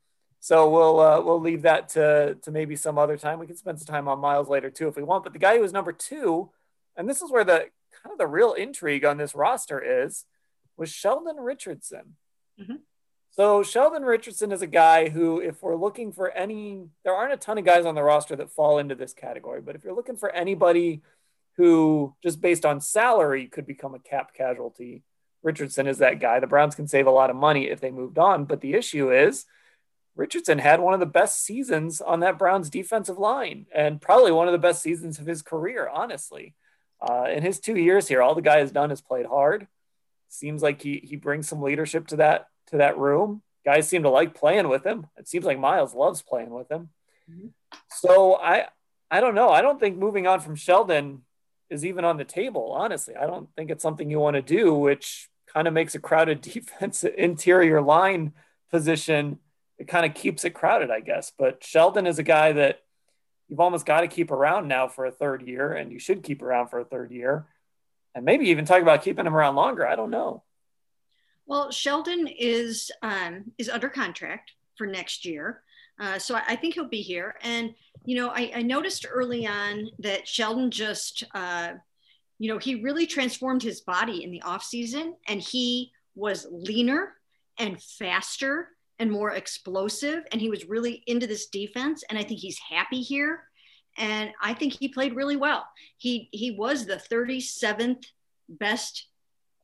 so 0.40 0.68
we'll 0.70 1.00
uh, 1.00 1.20
we'll 1.20 1.40
leave 1.40 1.62
that 1.62 1.90
to 1.90 2.36
to 2.42 2.50
maybe 2.50 2.74
some 2.74 2.98
other 2.98 3.16
time. 3.16 3.38
We 3.38 3.46
can 3.46 3.56
spend 3.56 3.78
some 3.78 3.86
time 3.86 4.08
on 4.08 4.18
Myles 4.18 4.48
later 4.48 4.70
too 4.70 4.88
if 4.88 4.96
we 4.96 5.02
want. 5.02 5.22
But 5.22 5.34
the 5.34 5.38
guy 5.38 5.56
who 5.56 5.62
was 5.62 5.72
number 5.72 5.92
two, 5.92 6.50
and 6.96 7.08
this 7.08 7.22
is 7.22 7.30
where 7.30 7.44
the 7.44 7.66
kind 8.02 8.12
of 8.12 8.18
the 8.18 8.26
real 8.26 8.54
intrigue 8.54 9.04
on 9.04 9.18
this 9.18 9.34
roster 9.34 9.80
is, 9.80 10.24
was 10.76 10.90
Sheldon 10.90 11.36
Richardson. 11.36 12.16
Mm-hmm. 12.60 12.76
So 13.32 13.62
Sheldon 13.62 14.02
Richardson 14.02 14.50
is 14.50 14.62
a 14.62 14.66
guy 14.66 15.08
who, 15.08 15.40
if 15.40 15.62
we're 15.62 15.76
looking 15.76 16.12
for 16.12 16.30
any, 16.30 16.86
there 17.04 17.14
aren't 17.14 17.32
a 17.32 17.36
ton 17.36 17.58
of 17.58 17.64
guys 17.64 17.86
on 17.86 17.94
the 17.94 18.02
roster 18.02 18.34
that 18.36 18.50
fall 18.50 18.78
into 18.78 18.96
this 18.96 19.12
category. 19.12 19.60
But 19.60 19.76
if 19.76 19.84
you're 19.84 19.94
looking 19.94 20.16
for 20.16 20.30
anybody 20.30 21.02
who, 21.56 22.14
just 22.22 22.40
based 22.40 22.66
on 22.66 22.80
salary, 22.80 23.46
could 23.46 23.66
become 23.66 23.94
a 23.94 24.00
cap 24.00 24.34
casualty, 24.34 25.04
Richardson 25.42 25.86
is 25.86 25.98
that 25.98 26.18
guy. 26.18 26.40
The 26.40 26.48
Browns 26.48 26.74
can 26.74 26.88
save 26.88 27.06
a 27.06 27.12
lot 27.12 27.30
of 27.30 27.36
money 27.36 27.68
if 27.68 27.80
they 27.80 27.90
moved 27.90 28.18
on. 28.18 28.46
But 28.46 28.60
the 28.60 28.74
issue 28.74 29.12
is 29.12 29.46
Richardson 30.20 30.58
had 30.58 30.80
one 30.80 30.92
of 30.92 31.00
the 31.00 31.06
best 31.06 31.42
seasons 31.42 32.02
on 32.02 32.20
that 32.20 32.36
Browns 32.36 32.68
defensive 32.68 33.16
line 33.16 33.64
and 33.74 34.02
probably 34.02 34.30
one 34.30 34.48
of 34.48 34.52
the 34.52 34.58
best 34.58 34.82
seasons 34.82 35.18
of 35.18 35.24
his 35.24 35.40
career, 35.40 35.88
honestly. 35.88 36.54
Uh, 37.00 37.24
in 37.34 37.42
his 37.42 37.58
two 37.58 37.74
years 37.74 38.06
here, 38.06 38.20
all 38.20 38.34
the 38.34 38.42
guy 38.42 38.58
has 38.58 38.70
done 38.70 38.90
is 38.90 39.00
played 39.00 39.24
hard. 39.24 39.66
Seems 40.28 40.62
like 40.62 40.82
he 40.82 41.00
he 41.02 41.16
brings 41.16 41.48
some 41.48 41.62
leadership 41.62 42.06
to 42.08 42.16
that 42.16 42.48
to 42.66 42.76
that 42.76 42.98
room. 42.98 43.40
Guys 43.64 43.88
seem 43.88 44.02
to 44.02 44.10
like 44.10 44.34
playing 44.34 44.68
with 44.68 44.84
him. 44.84 45.06
It 45.16 45.26
seems 45.26 45.46
like 45.46 45.58
Myles 45.58 45.94
loves 45.94 46.20
playing 46.20 46.50
with 46.50 46.70
him. 46.70 46.90
Mm-hmm. 47.30 47.48
So 47.88 48.36
I 48.36 48.66
I 49.10 49.20
don't 49.20 49.34
know. 49.34 49.48
I 49.48 49.62
don't 49.62 49.80
think 49.80 49.96
moving 49.96 50.26
on 50.26 50.40
from 50.40 50.54
Sheldon 50.54 51.22
is 51.70 51.82
even 51.82 52.04
on 52.04 52.18
the 52.18 52.26
table. 52.26 52.72
Honestly, 52.72 53.16
I 53.16 53.26
don't 53.26 53.48
think 53.56 53.70
it's 53.70 53.82
something 53.82 54.10
you 54.10 54.20
want 54.20 54.36
to 54.36 54.42
do, 54.42 54.74
which 54.74 55.30
kind 55.46 55.66
of 55.66 55.72
makes 55.72 55.94
a 55.94 55.98
crowded 55.98 56.40
defense 56.52 57.04
interior 57.04 57.80
line 57.80 58.34
position 58.70 59.38
it 59.80 59.88
kind 59.88 60.06
of 60.06 60.14
keeps 60.14 60.44
it 60.44 60.50
crowded, 60.50 60.90
I 60.90 61.00
guess. 61.00 61.32
But 61.36 61.64
Sheldon 61.64 62.06
is 62.06 62.18
a 62.18 62.22
guy 62.22 62.52
that 62.52 62.82
you've 63.48 63.60
almost 63.60 63.86
got 63.86 64.02
to 64.02 64.08
keep 64.08 64.30
around 64.30 64.68
now 64.68 64.86
for 64.86 65.06
a 65.06 65.10
third 65.10 65.42
year, 65.42 65.72
and 65.72 65.90
you 65.90 65.98
should 65.98 66.22
keep 66.22 66.42
around 66.42 66.68
for 66.68 66.78
a 66.78 66.84
third 66.84 67.10
year, 67.10 67.46
and 68.14 68.24
maybe 68.24 68.50
even 68.50 68.66
talk 68.66 68.82
about 68.82 69.02
keeping 69.02 69.26
him 69.26 69.34
around 69.34 69.56
longer. 69.56 69.86
I 69.86 69.96
don't 69.96 70.10
know. 70.10 70.42
Well, 71.46 71.72
Sheldon 71.72 72.28
is 72.28 72.92
um, 73.02 73.52
is 73.58 73.68
under 73.68 73.88
contract 73.88 74.52
for 74.76 74.86
next 74.86 75.24
year. 75.24 75.62
Uh, 75.98 76.18
so 76.18 76.36
I, 76.36 76.42
I, 76.48 76.56
think 76.56 76.74
he'll 76.74 76.88
be 76.88 77.02
here. 77.02 77.34
And, 77.42 77.74
you 78.06 78.16
know, 78.16 78.30
I, 78.30 78.50
I 78.54 78.62
noticed 78.62 79.04
early 79.10 79.46
on 79.46 79.90
that 79.98 80.26
Sheldon 80.26 80.70
just 80.70 81.24
uh, 81.34 81.72
you 82.40 82.48
know, 82.48 82.56
he 82.56 82.76
really 82.76 83.06
transformed 83.06 83.62
his 83.62 83.82
body 83.82 84.24
in 84.24 84.30
the 84.30 84.40
off 84.40 84.64
season, 84.64 85.14
and 85.28 85.42
he 85.42 85.92
was 86.14 86.46
leaner 86.50 87.12
and 87.58 87.80
faster 87.82 88.68
and 89.00 89.10
more 89.10 89.32
explosive. 89.32 90.24
And 90.30 90.40
he 90.40 90.50
was 90.50 90.68
really 90.68 91.02
into 91.06 91.26
this 91.26 91.46
defense. 91.46 92.04
And 92.08 92.18
I 92.18 92.22
think 92.22 92.38
he's 92.38 92.58
happy 92.58 93.00
here. 93.00 93.42
And 93.98 94.30
I 94.40 94.54
think 94.54 94.74
he 94.74 94.88
played 94.88 95.16
really 95.16 95.36
well. 95.36 95.66
He 95.96 96.28
he 96.30 96.52
was 96.52 96.86
the 96.86 96.96
37th 96.96 98.04
best 98.48 99.08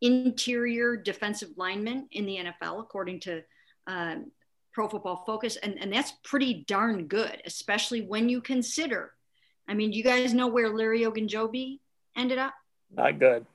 interior 0.01 0.97
defensive 0.97 1.51
lineman 1.57 2.09
in 2.11 2.27
the 2.27 2.39
NFL, 2.39 2.81
according 2.81 3.21
to 3.21 3.43
um, 3.87 4.33
Pro 4.73 4.89
Football 4.89 5.25
Focus, 5.25 5.57
and, 5.57 5.79
and 5.81 5.93
that's 5.93 6.13
pretty 6.23 6.65
darn 6.67 7.07
good, 7.07 7.41
especially 7.47 8.03
when 8.03 8.29
you 8.29 8.41
consider. 8.41 9.13
I 9.67 9.75
mean, 9.75 9.93
you 9.93 10.05
guys 10.05 10.35
know 10.35 10.49
where 10.49 10.69
Larry 10.69 11.01
Ogunjobi 11.01 11.81
ended 12.15 12.39
up? 12.39 12.53
Not 12.95 13.19
good. 13.19 13.47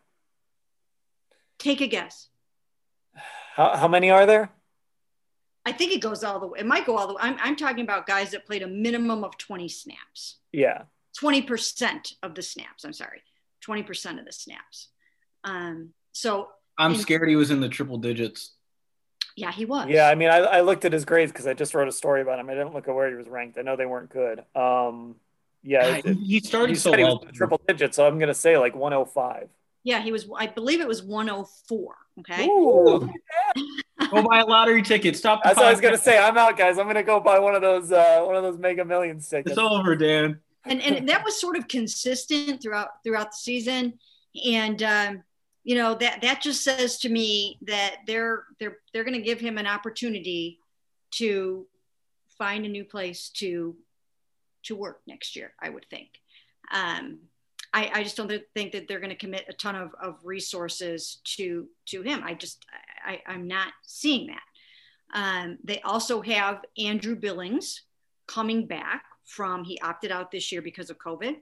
Take 1.60 1.82
a 1.82 1.88
guess. 1.88 2.28
How, 3.56 3.76
how 3.78 3.88
many 3.88 4.10
are 4.10 4.26
there? 4.26 4.50
I 5.66 5.72
think 5.72 5.94
it 5.94 6.02
goes 6.02 6.24
all 6.24 6.40
the 6.40 6.48
way. 6.48 6.60
It 6.60 6.66
might 6.66 6.86
go 6.86 6.98
all 6.98 7.08
the 7.08 7.14
way. 7.14 7.22
I'm, 7.22 7.38
I'm 7.40 7.56
talking 7.56 7.84
about 7.84 8.08
guys 8.08 8.32
that 8.32 8.46
played 8.46 8.64
a 8.64 8.68
minimum 8.68 9.24
of 9.24 9.38
20 9.38 9.68
snaps. 9.68 10.38
Yeah. 10.52 10.84
20% 11.22 12.14
of 12.24 12.36
the 12.36 12.42
snaps. 12.42 12.84
I'm 12.84 12.94
sorry. 12.94 13.22
20% 13.66 14.20
of 14.20 14.26
the 14.26 14.32
snaps. 14.32 14.90
Um, 15.44 15.90
so 16.14 16.50
I'm 16.78 16.94
in, 16.94 17.00
scared 17.00 17.30
he 17.30 17.36
was 17.36 17.52
in 17.52 17.60
the 17.60 17.70
triple 17.70 17.98
digits. 17.98 18.54
Yeah, 19.36 19.52
he 19.52 19.66
was. 19.66 19.88
Yeah, 19.90 20.10
I 20.10 20.16
mean, 20.16 20.30
I, 20.30 20.38
I 20.38 20.62
looked 20.62 20.84
at 20.84 20.94
his 20.94 21.06
grades 21.06 21.32
because 21.32 21.48
I 21.48 21.54
just 21.54 21.74
wrote 21.74 21.88
a 21.88 21.92
story 21.92 22.22
about 22.22 22.40
him. 22.40 22.50
I 22.50 22.54
didn't 22.54 22.74
look 22.74 22.88
at 22.88 22.96
where 22.96 23.10
he 23.10 23.16
was 23.16 23.28
ranked. 23.28 23.58
I 23.58 23.62
know 23.62 23.76
they 23.76 23.86
weren't 23.86 24.10
good. 24.10 24.44
Um, 24.56 25.16
yeah, 25.64 26.02
it, 26.04 26.18
he 26.18 26.40
started 26.40 26.70
he 26.70 26.76
so 26.76 26.92
well. 26.92 27.20
triple 27.34 27.62
digits, 27.68 27.96
so 27.96 28.08
I'm 28.08 28.18
gonna 28.20 28.34
say 28.34 28.58
like 28.58 28.76
105. 28.76 29.48
Yeah, 29.84 30.02
he 30.02 30.12
was. 30.12 30.28
I 30.36 30.48
believe 30.48 30.82
it 30.82 30.88
was 30.88 31.04
104. 31.04 31.96
Okay. 32.20 32.46
Ooh, 32.46 33.10
go 34.12 34.22
buy 34.24 34.40
a 34.40 34.46
lottery 34.46 34.82
ticket. 34.82 35.16
Stop. 35.16 35.42
That's 35.44 35.58
what 35.58 35.66
I 35.66 35.72
was 35.72 35.82
gonna 35.82 35.98
say. 35.98 36.18
I'm 36.18 36.38
out, 36.38 36.58
guys. 36.58 36.78
I'm 36.78 36.88
gonna 36.88 37.04
go 37.04 37.20
buy 37.20 37.40
one 37.40 37.56
of 37.56 37.62
those 37.62 37.92
uh, 37.92 38.22
one 38.24 38.36
of 38.36 38.44
those 38.44 38.58
Mega 38.58 38.86
Millions 38.86 39.28
tickets. 39.28 39.52
It's 39.52 39.60
over, 39.60 39.96
Dan. 39.96 40.40
And 40.66 40.82
and 40.82 41.10
that 41.10 41.24
was 41.24 41.40
sort 41.40 41.58
of 41.58 41.68
consistent 41.68 42.62
throughout 42.62 42.90
throughout 43.04 43.32
the 43.32 43.38
season, 43.38 43.94
and 44.46 44.82
um, 44.84 45.24
you 45.64 45.76
know 45.76 45.96
that 45.96 46.22
that 46.22 46.42
just 46.42 46.64
says 46.64 47.00
to 47.00 47.10
me 47.10 47.58
that 47.64 47.98
they're 48.06 48.44
they're 48.60 48.78
they're 48.94 49.04
going 49.04 49.18
to 49.18 49.22
give 49.22 49.40
him 49.40 49.58
an 49.58 49.68
opportunity 49.68 50.60
to 51.12 51.66
find 52.38 52.66
a 52.66 52.70
new 52.70 52.86
place 52.86 53.30
to 53.30 53.76
to 54.64 54.76
work 54.76 55.02
next 55.08 55.36
year. 55.36 55.54
I 55.60 55.70
would 55.70 55.86
think. 55.90 56.10
Um, 56.72 57.20
I, 57.74 57.90
I 57.94 58.04
just 58.04 58.18
don't 58.18 58.32
think 58.54 58.74
that 58.74 58.88
they're 58.88 59.00
going 59.00 59.12
to 59.12 59.16
commit 59.16 59.46
a 59.48 59.54
ton 59.54 59.76
of, 59.76 59.92
of 60.02 60.18
resources 60.24 61.20
to 61.36 61.68
to 61.88 62.02
him. 62.02 62.22
I 62.24 62.34
just 62.34 62.66
I, 63.06 63.22
I'm 63.28 63.48
not 63.48 63.74
seeing 63.84 64.28
that. 64.28 64.42
Um, 65.14 65.58
they 65.64 65.82
also 65.82 66.22
have 66.22 66.64
Andrew 66.78 67.16
Billings 67.16 67.84
coming 68.28 68.68
back 68.68 69.04
from 69.26 69.64
he 69.64 69.80
opted 69.82 70.12
out 70.12 70.32
this 70.32 70.52
year 70.52 70.62
because 70.62 70.90
of 70.90 70.98
COVID. 70.98 71.36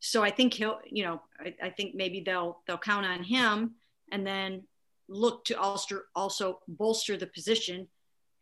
So 0.00 0.22
I 0.22 0.30
think 0.30 0.54
he'll, 0.54 0.78
you 0.88 1.04
know, 1.04 1.22
I, 1.40 1.54
I 1.64 1.70
think 1.70 1.94
maybe 1.94 2.20
they'll 2.20 2.60
they'll 2.66 2.78
count 2.78 3.06
on 3.06 3.22
him 3.22 3.74
and 4.12 4.26
then 4.26 4.62
look 5.08 5.44
to 5.46 5.58
also 5.58 6.00
also 6.14 6.60
bolster 6.68 7.16
the 7.16 7.26
position 7.26 7.88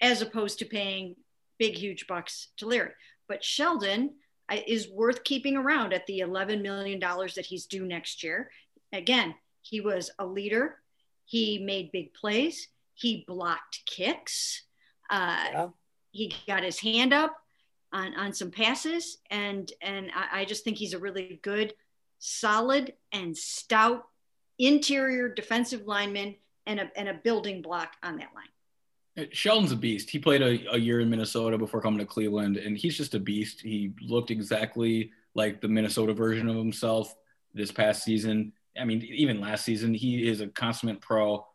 as 0.01 0.23
opposed 0.23 0.59
to 0.59 0.65
paying 0.65 1.17
big 1.59 1.77
huge 1.77 2.07
bucks 2.07 2.49
to 2.57 2.67
Larry. 2.67 2.91
But 3.29 3.45
Sheldon 3.45 4.15
is 4.67 4.91
worth 4.91 5.25
keeping 5.25 5.57
around 5.57 5.93
at 5.93 6.07
the 6.07 6.19
11 6.21 6.63
million 6.63 6.99
dollars 6.99 7.35
that 7.35 7.47
he's 7.47 7.67
due 7.67 7.87
next 7.87 8.23
year. 8.23 8.51
Again, 8.93 9.35
he 9.63 9.81
was 9.81 10.11
a 10.19 10.27
leader. 10.27 10.79
He 11.25 11.59
made 11.59 11.93
big 11.93 12.15
plays. 12.15 12.69
He 12.95 13.25
blocked 13.27 13.83
kicks. 13.87 14.63
Uh, 15.11 15.45
yeah. 15.53 15.69
He 16.11 16.35
got 16.47 16.63
his 16.63 16.79
hand 16.79 17.13
up 17.13 17.37
on, 17.93 18.15
on 18.15 18.33
some 18.33 18.51
passes. 18.51 19.19
And, 19.31 19.71
and 19.81 20.11
I, 20.15 20.41
I 20.41 20.45
just 20.45 20.65
think 20.65 20.77
he's 20.77 20.95
a 20.95 20.99
really 20.99 21.41
good, 21.43 21.75
solid, 22.19 22.95
and 23.13 23.37
stout 23.37 24.05
interior 24.59 25.29
defensive 25.29 25.87
lineman 25.87 26.37
and 26.67 26.81
a, 26.81 26.91
and 26.97 27.09
a 27.09 27.15
building 27.15 27.63
block 27.63 27.95
on 28.03 28.17
that 28.19 28.31
line. 28.35 28.49
Uh, 29.17 29.29
Sheldon's 29.33 29.73
a 29.73 29.77
beast. 29.77 30.11
He 30.11 30.19
played 30.19 30.43
a, 30.43 30.75
a, 30.75 30.79
year 30.79 31.01
in 31.01 31.11
Minnesota 31.11 31.57
before 31.57 31.81
coming 31.81 32.01
to 32.01 32.07
Cleveland, 32.07 32.57
and 32.57 32.77
he's 32.77 32.97
just 32.97 33.15
a 33.15 33.21
beast. 33.21 33.61
He 33.61 33.93
looked 34.01 34.31
exactly 34.31 35.13
like 35.35 35.61
the 35.61 35.69
Minnesota 35.69 36.13
version 36.13 36.49
of 36.49 36.57
himself 36.57 37.15
this 37.53 37.71
past 37.71 38.03
season. 38.03 38.53
I 38.79 38.85
mean, 38.85 39.03
even 39.03 39.41
last 39.41 39.65
season, 39.65 39.95
he 39.95 40.29
is 40.29 40.41
a 40.41 40.49
consummate 40.49 41.01
pro 41.01 41.47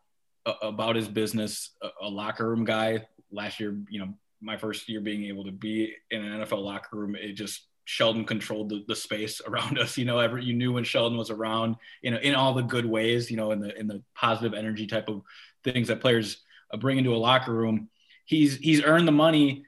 about 0.62 0.96
his 0.96 1.08
business, 1.08 1.70
a, 1.82 1.88
a, 2.02 2.08
locker 2.08 2.48
room 2.48 2.64
guy. 2.64 3.06
Last 3.30 3.60
year, 3.60 3.78
you 3.90 4.00
know, 4.00 4.14
my 4.40 4.56
first 4.56 4.88
year 4.88 5.00
being 5.00 5.24
able 5.24 5.44
to 5.44 5.52
be 5.52 5.94
in 6.10 6.24
an 6.24 6.40
NFL 6.40 6.64
locker 6.64 6.96
room, 6.96 7.14
it 7.14 7.34
just 7.34 7.66
Sheldon 7.84 8.24
controlled 8.24 8.70
the, 8.70 8.84
the 8.88 8.96
space 8.96 9.40
around 9.46 9.78
us. 9.78 9.98
You 9.98 10.04
know, 10.04 10.18
every 10.18 10.44
you 10.44 10.54
knew 10.54 10.72
when 10.72 10.84
Sheldon 10.84 11.18
was 11.18 11.30
around, 11.30 11.76
you 12.02 12.10
know, 12.10 12.18
in 12.18 12.34
all 12.34 12.54
the 12.54 12.62
good 12.62 12.86
ways, 12.86 13.30
you 13.30 13.36
know, 13.36 13.52
in 13.52 13.60
the 13.60 13.78
in 13.78 13.86
the 13.86 14.02
positive 14.14 14.54
energy 14.54 14.86
type 14.86 15.08
of 15.08 15.22
things 15.64 15.88
that 15.88 16.00
players 16.00 16.38
uh, 16.72 16.76
bring 16.76 16.98
into 16.98 17.14
a 17.14 17.18
locker 17.18 17.52
room. 17.52 17.88
He's 18.24 18.56
he's 18.56 18.82
earned 18.82 19.08
the 19.08 19.12
money 19.12 19.64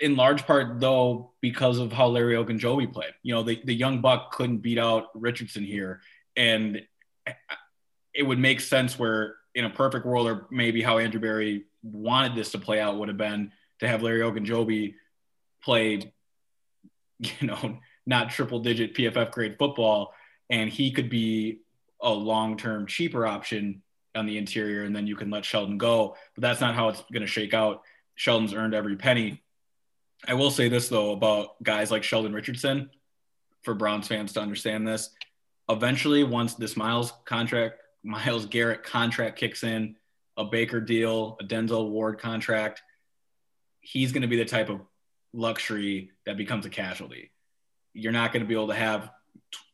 in 0.00 0.16
large 0.16 0.46
part 0.46 0.80
though 0.80 1.32
because 1.40 1.78
of 1.78 1.92
how 1.92 2.08
Larry 2.08 2.34
Ogunjobi 2.34 2.92
played. 2.92 3.12
You 3.22 3.34
know, 3.34 3.42
the, 3.42 3.60
the 3.64 3.74
young 3.74 4.00
buck 4.00 4.32
couldn't 4.32 4.58
beat 4.58 4.78
out 4.78 5.08
Richardson 5.14 5.64
here. 5.64 6.00
And 6.38 6.80
it 8.14 8.22
would 8.22 8.38
make 8.38 8.60
sense 8.60 8.98
where 8.98 9.36
in 9.54 9.66
a 9.66 9.70
perfect 9.70 10.06
world 10.06 10.26
or 10.26 10.46
maybe 10.50 10.80
how 10.80 10.98
Andrew 10.98 11.20
Berry 11.20 11.64
wanted 11.82 12.34
this 12.34 12.52
to 12.52 12.58
play 12.58 12.80
out 12.80 12.96
would 12.96 13.08
have 13.08 13.18
been 13.18 13.52
to 13.80 13.88
have 13.88 14.02
Larry 14.02 14.20
Ogunjobi 14.20 14.94
play, 15.62 16.12
you 17.18 17.46
know, 17.46 17.78
not 18.06 18.30
triple 18.30 18.60
digit 18.60 18.94
PFF 18.94 19.32
grade 19.32 19.56
football, 19.58 20.14
and 20.48 20.70
he 20.70 20.90
could 20.92 21.10
be 21.10 21.60
a 22.00 22.10
long 22.10 22.56
term 22.56 22.86
cheaper 22.86 23.26
option 23.26 23.82
on 24.14 24.26
the 24.26 24.38
interior, 24.38 24.84
and 24.84 24.96
then 24.96 25.06
you 25.06 25.16
can 25.16 25.30
let 25.30 25.44
Sheldon 25.44 25.76
go. 25.76 26.16
But 26.34 26.42
that's 26.42 26.60
not 26.60 26.74
how 26.74 26.88
it's 26.88 27.02
going 27.12 27.22
to 27.22 27.26
shake 27.26 27.52
out. 27.52 27.82
Sheldon's 28.14 28.54
earned 28.54 28.74
every 28.74 28.96
penny. 28.96 29.42
I 30.26 30.34
will 30.34 30.50
say 30.50 30.68
this 30.68 30.88
though 30.88 31.12
about 31.12 31.62
guys 31.62 31.90
like 31.90 32.02
Sheldon 32.02 32.32
Richardson, 32.32 32.90
for 33.62 33.74
Browns 33.74 34.08
fans 34.08 34.32
to 34.32 34.40
understand 34.40 34.86
this. 34.86 35.10
Eventually, 35.68 36.24
once 36.24 36.54
this 36.54 36.76
Myles 36.76 37.12
contract, 37.24 37.80
Myles 38.02 38.46
Garrett 38.46 38.84
contract 38.84 39.38
kicks 39.38 39.64
in, 39.64 39.96
a 40.36 40.44
Baker 40.44 40.80
deal, 40.80 41.36
a 41.40 41.44
Denzel 41.44 41.90
Ward 41.90 42.18
contract, 42.18 42.82
he's 43.80 44.12
going 44.12 44.22
to 44.22 44.28
be 44.28 44.36
the 44.36 44.44
type 44.44 44.70
of 44.70 44.80
luxury 45.32 46.10
that 46.26 46.36
becomes 46.36 46.64
a 46.64 46.70
casualty. 46.70 47.30
You're 47.92 48.12
not 48.12 48.32
going 48.32 48.42
to 48.42 48.48
be 48.48 48.54
able 48.54 48.68
to 48.68 48.74
have 48.74 49.10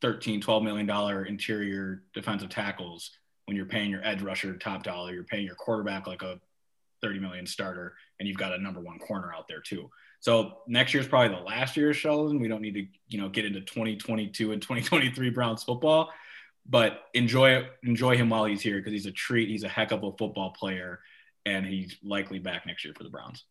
13, 0.01 0.41
12 0.41 0.63
million 0.63 0.87
dollar 0.87 1.25
interior 1.25 2.03
defensive 2.15 2.49
tackles 2.49 3.11
when 3.47 3.57
you're 3.57 3.67
paying 3.67 3.91
your 3.91 4.05
edge 4.05 4.23
rusher 4.23 4.57
top 4.57 4.83
dollar, 4.83 5.13
you're 5.13 5.25
paying 5.25 5.45
your 5.45 5.55
quarterback 5.55 6.07
like 6.07 6.23
a 6.23 6.41
30 7.03 7.19
million 7.19 7.47
starter, 7.47 7.95
and 8.19 8.29
you've 8.29 8.39
got 8.39 8.53
a 8.53 8.59
number 8.59 8.81
one 8.81 8.99
corner 8.99 9.33
out 9.35 9.47
there 9.49 9.61
too. 9.61 9.91
So 10.25 10.61
next 10.67 10.95
year 10.95 11.03
is 11.03 11.07
probably 11.07 11.37
the 11.37 11.43
last 11.43 11.77
year 11.77 11.91
of 11.91 11.99
Sheldon. 11.99 12.41
We 12.41 12.49
don't 12.49 12.63
need 12.63 12.73
to, 12.73 12.87
you 13.09 13.21
know, 13.21 13.29
get 13.29 13.45
into 13.45 13.61
2022 13.61 14.53
and 14.53 14.63
2023 14.63 15.29
Browns 15.29 15.63
football, 15.63 16.09
but 16.65 17.03
enjoy 17.13 17.69
enjoy 17.83 18.17
him 18.17 18.31
while 18.31 18.47
he's 18.47 18.63
here 18.63 18.79
because 18.79 18.95
he's 18.95 19.05
a 19.05 19.13
treat. 19.13 19.51
He's 19.51 19.65
a 19.65 19.69
heck 19.69 19.93
of 19.93 20.03
a 20.03 20.13
football 20.13 20.53
player, 20.53 21.01
and 21.45 21.67
he's 21.67 21.99
likely 22.03 22.39
back 22.39 22.65
next 22.65 22.87
year 22.87 22.95
for 22.97 23.03
the 23.03 23.11
Browns. 23.11 23.45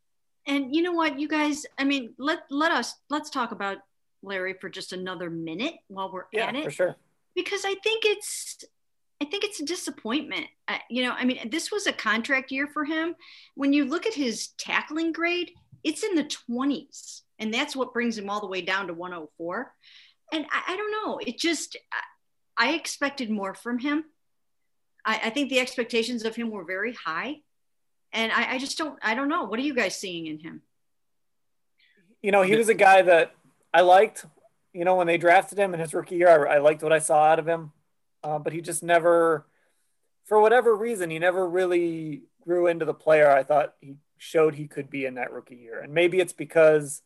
And 0.48 0.76
you 0.76 0.82
know 0.82 0.94
what 0.94 1.20
you 1.20 1.28
guys 1.28 1.68
i 1.78 1.84
mean 1.84 2.16
let 2.18 2.40
let 2.50 2.72
us 2.72 2.96
let's 3.12 3.30
talk 3.30 3.52
about 3.52 3.78
larry 4.24 4.56
for 4.60 4.68
just 4.68 4.94
another 4.94 5.30
minute 5.30 5.76
while 5.90 6.12
we're 6.12 6.24
yeah, 6.34 6.48
at 6.48 6.56
it. 6.56 6.64
for 6.64 6.72
sure. 6.72 6.96
Because 7.36 7.66
i 7.66 7.76
think 7.84 8.04
it's 8.04 8.66
i 9.22 9.26
think 9.26 9.44
it's 9.44 9.60
a 9.60 9.66
disappointment. 9.66 10.48
Uh, 10.68 10.80
you 10.90 11.04
know 11.04 11.12
i 11.12 11.24
mean 11.24 11.50
this 11.52 11.72
was 11.72 11.86
a 11.86 11.94
contract 11.94 12.52
year 12.52 12.66
for 12.66 12.84
him. 12.84 13.16
When 13.54 13.74
you 13.74 13.86
look 13.86 14.08
at 14.08 14.16
his 14.16 14.48
tackling 14.58 15.12
grade 15.12 15.52
it's 15.84 16.04
in 16.04 16.16
the 16.16 16.30
20s 16.50 17.22
and 17.40 17.54
that's 17.54 17.76
what 17.76 17.94
brings 17.94 18.18
him 18.18 18.30
all 18.30 18.40
the 18.40 18.48
way 18.48 18.62
down 18.62 18.88
to 18.88 18.94
104 18.94 19.74
and 20.32 20.46
i, 20.52 20.74
I 20.74 20.78
don't 20.78 20.92
know 20.92 21.20
it 21.20 21.38
just 21.38 21.78
I, 22.58 22.74
expected 22.74 23.30
more 23.30 23.54
from 23.54 23.80
him 23.80 24.06
I, 25.06 25.22
I 25.26 25.30
think 25.30 25.50
the 25.50 25.60
expectations 25.60 26.24
of 26.24 26.36
him 26.36 26.50
were 26.50 26.64
very 26.64 26.94
high 26.94 27.42
and 28.14 28.32
I, 28.32 28.54
I 28.54 28.58
just 28.60 28.78
don't 28.78 28.98
I 29.02 29.16
don't 29.16 29.28
know. 29.28 29.44
What 29.44 29.60
are 29.60 29.64
you 29.64 29.74
guys 29.74 29.98
seeing 29.98 30.28
in 30.28 30.40
him? 30.40 30.62
You 32.22 32.32
know, 32.32 32.44
he 32.44 32.56
was 32.56 32.70
a 32.70 32.74
guy 32.74 33.02
that 33.02 33.36
I 33.74 33.82
liked. 33.82 34.26
You 34.72 34.86
know, 34.86 34.96
when 34.96 35.08
they 35.08 35.18
drafted 35.18 35.58
him 35.58 35.74
in 35.74 35.80
his 35.80 35.94
rookie 35.94 36.16
year, 36.16 36.48
I, 36.48 36.56
I 36.56 36.58
liked 36.60 36.82
what 36.82 36.94
I 36.94 37.00
saw 37.00 37.26
out 37.26 37.40
of 37.40 37.48
him, 37.48 37.72
uh, 38.24 38.40
but 38.40 38.54
he 38.54 38.62
just 38.62 38.82
never, 38.82 39.46
for 40.26 40.40
whatever 40.40 40.76
reason, 40.76 41.12
he 41.12 41.20
never 41.20 41.48
really 41.48 42.24
grew 42.42 42.68
into 42.68 42.86
the 42.86 42.94
player 42.94 43.30
I 43.30 43.44
thought 43.44 43.74
he 43.82 43.96
showed 44.18 44.56
he 44.56 44.68
could 44.68 44.90
be 44.90 45.06
in 45.06 45.16
that 45.16 45.32
rookie 45.32 45.56
year. 45.56 45.82
And 45.82 45.94
maybe 45.94 46.20
it's 46.20 46.34
because, 46.34 47.02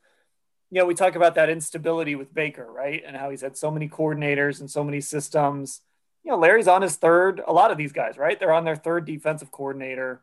you 0.70 0.80
know, 0.80 0.86
we 0.86 0.94
talk 0.94 1.16
about 1.16 1.36
that 1.36 1.50
instability 1.50 2.16
with 2.16 2.34
Baker, 2.34 2.70
right? 2.72 3.02
And 3.06 3.16
how 3.16 3.30
he's 3.30 3.42
had 3.42 3.58
so 3.58 3.72
many 3.72 3.90
coordinators 3.90 4.60
and 4.60 4.70
so 4.70 4.84
many 4.84 5.02
systems 5.02 5.82
you 6.28 6.34
know, 6.34 6.40
Larry's 6.40 6.68
on 6.68 6.82
his 6.82 6.98
third, 6.98 7.42
a 7.48 7.54
lot 7.54 7.72
of 7.72 7.78
these 7.78 7.94
guys, 7.94 8.18
right? 8.18 8.38
They're 8.38 8.52
on 8.52 8.66
their 8.66 8.76
third 8.76 9.06
defensive 9.06 9.50
coordinator. 9.50 10.20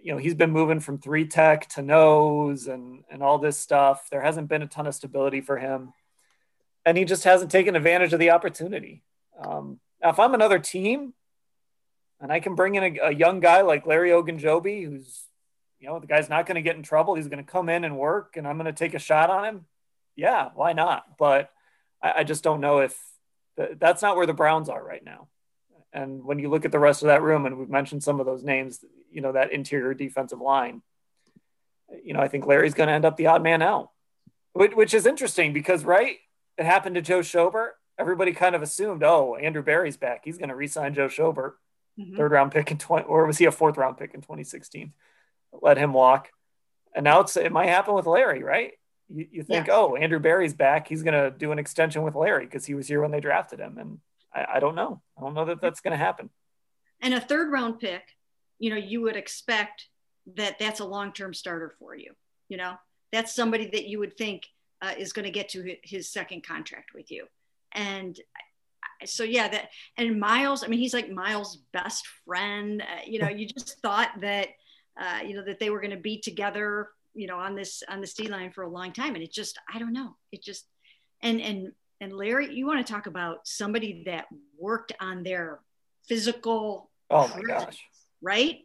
You 0.00 0.12
know, 0.12 0.18
he's 0.18 0.36
been 0.36 0.52
moving 0.52 0.78
from 0.78 0.98
three 0.98 1.26
tech 1.26 1.68
to 1.70 1.82
nose 1.82 2.68
and, 2.68 3.02
and 3.10 3.20
all 3.20 3.38
this 3.38 3.58
stuff. 3.58 4.06
There 4.12 4.20
hasn't 4.20 4.46
been 4.46 4.62
a 4.62 4.68
ton 4.68 4.86
of 4.86 4.94
stability 4.94 5.40
for 5.40 5.58
him. 5.58 5.92
And 6.86 6.96
he 6.96 7.04
just 7.04 7.24
hasn't 7.24 7.50
taken 7.50 7.74
advantage 7.74 8.12
of 8.12 8.20
the 8.20 8.30
opportunity. 8.30 9.02
Um, 9.44 9.80
now, 10.00 10.10
if 10.10 10.20
I'm 10.20 10.34
another 10.34 10.60
team 10.60 11.14
and 12.20 12.30
I 12.30 12.38
can 12.38 12.54
bring 12.54 12.76
in 12.76 12.84
a, 12.84 13.08
a 13.08 13.12
young 13.12 13.40
guy 13.40 13.62
like 13.62 13.88
Larry 13.88 14.10
Ogunjobi, 14.10 14.84
who's, 14.84 15.24
you 15.80 15.88
know, 15.88 15.98
the 15.98 16.06
guy's 16.06 16.28
not 16.28 16.46
going 16.46 16.56
to 16.56 16.62
get 16.62 16.76
in 16.76 16.82
trouble. 16.82 17.14
He's 17.14 17.28
going 17.28 17.44
to 17.44 17.50
come 17.50 17.68
in 17.68 17.84
and 17.84 17.98
work 17.98 18.36
and 18.36 18.46
I'm 18.46 18.56
going 18.56 18.66
to 18.66 18.72
take 18.72 18.94
a 18.94 18.98
shot 18.98 19.30
on 19.30 19.44
him. 19.44 19.66
Yeah, 20.14 20.50
why 20.54 20.74
not? 20.74 21.04
But 21.18 21.50
I, 22.02 22.12
I 22.18 22.24
just 22.24 22.44
don't 22.44 22.60
know 22.60 22.80
if 22.80 22.96
the, 23.56 23.76
that's 23.78 24.02
not 24.02 24.16
where 24.16 24.26
the 24.26 24.34
Browns 24.34 24.68
are 24.68 24.82
right 24.82 25.04
now. 25.04 25.28
And 25.92 26.24
when 26.24 26.38
you 26.38 26.48
look 26.48 26.64
at 26.64 26.70
the 26.70 26.78
rest 26.78 27.02
of 27.02 27.08
that 27.08 27.22
room, 27.22 27.46
and 27.46 27.58
we've 27.58 27.68
mentioned 27.68 28.04
some 28.04 28.20
of 28.20 28.26
those 28.26 28.44
names, 28.44 28.84
you 29.10 29.22
know, 29.22 29.32
that 29.32 29.52
interior 29.52 29.92
defensive 29.94 30.40
line, 30.40 30.82
you 32.04 32.14
know, 32.14 32.20
I 32.20 32.28
think 32.28 32.46
Larry's 32.46 32.74
going 32.74 32.86
to 32.86 32.92
end 32.92 33.04
up 33.04 33.16
the 33.16 33.26
odd 33.26 33.42
man 33.42 33.62
out, 33.62 33.90
which, 34.52 34.72
which 34.74 34.94
is 34.94 35.06
interesting 35.06 35.52
because, 35.52 35.84
right, 35.84 36.18
it 36.58 36.66
happened 36.66 36.94
to 36.94 37.02
Joe 37.02 37.20
Schobert. 37.20 37.70
Everybody 37.98 38.32
kind 38.32 38.54
of 38.54 38.62
assumed, 38.62 39.02
oh, 39.02 39.34
Andrew 39.34 39.62
Berry's 39.62 39.96
back. 39.96 40.20
He's 40.24 40.38
going 40.38 40.50
to 40.50 40.54
re-sign 40.54 40.94
Joe 40.94 41.08
Schobert, 41.08 41.54
mm-hmm. 41.98 42.16
third 42.16 42.30
round 42.30 42.52
pick 42.52 42.70
in 42.70 42.78
20, 42.78 43.06
or 43.06 43.26
was 43.26 43.38
he 43.38 43.46
a 43.46 43.52
fourth 43.52 43.76
round 43.76 43.98
pick 43.98 44.14
in 44.14 44.20
2016? 44.20 44.92
Let 45.52 45.78
him 45.78 45.92
walk. 45.92 46.28
And 46.94 47.04
now 47.04 47.20
it's, 47.20 47.36
it 47.36 47.52
might 47.52 47.68
happen 47.68 47.94
with 47.94 48.06
Larry, 48.06 48.42
right? 48.42 48.72
You, 49.08 49.26
you 49.30 49.42
think, 49.42 49.66
yeah. 49.66 49.74
oh, 49.74 49.96
Andrew 49.96 50.18
Berry's 50.18 50.54
back. 50.54 50.88
He's 50.88 51.02
going 51.02 51.14
to 51.14 51.30
do 51.36 51.52
an 51.52 51.58
extension 51.58 52.02
with 52.02 52.14
Larry 52.14 52.44
because 52.44 52.64
he 52.64 52.74
was 52.74 52.88
here 52.88 53.00
when 53.00 53.10
they 53.10 53.20
drafted 53.20 53.60
him. 53.60 53.78
And 53.78 53.98
I, 54.34 54.56
I 54.56 54.60
don't 54.60 54.74
know. 54.74 55.00
I 55.18 55.22
don't 55.22 55.34
know 55.34 55.46
that 55.46 55.60
that's 55.60 55.80
going 55.80 55.92
to 55.92 55.96
happen. 55.96 56.30
And 57.00 57.14
a 57.14 57.20
third 57.20 57.50
round 57.50 57.80
pick, 57.80 58.02
you 58.58 58.70
know, 58.70 58.76
you 58.76 59.02
would 59.02 59.16
expect 59.16 59.86
that 60.36 60.58
that's 60.58 60.80
a 60.80 60.84
long 60.84 61.12
term 61.12 61.34
starter 61.34 61.74
for 61.78 61.94
you. 61.94 62.12
You 62.48 62.56
know, 62.56 62.74
that's 63.12 63.34
somebody 63.34 63.66
that 63.72 63.86
you 63.86 63.98
would 64.00 64.16
think 64.16 64.46
uh, 64.82 64.92
is 64.98 65.12
going 65.12 65.24
to 65.24 65.30
get 65.30 65.50
to 65.50 65.76
his 65.82 66.10
second 66.10 66.44
contract 66.44 66.90
with 66.94 67.10
you. 67.10 67.26
And 67.72 68.18
so 69.04 69.24
yeah 69.24 69.48
that 69.48 69.70
and 69.96 70.20
Myles 70.20 70.62
i 70.62 70.66
mean 70.66 70.78
he's 70.78 70.94
like 70.94 71.10
Myles 71.10 71.58
best 71.72 72.06
friend 72.26 72.82
uh, 72.82 73.00
you 73.06 73.18
know 73.18 73.28
you 73.28 73.46
just 73.46 73.80
thought 73.80 74.10
that 74.20 74.48
uh, 75.00 75.20
you 75.26 75.34
know 75.34 75.44
that 75.44 75.58
they 75.58 75.70
were 75.70 75.80
going 75.80 75.90
to 75.90 75.96
be 75.96 76.20
together 76.20 76.90
you 77.14 77.26
know 77.26 77.38
on 77.38 77.54
this 77.54 77.82
on 77.88 78.00
the 78.00 78.12
D 78.16 78.28
line 78.28 78.52
for 78.52 78.62
a 78.62 78.68
long 78.68 78.92
time. 78.92 79.14
And 79.14 79.24
it 79.24 79.32
just 79.32 79.58
I 79.72 79.78
don't 79.78 79.92
know. 79.92 80.16
It 80.32 80.42
just 80.42 80.66
and 81.22 81.40
and 81.40 81.72
and 82.00 82.12
Larry 82.12 82.54
you 82.54 82.66
want 82.66 82.84
to 82.86 82.92
talk 82.92 83.06
about 83.06 83.46
somebody 83.46 84.04
that 84.06 84.26
worked 84.58 84.92
on 85.00 85.22
their 85.22 85.60
physical 86.06 86.90
oh 87.10 87.28
my 87.34 87.42
gosh. 87.42 87.78
right? 88.22 88.58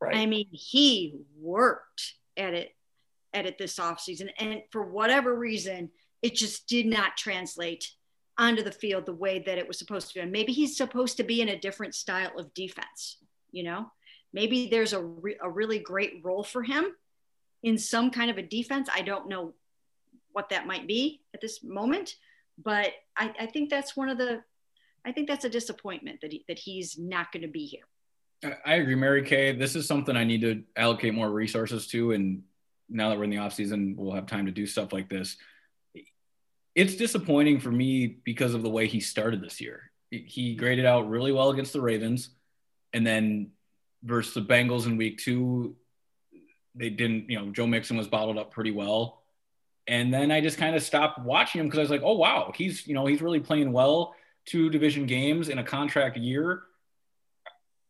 Right. 0.00 0.16
I 0.16 0.26
mean 0.26 0.48
he 0.50 1.16
worked 1.40 2.14
at 2.36 2.54
it 2.54 2.70
at 3.34 3.46
it 3.46 3.58
this 3.58 3.78
offseason 3.78 4.30
and 4.38 4.62
for 4.70 4.82
whatever 4.82 5.34
reason 5.34 5.90
it 6.22 6.34
just 6.34 6.66
did 6.66 6.86
not 6.86 7.16
translate 7.16 7.90
onto 8.38 8.62
the 8.62 8.72
field 8.72 9.04
the 9.04 9.12
way 9.12 9.40
that 9.40 9.58
it 9.58 9.68
was 9.68 9.78
supposed 9.78 10.12
to 10.12 10.20
and 10.20 10.32
maybe 10.32 10.52
he's 10.52 10.76
supposed 10.76 11.16
to 11.16 11.24
be 11.24 11.42
in 11.42 11.50
a 11.50 11.58
different 11.58 11.94
style 11.94 12.30
of 12.38 12.54
defense 12.54 13.18
you 13.50 13.64
know 13.64 13.90
maybe 14.32 14.68
there's 14.68 14.92
a, 14.92 15.02
re- 15.02 15.38
a 15.42 15.50
really 15.50 15.78
great 15.78 16.20
role 16.22 16.44
for 16.44 16.62
him 16.62 16.94
in 17.62 17.78
some 17.78 18.10
kind 18.10 18.30
of 18.30 18.38
a 18.38 18.42
defense. 18.42 18.88
I 18.94 19.02
don't 19.02 19.28
know 19.28 19.54
what 20.32 20.50
that 20.50 20.66
might 20.66 20.86
be 20.86 21.22
at 21.34 21.40
this 21.40 21.62
moment, 21.64 22.14
but 22.62 22.92
I, 23.16 23.34
I 23.40 23.46
think 23.46 23.70
that's 23.70 23.96
one 23.96 24.08
of 24.08 24.18
the, 24.18 24.42
I 25.04 25.12
think 25.12 25.28
that's 25.28 25.44
a 25.44 25.48
disappointment 25.48 26.20
that 26.20 26.32
he, 26.32 26.44
that 26.48 26.58
he's 26.58 26.98
not 26.98 27.32
going 27.32 27.42
to 27.42 27.48
be 27.48 27.66
here. 27.66 27.84
I 28.64 28.74
agree, 28.74 28.94
Mary 28.94 29.24
Kay. 29.24 29.56
This 29.56 29.74
is 29.74 29.88
something 29.88 30.16
I 30.16 30.24
need 30.24 30.42
to 30.42 30.62
allocate 30.76 31.14
more 31.14 31.30
resources 31.30 31.88
to. 31.88 32.12
And 32.12 32.42
now 32.88 33.08
that 33.08 33.18
we're 33.18 33.24
in 33.24 33.30
the 33.30 33.38
off 33.38 33.54
season, 33.54 33.96
we'll 33.98 34.14
have 34.14 34.26
time 34.26 34.46
to 34.46 34.52
do 34.52 34.66
stuff 34.66 34.92
like 34.92 35.08
this. 35.08 35.36
It's 36.74 36.94
disappointing 36.94 37.58
for 37.58 37.72
me 37.72 38.06
because 38.06 38.54
of 38.54 38.62
the 38.62 38.70
way 38.70 38.86
he 38.86 39.00
started 39.00 39.42
this 39.42 39.60
year. 39.60 39.90
He 40.10 40.54
graded 40.54 40.86
out 40.86 41.08
really 41.08 41.32
well 41.32 41.50
against 41.50 41.72
the 41.72 41.80
Ravens, 41.80 42.30
and 42.92 43.04
then 43.04 43.50
versus 44.02 44.34
the 44.34 44.40
Bengals 44.40 44.86
in 44.86 44.96
week 44.96 45.18
two, 45.18 45.76
they 46.74 46.90
didn't, 46.90 47.28
you 47.28 47.38
know, 47.38 47.50
Joe 47.50 47.66
Mixon 47.66 47.96
was 47.96 48.08
bottled 48.08 48.38
up 48.38 48.52
pretty 48.52 48.70
well. 48.70 49.22
And 49.86 50.12
then 50.12 50.30
I 50.30 50.40
just 50.40 50.58
kind 50.58 50.76
of 50.76 50.82
stopped 50.82 51.18
watching 51.18 51.60
him 51.60 51.66
because 51.66 51.78
I 51.78 51.82
was 51.82 51.90
like, 51.90 52.02
oh, 52.04 52.16
wow, 52.16 52.52
he's, 52.54 52.86
you 52.86 52.94
know, 52.94 53.06
he's 53.06 53.22
really 53.22 53.40
playing 53.40 53.72
well. 53.72 54.14
Two 54.44 54.70
division 54.70 55.06
games 55.06 55.48
in 55.48 55.58
a 55.58 55.64
contract 55.64 56.16
year. 56.16 56.62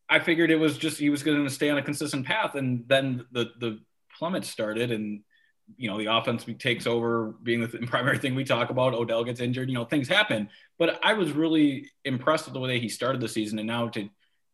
I 0.08 0.20
figured 0.20 0.50
it 0.50 0.56
was 0.56 0.78
just 0.78 0.98
he 0.98 1.10
was 1.10 1.22
going 1.22 1.44
to 1.44 1.50
stay 1.50 1.68
on 1.70 1.76
a 1.76 1.82
consistent 1.82 2.24
path. 2.24 2.54
And 2.54 2.84
then 2.86 3.26
the, 3.32 3.50
the 3.58 3.80
plummet 4.16 4.44
started 4.44 4.90
and, 4.90 5.22
you 5.76 5.90
know, 5.90 5.98
the 5.98 6.06
offense 6.06 6.46
takes 6.58 6.86
over 6.86 7.34
being 7.42 7.60
the 7.60 7.68
primary 7.86 8.18
thing 8.18 8.34
we 8.34 8.44
talk 8.44 8.70
about. 8.70 8.94
Odell 8.94 9.24
gets 9.24 9.40
injured, 9.40 9.68
you 9.68 9.74
know, 9.74 9.84
things 9.84 10.08
happen. 10.08 10.48
But 10.78 11.00
I 11.02 11.12
was 11.14 11.32
really 11.32 11.90
impressed 12.04 12.46
with 12.46 12.54
the 12.54 12.60
way 12.60 12.78
he 12.78 12.88
started 12.88 13.20
the 13.20 13.28
season. 13.28 13.58
And 13.58 13.66
now 13.66 13.88
to 13.88 14.08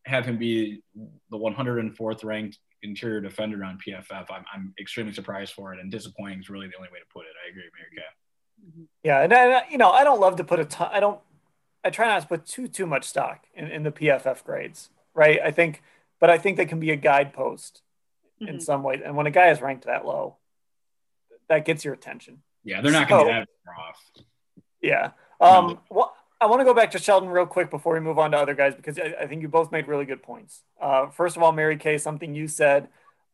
have 0.07 0.25
him 0.27 0.39
be 0.39 0.83
the 1.31 1.39
104th 1.39 2.25
ranked 2.25 2.59
interior 2.83 3.21
defender 3.21 3.65
on 3.65 3.79
PFF. 3.87 4.27
I'm, 4.31 4.45
I'm 4.53 4.75
extremely 4.79 5.13
surprised 5.13 5.55
for 5.55 5.73
it, 5.73 5.81
and 5.81 5.91
disappointing 5.91 6.41
is 6.41 6.51
really 6.51 6.69
the 6.69 6.77
only 6.77 6.91
way 6.91 6.99
to 6.99 7.07
put 7.13 7.23
it. 7.23 7.33
I 7.45 7.51
agree, 7.51 7.63
Mary 7.77 7.91
Kay. 7.97 8.69
Mm-hmm. 8.69 8.85
Yeah, 9.03 9.23
and 9.23 9.33
I, 9.33 9.65
you 9.71 9.79
know, 9.79 9.91
I 9.91 10.05
don't 10.05 10.21
love 10.21 10.37
to 10.37 10.45
put 10.45 10.61
a 10.61 10.65
ton. 10.65 10.91
I 10.93 11.01
don't. 11.01 11.21
I 11.83 11.91
try 11.91 12.07
not 12.07 12.23
to 12.23 12.29
put 12.29 12.47
too 12.47 12.69
too 12.69 12.87
much 12.87 13.05
stock 13.05 13.45
in, 13.55 13.69
in 13.69 13.83
the 13.83 13.91
PFF 13.91 14.45
grades, 14.45 14.91
right? 15.15 15.41
I 15.43 15.51
think, 15.51 15.83
but 16.21 16.31
I 16.31 16.39
think 16.39 16.57
they 16.57 16.67
can 16.67 16.81
be 16.81 16.91
a 16.91 16.97
guidepost 16.97 17.83
mm-hmm. 18.41 18.55
in 18.55 18.61
some 18.61 18.83
way. 18.83 19.01
And 19.05 19.17
when 19.17 19.27
a 19.27 19.31
guy 19.31 19.51
is 19.51 19.61
ranked 19.61 19.87
that 19.87 20.07
low, 20.07 20.37
that 21.49 21.65
gets 21.65 21.85
your 21.85 21.95
attention. 21.95 22.43
Yeah, 22.65 22.81
they're 22.81 22.93
not 22.93 23.09
going 23.09 23.27
to 23.27 23.33
so, 23.33 23.41
be 23.41 23.47
that 23.67 23.81
off. 23.81 24.25
Yeah. 24.81 25.11
Um. 25.41 25.81
Well, 25.91 26.15
I 26.41 26.47
want 26.47 26.61
to 26.61 26.65
go 26.65 26.75
back 26.75 26.91
to 26.93 26.99
Sheldon 26.99 27.29
real 27.29 27.47
quick 27.47 27.71
before 27.71 27.95
we 27.95 28.01
move 28.01 28.19
on 28.19 28.33
to 28.33 28.39
other 28.39 28.55
guys 28.55 28.75
because 28.75 28.99
I, 28.99 29.15
I 29.23 29.27
think 29.27 29.43
you 29.43 29.49
both 29.49 29.73
made 29.73 29.89
really 29.89 30.05
good 30.05 30.23
points. 30.23 30.63
Uh, 30.81 31.09
first 31.09 31.37
of 31.37 31.43
all, 31.43 31.53
Mary 31.53 31.77
Kay, 31.77 31.99
something 31.99 32.35
you 32.35 32.49
said. 32.49 32.89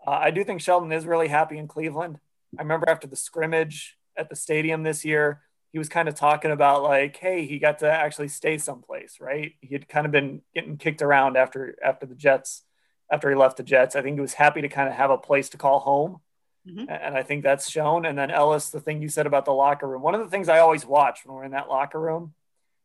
Uh, 0.07 0.11
I 0.11 0.31
do 0.31 0.45
think 0.45 0.61
Sheldon 0.61 0.93
is 0.93 1.07
really 1.07 1.29
happy 1.29 1.59
in 1.59 1.69
Cleveland. 1.69 2.19
I 2.59 2.63
remember 2.63 2.89
after 2.89 3.07
the 3.07 3.17
scrimmage 3.17 3.97
at 4.17 4.29
the 4.29 4.37
stadium 4.37 4.83
this 4.83 5.05
year, 5.05 5.41
he 5.73 5.79
was 5.79 5.89
kind 5.89 6.09
of 6.09 6.15
talking 6.15 6.51
about 6.51 6.83
like, 6.83 7.17
hey, 7.17 7.47
he 7.47 7.59
got 7.59 7.79
to 7.79 7.91
actually 7.91 8.29
stay 8.29 8.59
someplace, 8.59 9.19
right? 9.21 9.53
He 9.61 9.75
had 9.75 9.89
kind 9.89 10.05
of 10.05 10.13
been 10.13 10.43
getting 10.55 10.77
kicked 10.77 11.01
around 11.01 11.37
after 11.37 11.77
after 11.85 12.07
the 12.07 12.15
Jets, 12.15 12.63
after 13.11 13.31
he 13.31 13.37
left 13.37 13.57
the 13.57 13.63
Jets. 13.63 13.95
I 13.95 14.03
think 14.03 14.17
he 14.17 14.21
was 14.21 14.35
happy 14.35 14.63
to 14.63 14.69
kind 14.69 14.89
of 14.89 14.95
have 14.95 15.11
a 15.11 15.19
place 15.19 15.49
to 15.51 15.59
call 15.59 15.81
home. 15.81 16.21
Mm-hmm. 16.69 16.91
And 16.91 17.17
I 17.17 17.23
think 17.23 17.43
that's 17.43 17.71
shown. 17.71 18.05
And 18.05 18.19
then 18.19 18.31
Ellis, 18.31 18.71
the 18.71 18.81
thing 18.81 19.01
you 19.01 19.09
said 19.09 19.27
about 19.27 19.45
the 19.45 19.53
locker 19.53 19.89
room, 19.89 20.03
one 20.03 20.15
of 20.15 20.21
the 20.21 20.29
things 20.29 20.49
I 20.49 20.59
always 20.59 20.85
watch 20.85 21.21
when 21.25 21.35
we're 21.35 21.45
in 21.45 21.53
that 21.53 21.69
locker 21.69 21.99
room 21.99 22.35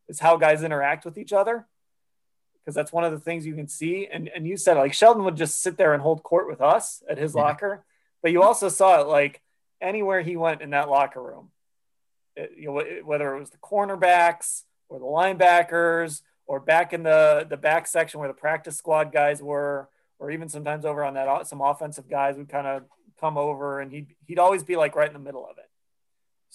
is 0.08 0.20
how 0.20 0.38
guys 0.38 0.64
interact 0.64 1.06
with 1.06 1.18
each 1.18 1.34
other 1.34 1.66
because 2.66 2.76
that's 2.76 2.92
one 2.92 3.04
of 3.04 3.12
the 3.12 3.20
things 3.20 3.46
you 3.46 3.56
can 3.56 3.68
see. 3.68 4.08
And 4.12 4.30
and 4.30 4.48
you 4.48 4.58
said 4.58 4.78
like 4.78 4.94
Sheldon 4.94 5.24
would 5.26 5.38
just 5.38 5.62
sit 5.62 5.78
there 5.78 5.94
and 5.94 6.02
hold 6.02 6.24
court 6.24 6.48
with 6.48 6.62
us 6.62 7.04
at 7.10 7.18
his 7.18 7.36
yeah. 7.36 7.42
locker, 7.42 7.86
but 8.22 8.32
you 8.32 8.42
also 8.42 8.70
saw 8.70 9.02
it 9.02 9.08
like 9.08 9.42
anywhere 9.82 10.22
he 10.22 10.36
went 10.36 10.62
in 10.62 10.72
that 10.72 10.90
locker 10.90 11.22
room, 11.22 11.52
it, 12.36 12.54
you 12.58 12.68
know 12.68 12.84
whether 13.04 13.36
it 13.36 13.40
was 13.40 13.52
the 13.52 13.58
cornerbacks 13.58 14.64
or 14.90 15.00
the 15.00 15.06
linebackers 15.06 16.22
or 16.48 16.60
back 16.60 16.94
in 16.94 17.04
the 17.04 17.46
the 17.50 17.58
back 17.58 17.88
section 17.88 18.20
where 18.20 18.30
the 18.30 18.34
practice 18.34 18.78
squad 18.78 19.12
guys 19.12 19.42
were, 19.42 19.90
or 20.20 20.32
even 20.32 20.50
sometimes 20.50 20.86
over 20.86 21.04
on 21.04 21.14
that 21.16 21.48
some 21.48 21.62
offensive 21.62 22.10
guys 22.10 22.36
would 22.38 22.50
kind 22.50 22.68
of 22.68 22.84
come 23.20 23.38
over 23.38 23.80
and 23.80 23.92
he'd 23.92 24.16
he'd 24.26 24.40
always 24.40 24.64
be 24.64 24.76
like 24.76 24.96
right 24.96 25.08
in 25.08 25.14
the 25.14 25.20
middle 25.20 25.46
of 25.46 25.58
it. 25.58 25.70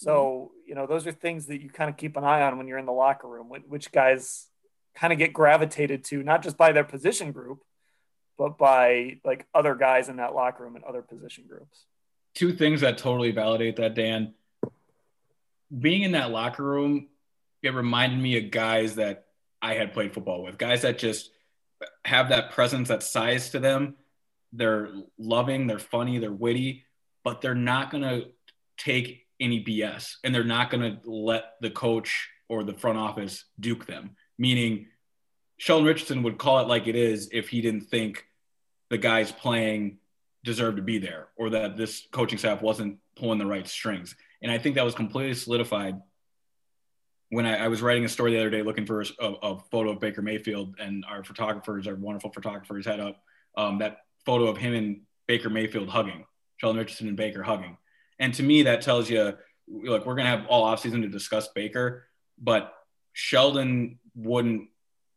So, 0.03 0.51
you 0.65 0.73
know, 0.73 0.87
those 0.87 1.05
are 1.05 1.11
things 1.11 1.45
that 1.45 1.61
you 1.61 1.69
kind 1.69 1.87
of 1.87 1.95
keep 1.95 2.17
an 2.17 2.23
eye 2.23 2.41
on 2.41 2.57
when 2.57 2.67
you're 2.67 2.79
in 2.79 2.87
the 2.87 2.91
locker 2.91 3.27
room, 3.27 3.51
which 3.67 3.91
guys 3.91 4.47
kind 4.95 5.13
of 5.13 5.19
get 5.19 5.31
gravitated 5.31 6.03
to, 6.05 6.23
not 6.23 6.41
just 6.41 6.57
by 6.57 6.71
their 6.71 6.83
position 6.83 7.31
group, 7.31 7.63
but 8.35 8.57
by 8.57 9.19
like 9.23 9.45
other 9.53 9.75
guys 9.75 10.09
in 10.09 10.15
that 10.15 10.33
locker 10.33 10.63
room 10.63 10.75
and 10.75 10.83
other 10.85 11.03
position 11.03 11.43
groups. 11.47 11.85
Two 12.33 12.51
things 12.51 12.81
that 12.81 12.97
totally 12.97 13.29
validate 13.29 13.75
that, 13.75 13.93
Dan. 13.93 14.33
Being 15.77 16.01
in 16.01 16.13
that 16.13 16.31
locker 16.31 16.63
room, 16.63 17.07
it 17.61 17.75
reminded 17.75 18.19
me 18.19 18.39
of 18.43 18.49
guys 18.49 18.95
that 18.95 19.27
I 19.61 19.75
had 19.75 19.93
played 19.93 20.15
football 20.15 20.41
with, 20.41 20.57
guys 20.57 20.81
that 20.81 20.97
just 20.97 21.29
have 22.05 22.29
that 22.29 22.53
presence, 22.53 22.87
that 22.87 23.03
size 23.03 23.51
to 23.51 23.59
them. 23.59 23.97
They're 24.51 24.89
loving, 25.19 25.67
they're 25.67 25.77
funny, 25.77 26.17
they're 26.17 26.31
witty, 26.31 26.85
but 27.23 27.41
they're 27.41 27.53
not 27.53 27.91
going 27.91 28.01
to 28.01 28.29
take 28.77 29.20
any 29.41 29.63
BS 29.63 30.15
and 30.23 30.33
they're 30.33 30.43
not 30.43 30.69
going 30.69 30.81
to 30.81 31.09
let 31.09 31.55
the 31.59 31.69
coach 31.69 32.29
or 32.47 32.63
the 32.63 32.73
front 32.73 32.97
office 32.97 33.45
duke 33.59 33.85
them. 33.85 34.11
Meaning, 34.37 34.87
Sheldon 35.57 35.85
Richardson 35.85 36.23
would 36.23 36.37
call 36.37 36.59
it 36.59 36.67
like 36.67 36.87
it 36.87 36.95
is 36.95 37.29
if 37.31 37.49
he 37.49 37.61
didn't 37.61 37.81
think 37.81 38.25
the 38.89 38.97
guys 38.97 39.31
playing 39.31 39.97
deserved 40.43 40.77
to 40.77 40.83
be 40.83 40.97
there 40.97 41.27
or 41.37 41.51
that 41.51 41.77
this 41.77 42.07
coaching 42.11 42.37
staff 42.37 42.61
wasn't 42.61 42.97
pulling 43.15 43.39
the 43.39 43.45
right 43.45 43.67
strings. 43.67 44.15
And 44.41 44.51
I 44.51 44.57
think 44.57 44.75
that 44.75 44.85
was 44.85 44.95
completely 44.95 45.35
solidified 45.35 46.01
when 47.29 47.45
I, 47.45 47.65
I, 47.65 47.67
was 47.69 47.81
writing 47.81 48.03
a 48.03 48.09
story 48.09 48.33
the 48.33 48.39
other 48.39 48.49
day 48.49 48.61
looking 48.61 48.85
for 48.85 49.01
a, 49.01 49.05
a, 49.41 49.59
photo 49.71 49.91
of 49.91 49.99
Baker 50.01 50.21
Mayfield, 50.21 50.75
and 50.79 51.05
our 51.07 51.23
photographers, 51.23 51.87
our 51.87 51.95
wonderful 51.95 52.31
photographers, 52.31 52.85
had 52.85 52.99
up 52.99 53.23
um, 53.55 53.79
that 53.79 53.99
photo 54.25 54.47
of 54.47 54.57
him 54.57 54.73
and 54.73 55.01
Baker 55.27 55.49
Mayfield 55.49 55.87
hugging, 55.87 56.25
Sheldon 56.57 56.79
Richardson 56.79 57.07
and 57.07 57.15
Baker 57.15 57.41
hugging. 57.41 57.77
And 58.21 58.35
to 58.35 58.43
me, 58.43 58.63
that 58.63 58.83
tells 58.83 59.09
you, 59.09 59.33
look, 59.67 60.05
we're 60.05 60.15
going 60.15 60.25
to 60.25 60.37
have 60.37 60.45
all 60.45 60.71
offseason 60.71 61.01
to 61.01 61.09
discuss 61.09 61.47
Baker, 61.49 62.05
but 62.37 62.73
Sheldon 63.13 63.99
wouldn't 64.15 64.69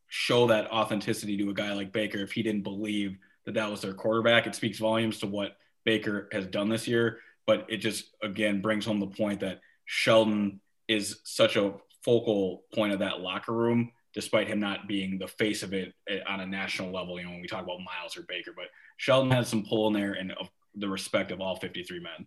show 0.08 0.46
that 0.46 0.70
authenticity 0.70 1.36
to 1.36 1.50
a 1.50 1.54
guy 1.54 1.74
like 1.74 1.92
Baker 1.92 2.18
if 2.18 2.32
he 2.32 2.42
didn't 2.42 2.62
believe 2.62 3.18
that 3.44 3.54
that 3.54 3.70
was 3.70 3.82
their 3.82 3.92
quarterback. 3.92 4.46
It 4.46 4.54
speaks 4.54 4.78
volumes 4.78 5.18
to 5.18 5.26
what 5.26 5.56
Baker 5.84 6.30
has 6.32 6.46
done 6.46 6.70
this 6.70 6.88
year, 6.88 7.18
but 7.46 7.66
it 7.68 7.76
just, 7.76 8.06
again, 8.22 8.62
brings 8.62 8.86
home 8.86 9.00
the 9.00 9.06
point 9.06 9.40
that 9.40 9.60
Sheldon 9.84 10.60
is 10.88 11.18
such 11.24 11.56
a 11.56 11.74
focal 12.02 12.64
point 12.74 12.94
of 12.94 13.00
that 13.00 13.20
locker 13.20 13.52
room, 13.52 13.92
despite 14.14 14.48
him 14.48 14.60
not 14.60 14.88
being 14.88 15.18
the 15.18 15.28
face 15.28 15.62
of 15.62 15.74
it 15.74 15.92
eh, 16.08 16.20
on 16.26 16.40
a 16.40 16.46
national 16.46 16.90
level. 16.90 17.18
You 17.18 17.26
know, 17.26 17.32
when 17.32 17.42
we 17.42 17.48
talk 17.48 17.64
about 17.64 17.80
Myles 17.80 18.16
or 18.16 18.22
Baker, 18.22 18.52
but 18.56 18.66
Sheldon 18.96 19.30
has 19.30 19.48
some 19.48 19.66
pull 19.66 19.88
in 19.88 19.92
there 19.92 20.12
and 20.14 20.32
the 20.74 20.88
respect 20.88 21.32
of 21.32 21.42
all 21.42 21.56
53 21.56 22.00
men. 22.00 22.26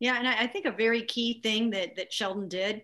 Yeah, 0.00 0.16
and 0.18 0.26
I 0.26 0.46
think 0.46 0.64
a 0.64 0.72
very 0.72 1.02
key 1.02 1.40
thing 1.42 1.70
that 1.70 1.94
that 1.96 2.12
Sheldon 2.12 2.48
did 2.48 2.82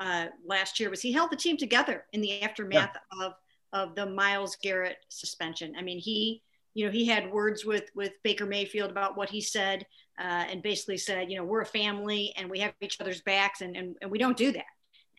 uh, 0.00 0.26
last 0.44 0.78
year 0.78 0.90
was 0.90 1.00
he 1.00 1.12
held 1.12 1.30
the 1.30 1.36
team 1.36 1.56
together 1.56 2.04
in 2.12 2.20
the 2.20 2.42
aftermath 2.42 2.96
yeah. 3.18 3.26
of 3.26 3.34
of 3.72 3.94
the 3.94 4.06
Myles 4.06 4.56
Garrett 4.60 4.98
suspension. 5.08 5.74
I 5.78 5.82
mean, 5.82 5.98
he 5.98 6.42
you 6.74 6.84
know 6.84 6.90
he 6.90 7.06
had 7.06 7.32
words 7.32 7.64
with 7.64 7.84
with 7.94 8.12
Baker 8.24 8.46
Mayfield 8.46 8.90
about 8.90 9.16
what 9.16 9.30
he 9.30 9.40
said 9.40 9.86
uh, 10.18 10.44
and 10.50 10.62
basically 10.62 10.96
said, 10.96 11.30
you 11.30 11.38
know, 11.38 11.44
we're 11.44 11.60
a 11.60 11.66
family 11.66 12.32
and 12.36 12.50
we 12.50 12.58
have 12.58 12.74
each 12.80 13.00
other's 13.00 13.22
backs 13.22 13.60
and 13.60 13.76
and, 13.76 13.96
and 14.02 14.10
we 14.10 14.18
don't 14.18 14.36
do 14.36 14.50
that. 14.52 14.64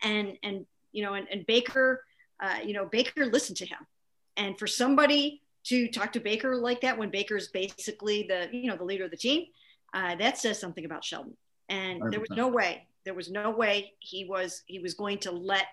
And 0.02 0.36
and 0.42 0.66
you 0.92 1.02
know, 1.02 1.14
and, 1.14 1.26
and 1.30 1.46
Baker, 1.46 2.04
uh, 2.40 2.58
you 2.64 2.74
know, 2.74 2.84
Baker 2.84 3.26
listened 3.26 3.56
to 3.58 3.66
him. 3.66 3.78
And 4.36 4.58
for 4.58 4.66
somebody 4.66 5.42
to 5.64 5.88
talk 5.88 6.12
to 6.12 6.20
Baker 6.20 6.56
like 6.56 6.82
that 6.82 6.96
when 6.96 7.10
Baker's 7.10 7.48
basically 7.48 8.24
the 8.28 8.48
you 8.52 8.68
know 8.68 8.76
the 8.76 8.84
leader 8.84 9.04
of 9.04 9.10
the 9.10 9.16
team, 9.16 9.46
uh, 9.94 10.14
that 10.16 10.38
says 10.38 10.58
something 10.58 10.84
about 10.84 11.04
Sheldon. 11.04 11.36
And 11.68 12.02
100%. 12.02 12.10
there 12.10 12.20
was 12.20 12.30
no 12.30 12.48
way, 12.48 12.86
there 13.04 13.14
was 13.14 13.30
no 13.30 13.50
way 13.50 13.92
he 14.00 14.24
was 14.24 14.62
he 14.66 14.78
was 14.78 14.94
going 14.94 15.18
to 15.18 15.30
let 15.30 15.66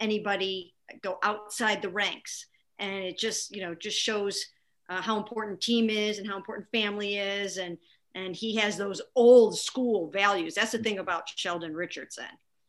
anybody 0.00 0.74
go 1.02 1.18
outside 1.22 1.82
the 1.82 1.88
ranks. 1.88 2.46
And 2.78 3.04
it 3.04 3.18
just 3.18 3.54
you 3.54 3.62
know 3.62 3.74
just 3.74 3.98
shows 3.98 4.44
uh, 4.88 5.00
how 5.00 5.16
important 5.16 5.60
team 5.60 5.90
is 5.90 6.18
and 6.18 6.26
how 6.26 6.36
important 6.36 6.68
family 6.72 7.16
is 7.16 7.58
and 7.58 7.78
and 8.14 8.34
he 8.34 8.56
has 8.56 8.78
those 8.78 9.02
old 9.14 9.58
school 9.58 10.10
values. 10.10 10.54
That's 10.54 10.72
the 10.72 10.78
thing 10.78 10.98
about 10.98 11.28
Sheldon 11.28 11.74
Richardson. 11.74 12.24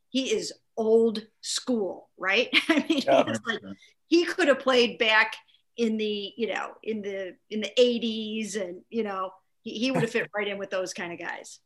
He 0.09 0.33
is 0.33 0.51
old 0.75 1.25
school, 1.41 2.09
right? 2.17 2.49
I 2.69 2.85
mean, 2.87 3.01
yeah, 3.05 3.33
like, 3.45 3.59
he 4.07 4.25
could 4.25 4.49
have 4.49 4.59
played 4.59 4.97
back 4.97 5.35
in 5.77 5.97
the 5.97 6.33
you 6.35 6.47
know 6.47 6.71
in 6.83 7.01
the 7.01 7.35
in 7.49 7.61
the 7.61 7.71
80s 7.77 8.59
and 8.59 8.81
you 8.89 9.03
know 9.03 9.31
he, 9.67 9.79
he 9.79 9.91
would 9.91 10.01
have 10.01 10.11
fit 10.11 10.29
right 10.35 10.47
in 10.47 10.57
with 10.57 10.69
those 10.69 10.93
kind 10.93 11.11
of 11.11 11.19
guys. 11.19 11.59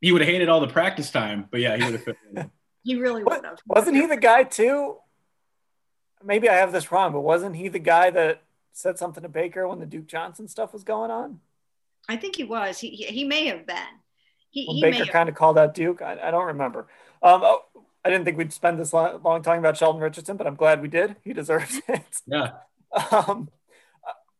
He 0.00 0.12
would 0.12 0.20
have 0.20 0.28
hated 0.28 0.48
all 0.48 0.60
the 0.60 0.68
practice 0.68 1.10
time 1.10 1.48
but 1.50 1.60
yeah 1.60 1.76
he 1.76 1.84
would 1.84 1.92
have 1.92 2.04
fit 2.04 2.16
in. 2.34 2.50
He 2.82 2.94
really 2.94 3.24
would 3.24 3.44
have. 3.44 3.58
wasn't 3.66 3.96
he 3.96 4.06
the 4.06 4.16
guy 4.16 4.44
too? 4.44 4.98
Maybe 6.22 6.48
i 6.48 6.54
have 6.54 6.70
this 6.70 6.92
wrong 6.92 7.12
but 7.12 7.22
wasn't 7.22 7.56
he 7.56 7.66
the 7.66 7.80
guy 7.80 8.10
that 8.10 8.44
said 8.72 8.96
something 8.96 9.24
to 9.24 9.28
baker 9.28 9.66
when 9.66 9.80
the 9.80 9.86
duke 9.86 10.06
johnson 10.06 10.46
stuff 10.46 10.72
was 10.72 10.84
going 10.84 11.10
on? 11.10 11.40
I 12.08 12.16
think 12.16 12.36
he 12.36 12.44
was. 12.44 12.78
He, 12.78 12.90
he, 12.90 13.24
may 13.24 13.46
have 13.46 13.66
been. 13.66 13.76
He, 14.50 14.66
he 14.66 14.80
baker 14.80 15.04
kind 15.06 15.28
of 15.28 15.34
called 15.34 15.58
out 15.58 15.74
duke 15.74 16.00
i, 16.00 16.16
I 16.22 16.30
don't 16.30 16.46
remember. 16.46 16.86
Um, 17.22 17.40
oh, 17.42 17.62
I 18.04 18.10
didn't 18.10 18.24
think 18.24 18.38
we'd 18.38 18.52
spend 18.52 18.78
this 18.78 18.92
long, 18.92 19.20
long 19.24 19.42
talking 19.42 19.58
about 19.58 19.76
Sheldon 19.76 20.00
Richardson, 20.00 20.36
but 20.36 20.46
I'm 20.46 20.54
glad 20.54 20.80
we 20.80 20.86
did. 20.86 21.16
He 21.24 21.32
deserves 21.32 21.80
it. 21.88 22.20
Yeah. 22.24 22.52
Um, 23.10 23.48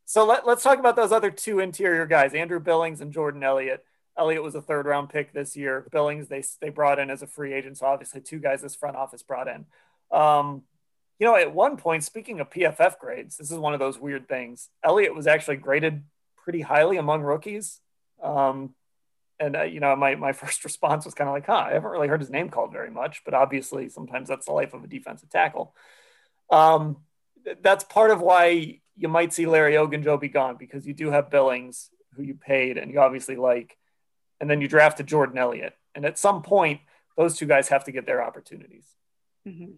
so 0.07 0.25
let, 0.25 0.47
us 0.47 0.63
talk 0.63 0.79
about 0.79 0.95
those 0.95 1.11
other 1.11 1.33
two 1.33 1.59
interior 1.59 2.07
guys, 2.07 2.33
Andrew 2.33 2.61
Billings 2.61 3.01
and 3.01 3.13
Jordan 3.13 3.43
Elliott. 3.43 3.85
Elliott 4.17 4.43
was 4.43 4.55
a 4.55 4.63
third 4.63 4.87
round 4.87 5.11
pick 5.11 5.33
this 5.33 5.57
year. 5.57 5.87
Billings, 5.91 6.29
they, 6.29 6.45
they 6.61 6.71
brought 6.71 7.01
in 7.01 7.11
as 7.11 7.23
a 7.23 7.27
free 7.27 7.53
agent. 7.53 7.79
So 7.79 7.87
obviously 7.87 8.21
two 8.21 8.39
guys 8.39 8.63
this 8.63 8.77
front 8.77 8.97
office 8.97 9.25
brought 9.25 9.49
in. 9.49 9.67
Um, 10.17 10.63
you 11.19 11.27
know, 11.27 11.35
at 11.35 11.53
one 11.53 11.77
point, 11.77 12.05
speaking 12.05 12.39
of 12.39 12.51
PFF 12.51 12.99
grades, 12.99 13.37
this 13.37 13.51
is 13.51 13.59
one 13.59 13.75
of 13.75 13.81
those 13.81 13.99
weird 13.99 14.29
things. 14.29 14.69
Elliott 14.85 15.15
was 15.15 15.27
actually 15.27 15.57
graded 15.57 16.05
pretty 16.37 16.61
highly 16.61 16.99
among 16.99 17.23
rookies. 17.23 17.81
Um, 18.23 18.75
and, 19.41 19.57
uh, 19.57 19.63
you 19.63 19.81
know, 19.81 19.97
my, 19.97 20.15
my 20.15 20.33
first 20.33 20.65
response 20.65 21.05
was 21.05 21.15
kind 21.15 21.29
of 21.29 21.35
like, 21.35 21.47
huh, 21.47 21.67
I 21.69 21.73
haven't 21.73 21.91
really 21.91 22.09
heard 22.09 22.21
his 22.21 22.31
name 22.31 22.49
called 22.49 22.71
very 22.71 22.91
much, 22.91 23.23
but 23.25 23.35
obviously 23.35 23.89
sometimes 23.89 24.29
that's 24.29 24.47
the 24.47 24.53
life 24.53 24.73
of 24.73 24.85
a 24.85 24.89
defensive 24.89 25.31
tackle. 25.31 25.75
Um, 26.49 26.99
that's 27.61 27.85
part 27.85 28.13
of 28.13 28.21
why 28.21 28.81
you 28.97 29.09
might 29.09 29.33
see 29.33 29.47
Larry 29.47 29.75
Ogunjobi 29.75 30.21
be 30.21 30.29
gone 30.29 30.57
because 30.57 30.87
you 30.87 30.95
do 30.95 31.11
have 31.11 31.31
Billings 31.31 31.91
who 32.15 32.23
you 32.23 32.35
paid 32.35 32.79
and 32.79 32.91
you 32.91 33.01
obviously 33.01 33.37
like, 33.37 33.77
and 34.41 34.51
then 34.51 34.61
you 34.61 34.69
drafted 34.69 35.07
Jordan 35.07 35.39
Elliott. 35.39 35.75
And 35.95 36.05
at 36.05 36.19
some 36.19 36.43
point, 36.43 36.81
those 37.17 37.37
two 37.37 37.47
guys 37.47 37.69
have 37.69 37.85
to 37.85 37.93
get 37.93 38.07
their 38.07 38.23
opportunities. 38.23 38.87
Mm-hmm. 39.47 39.73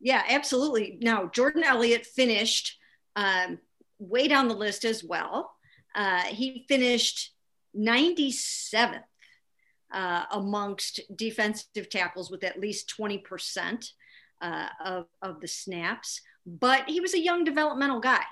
Yeah, 0.00 0.22
absolutely. 0.28 0.98
Now, 1.00 1.26
Jordan 1.26 1.62
Elliott 1.62 2.06
finished 2.06 2.78
um, 3.16 3.58
way 3.98 4.28
down 4.28 4.48
the 4.48 4.54
list 4.54 4.84
as 4.84 5.04
well. 5.04 5.52
Uh, 5.94 6.22
he 6.22 6.64
finished 6.68 7.32
97th 7.76 9.02
uh, 9.92 10.24
amongst 10.32 11.00
defensive 11.14 11.90
tackles 11.90 12.30
with 12.30 12.44
at 12.44 12.58
least 12.58 12.92
20% 12.98 13.90
uh, 14.40 14.66
of, 14.84 15.06
of 15.20 15.40
the 15.40 15.48
snaps 15.48 16.22
but 16.46 16.84
he 16.88 17.00
was 17.00 17.14
a 17.14 17.20
young 17.20 17.44
developmental 17.44 18.00
guy. 18.00 18.24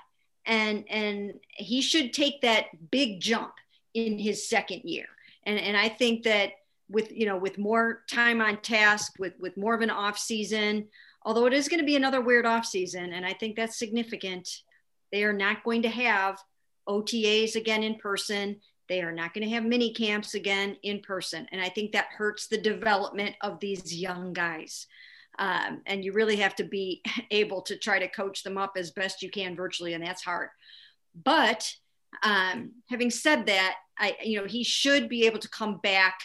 And 0.45 0.85
and 0.89 1.39
he 1.49 1.81
should 1.81 2.13
take 2.13 2.41
that 2.41 2.65
big 2.91 3.19
jump 3.19 3.53
in 3.93 4.17
his 4.17 4.47
second 4.49 4.81
year. 4.83 5.05
And 5.43 5.59
and 5.59 5.77
i 5.77 5.89
think 5.89 6.23
that 6.23 6.51
with 6.89 7.11
you 7.11 7.25
know 7.25 7.37
with 7.37 7.57
more 7.57 8.03
time 8.09 8.41
on 8.41 8.61
task 8.61 9.13
with 9.19 9.33
with 9.39 9.55
more 9.57 9.75
of 9.75 9.81
an 9.81 9.89
off 9.89 10.17
season 10.17 10.87
although 11.23 11.45
it 11.45 11.53
is 11.53 11.67
going 11.67 11.79
to 11.79 11.85
be 11.85 11.95
another 11.95 12.19
weird 12.19 12.45
off 12.45 12.65
season 12.65 13.13
and 13.13 13.25
i 13.25 13.33
think 13.33 13.55
that's 13.55 13.77
significant 13.77 14.61
they 15.11 15.23
are 15.23 15.33
not 15.33 15.63
going 15.63 15.83
to 15.83 15.89
have 15.89 16.39
otas 16.87 17.55
again 17.55 17.83
in 17.83 17.95
person. 17.95 18.59
They 18.87 19.01
are 19.01 19.11
not 19.11 19.33
going 19.33 19.47
to 19.47 19.53
have 19.53 19.63
mini 19.63 19.93
camps 19.93 20.33
again 20.33 20.77
in 20.83 21.01
person. 21.01 21.47
And 21.51 21.61
i 21.61 21.69
think 21.69 21.91
that 21.91 22.07
hurts 22.17 22.47
the 22.47 22.57
development 22.57 23.35
of 23.41 23.59
these 23.59 23.95
young 23.95 24.33
guys 24.33 24.87
um, 25.39 25.81
and 25.85 26.03
you 26.03 26.11
really 26.11 26.35
have 26.35 26.55
to 26.55 26.63
be 26.63 27.01
able 27.31 27.61
to 27.63 27.77
try 27.77 27.97
to 27.97 28.07
coach 28.07 28.43
them 28.43 28.57
up 28.57 28.73
as 28.77 28.91
best 28.91 29.23
you 29.23 29.31
can 29.31 29.55
virtually, 29.55 29.93
and 29.93 30.03
that's 30.03 30.23
hard. 30.23 30.49
But 31.23 31.73
um, 32.21 32.73
having 32.89 33.09
said 33.09 33.47
that, 33.47 33.75
I 33.97 34.15
you 34.23 34.39
know 34.39 34.45
he 34.45 34.63
should 34.63 35.09
be 35.09 35.25
able 35.25 35.39
to 35.39 35.49
come 35.49 35.77
back 35.77 36.19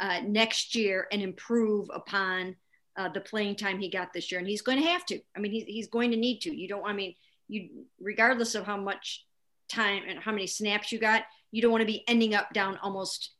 uh, 0.00 0.20
next 0.26 0.74
year 0.74 1.06
and 1.12 1.22
improve 1.22 1.88
upon 1.92 2.56
uh, 2.96 3.10
the 3.10 3.20
playing 3.20 3.56
time 3.56 3.78
he 3.78 3.90
got 3.90 4.12
this 4.12 4.32
year, 4.32 4.40
and 4.40 4.48
he's 4.48 4.62
going 4.62 4.78
to 4.78 4.88
have 4.88 5.04
to. 5.06 5.20
I 5.36 5.40
mean, 5.40 5.52
he's 5.52 5.64
he's 5.64 5.88
going 5.88 6.10
to 6.10 6.16
need 6.16 6.40
to. 6.40 6.56
You 6.56 6.66
don't. 6.66 6.84
I 6.84 6.94
mean, 6.94 7.14
you 7.48 7.84
regardless 8.00 8.54
of 8.54 8.64
how 8.64 8.78
much 8.78 9.26
time 9.68 10.02
and 10.08 10.18
how 10.18 10.32
many 10.32 10.46
snaps 10.46 10.90
you 10.90 10.98
got, 10.98 11.22
you 11.52 11.62
don't 11.62 11.70
want 11.70 11.82
to 11.82 11.86
be 11.86 12.04
ending 12.08 12.34
up 12.34 12.52
down 12.52 12.78
almost 12.82 13.32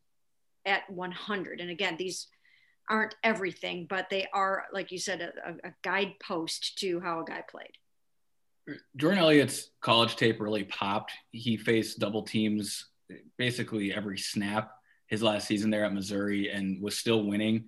at 0.66 0.88
100. 0.90 1.60
And 1.60 1.70
again, 1.70 1.96
these 1.98 2.28
aren't 2.90 3.14
everything, 3.22 3.86
but 3.88 4.10
they 4.10 4.26
are, 4.34 4.64
like 4.72 4.90
you 4.90 4.98
said, 4.98 5.20
a, 5.22 5.68
a 5.68 5.72
guidepost 5.82 6.78
to 6.78 7.00
how 7.00 7.20
a 7.20 7.24
guy 7.24 7.42
played. 7.48 7.72
Jordan 8.96 9.20
Elliott's 9.20 9.70
college 9.80 10.16
tape 10.16 10.40
really 10.40 10.64
popped. 10.64 11.12
He 11.30 11.56
faced 11.56 11.98
double 11.98 12.22
teams 12.22 12.86
basically 13.38 13.92
every 13.92 14.18
snap 14.18 14.72
his 15.06 15.22
last 15.22 15.48
season 15.48 15.70
there 15.70 15.84
at 15.84 15.94
Missouri 15.94 16.50
and 16.50 16.80
was 16.80 16.96
still 16.96 17.24
winning. 17.24 17.64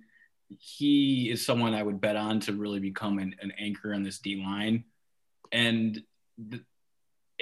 He 0.47 1.29
is 1.29 1.45
someone 1.45 1.73
I 1.73 1.83
would 1.83 1.99
bet 1.99 2.15
on 2.15 2.39
to 2.41 2.53
really 2.53 2.79
become 2.79 3.19
an, 3.19 3.35
an 3.41 3.51
anchor 3.59 3.93
on 3.93 4.03
this 4.03 4.19
D 4.19 4.41
line. 4.41 4.85
And 5.51 6.01
the, 6.37 6.63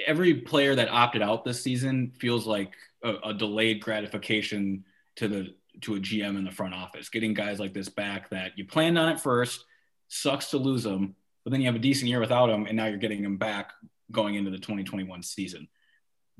every 0.04 0.34
player 0.34 0.74
that 0.74 0.88
opted 0.88 1.22
out 1.22 1.44
this 1.44 1.62
season 1.62 2.12
feels 2.18 2.46
like 2.46 2.72
a, 3.04 3.14
a 3.26 3.34
delayed 3.34 3.80
gratification 3.80 4.84
to 5.16 5.28
the 5.28 5.54
to 5.80 5.94
a 5.94 5.98
GM 5.98 6.36
in 6.36 6.44
the 6.44 6.50
front 6.50 6.74
office, 6.74 7.08
getting 7.08 7.34
guys 7.34 7.58
like 7.58 7.72
this 7.72 7.88
back 7.88 8.30
that 8.30 8.52
you 8.56 8.66
planned 8.66 8.98
on 8.98 9.08
it 9.08 9.20
first, 9.20 9.64
sucks 10.08 10.50
to 10.50 10.58
lose 10.58 10.82
them, 10.82 11.16
but 11.44 11.50
then 11.50 11.60
you 11.60 11.66
have 11.66 11.74
a 11.74 11.80
decent 11.80 12.08
year 12.08 12.20
without 12.20 12.46
them, 12.46 12.66
and 12.66 12.76
now 12.76 12.86
you're 12.86 12.98
getting 12.98 13.22
them 13.22 13.38
back 13.38 13.72
going 14.10 14.34
into 14.34 14.50
the 14.50 14.58
2021 14.58 15.22
season. 15.22 15.66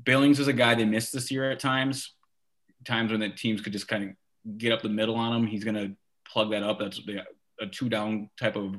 Billings 0.04 0.38
is 0.38 0.48
a 0.48 0.52
guy 0.52 0.74
they 0.74 0.84
missed 0.84 1.12
this 1.12 1.30
year 1.30 1.50
at 1.50 1.60
times, 1.60 2.12
times 2.84 3.10
when 3.10 3.20
the 3.20 3.30
teams 3.30 3.60
could 3.60 3.72
just 3.72 3.88
kind 3.88 4.04
of 4.04 4.58
get 4.58 4.72
up 4.72 4.82
the 4.82 4.88
middle 4.88 5.14
on 5.14 5.34
him. 5.34 5.46
He's 5.46 5.64
going 5.64 5.76
to 5.76 5.96
plug 6.30 6.50
that 6.50 6.62
up. 6.62 6.78
That's 6.78 7.00
a 7.60 7.66
two 7.66 7.88
down 7.88 8.30
type 8.38 8.56
of 8.56 8.76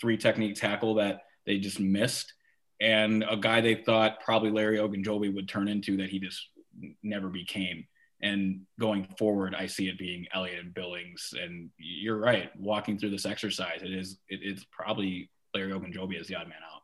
three 0.00 0.16
technique 0.16 0.56
tackle 0.56 0.94
that 0.96 1.22
they 1.46 1.58
just 1.58 1.80
missed. 1.80 2.32
And 2.80 3.24
a 3.28 3.36
guy 3.36 3.60
they 3.60 3.74
thought 3.74 4.20
probably 4.20 4.50
Larry 4.50 4.78
Ogunjobi 4.78 5.34
would 5.34 5.48
turn 5.48 5.68
into 5.68 5.96
that 5.98 6.10
he 6.10 6.18
just 6.18 6.48
never 7.02 7.28
became. 7.28 7.86
And 8.22 8.62
going 8.80 9.06
forward, 9.18 9.54
I 9.54 9.66
see 9.66 9.88
it 9.88 9.98
being 9.98 10.26
Elliott 10.32 10.60
and 10.64 10.74
Billings. 10.74 11.34
And 11.38 11.70
you're 11.76 12.18
right, 12.18 12.50
walking 12.58 12.98
through 12.98 13.10
this 13.10 13.26
exercise, 13.26 13.82
it 13.82 13.92
is 13.92 14.18
it, 14.28 14.40
it's 14.42 14.64
probably 14.70 15.30
Larry 15.54 15.72
Ogunjobi 15.72 16.18
as 16.18 16.26
the 16.26 16.36
odd 16.36 16.48
man 16.48 16.58
out. 16.72 16.82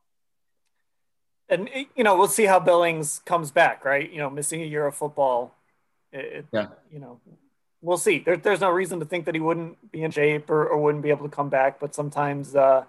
And 1.49 1.69
you 1.97 2.05
know, 2.05 2.17
we'll 2.17 2.29
see 2.29 2.45
how 2.45 2.59
Billings 2.61 3.21
comes 3.25 3.51
back, 3.51 3.85
right? 3.85 4.11
You 4.11 4.19
know, 4.19 4.31
missing 4.31 4.63
a 4.63 4.67
year 4.67 4.87
of 4.87 4.95
football. 4.95 5.55
It, 6.13 6.47
yeah. 6.53 6.69
You 6.91 6.99
know, 6.99 7.21
we'll 7.81 7.99
see. 7.99 8.19
There, 8.21 8.37
there's 8.37 8.61
no 8.61 8.71
reason 8.71 9.01
to 9.01 9.07
think 9.07 9.27
that 9.27 9.35
he 9.35 9.41
wouldn't 9.41 9.91
be 9.91 10.03
in 10.03 10.11
shape 10.11 10.51
or, 10.51 10.67
or 10.67 10.81
wouldn't 10.81 11.03
be 11.03 11.11
able 11.11 11.29
to 11.29 11.35
come 11.35 11.49
back. 11.49 11.81
But 11.81 11.95
sometimes, 11.95 12.55
uh, 12.55 12.85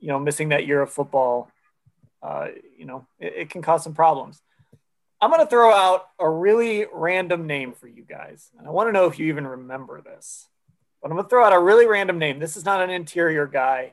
you 0.00 0.08
know, 0.08 0.18
missing 0.18 0.50
that 0.50 0.66
year 0.66 0.82
of 0.82 0.92
football, 0.92 1.50
uh, 2.22 2.48
you 2.76 2.86
know, 2.86 3.06
it, 3.18 3.34
it 3.36 3.50
can 3.50 3.62
cause 3.62 3.84
some 3.84 3.94
problems. 3.94 4.40
I'm 5.20 5.30
going 5.30 5.40
to 5.40 5.50
throw 5.50 5.72
out 5.72 6.08
a 6.18 6.28
really 6.28 6.86
random 6.92 7.46
name 7.46 7.72
for 7.72 7.88
you 7.88 8.02
guys. 8.02 8.50
And 8.58 8.66
I 8.66 8.70
want 8.70 8.88
to 8.88 8.92
know 8.92 9.06
if 9.06 9.18
you 9.18 9.26
even 9.26 9.46
remember 9.46 10.02
this. 10.02 10.48
But 11.00 11.10
I'm 11.10 11.16
going 11.16 11.24
to 11.24 11.30
throw 11.30 11.44
out 11.44 11.52
a 11.52 11.58
really 11.58 11.86
random 11.86 12.18
name. 12.18 12.38
This 12.38 12.56
is 12.56 12.64
not 12.64 12.82
an 12.82 12.90
interior 12.90 13.46
guy. 13.46 13.92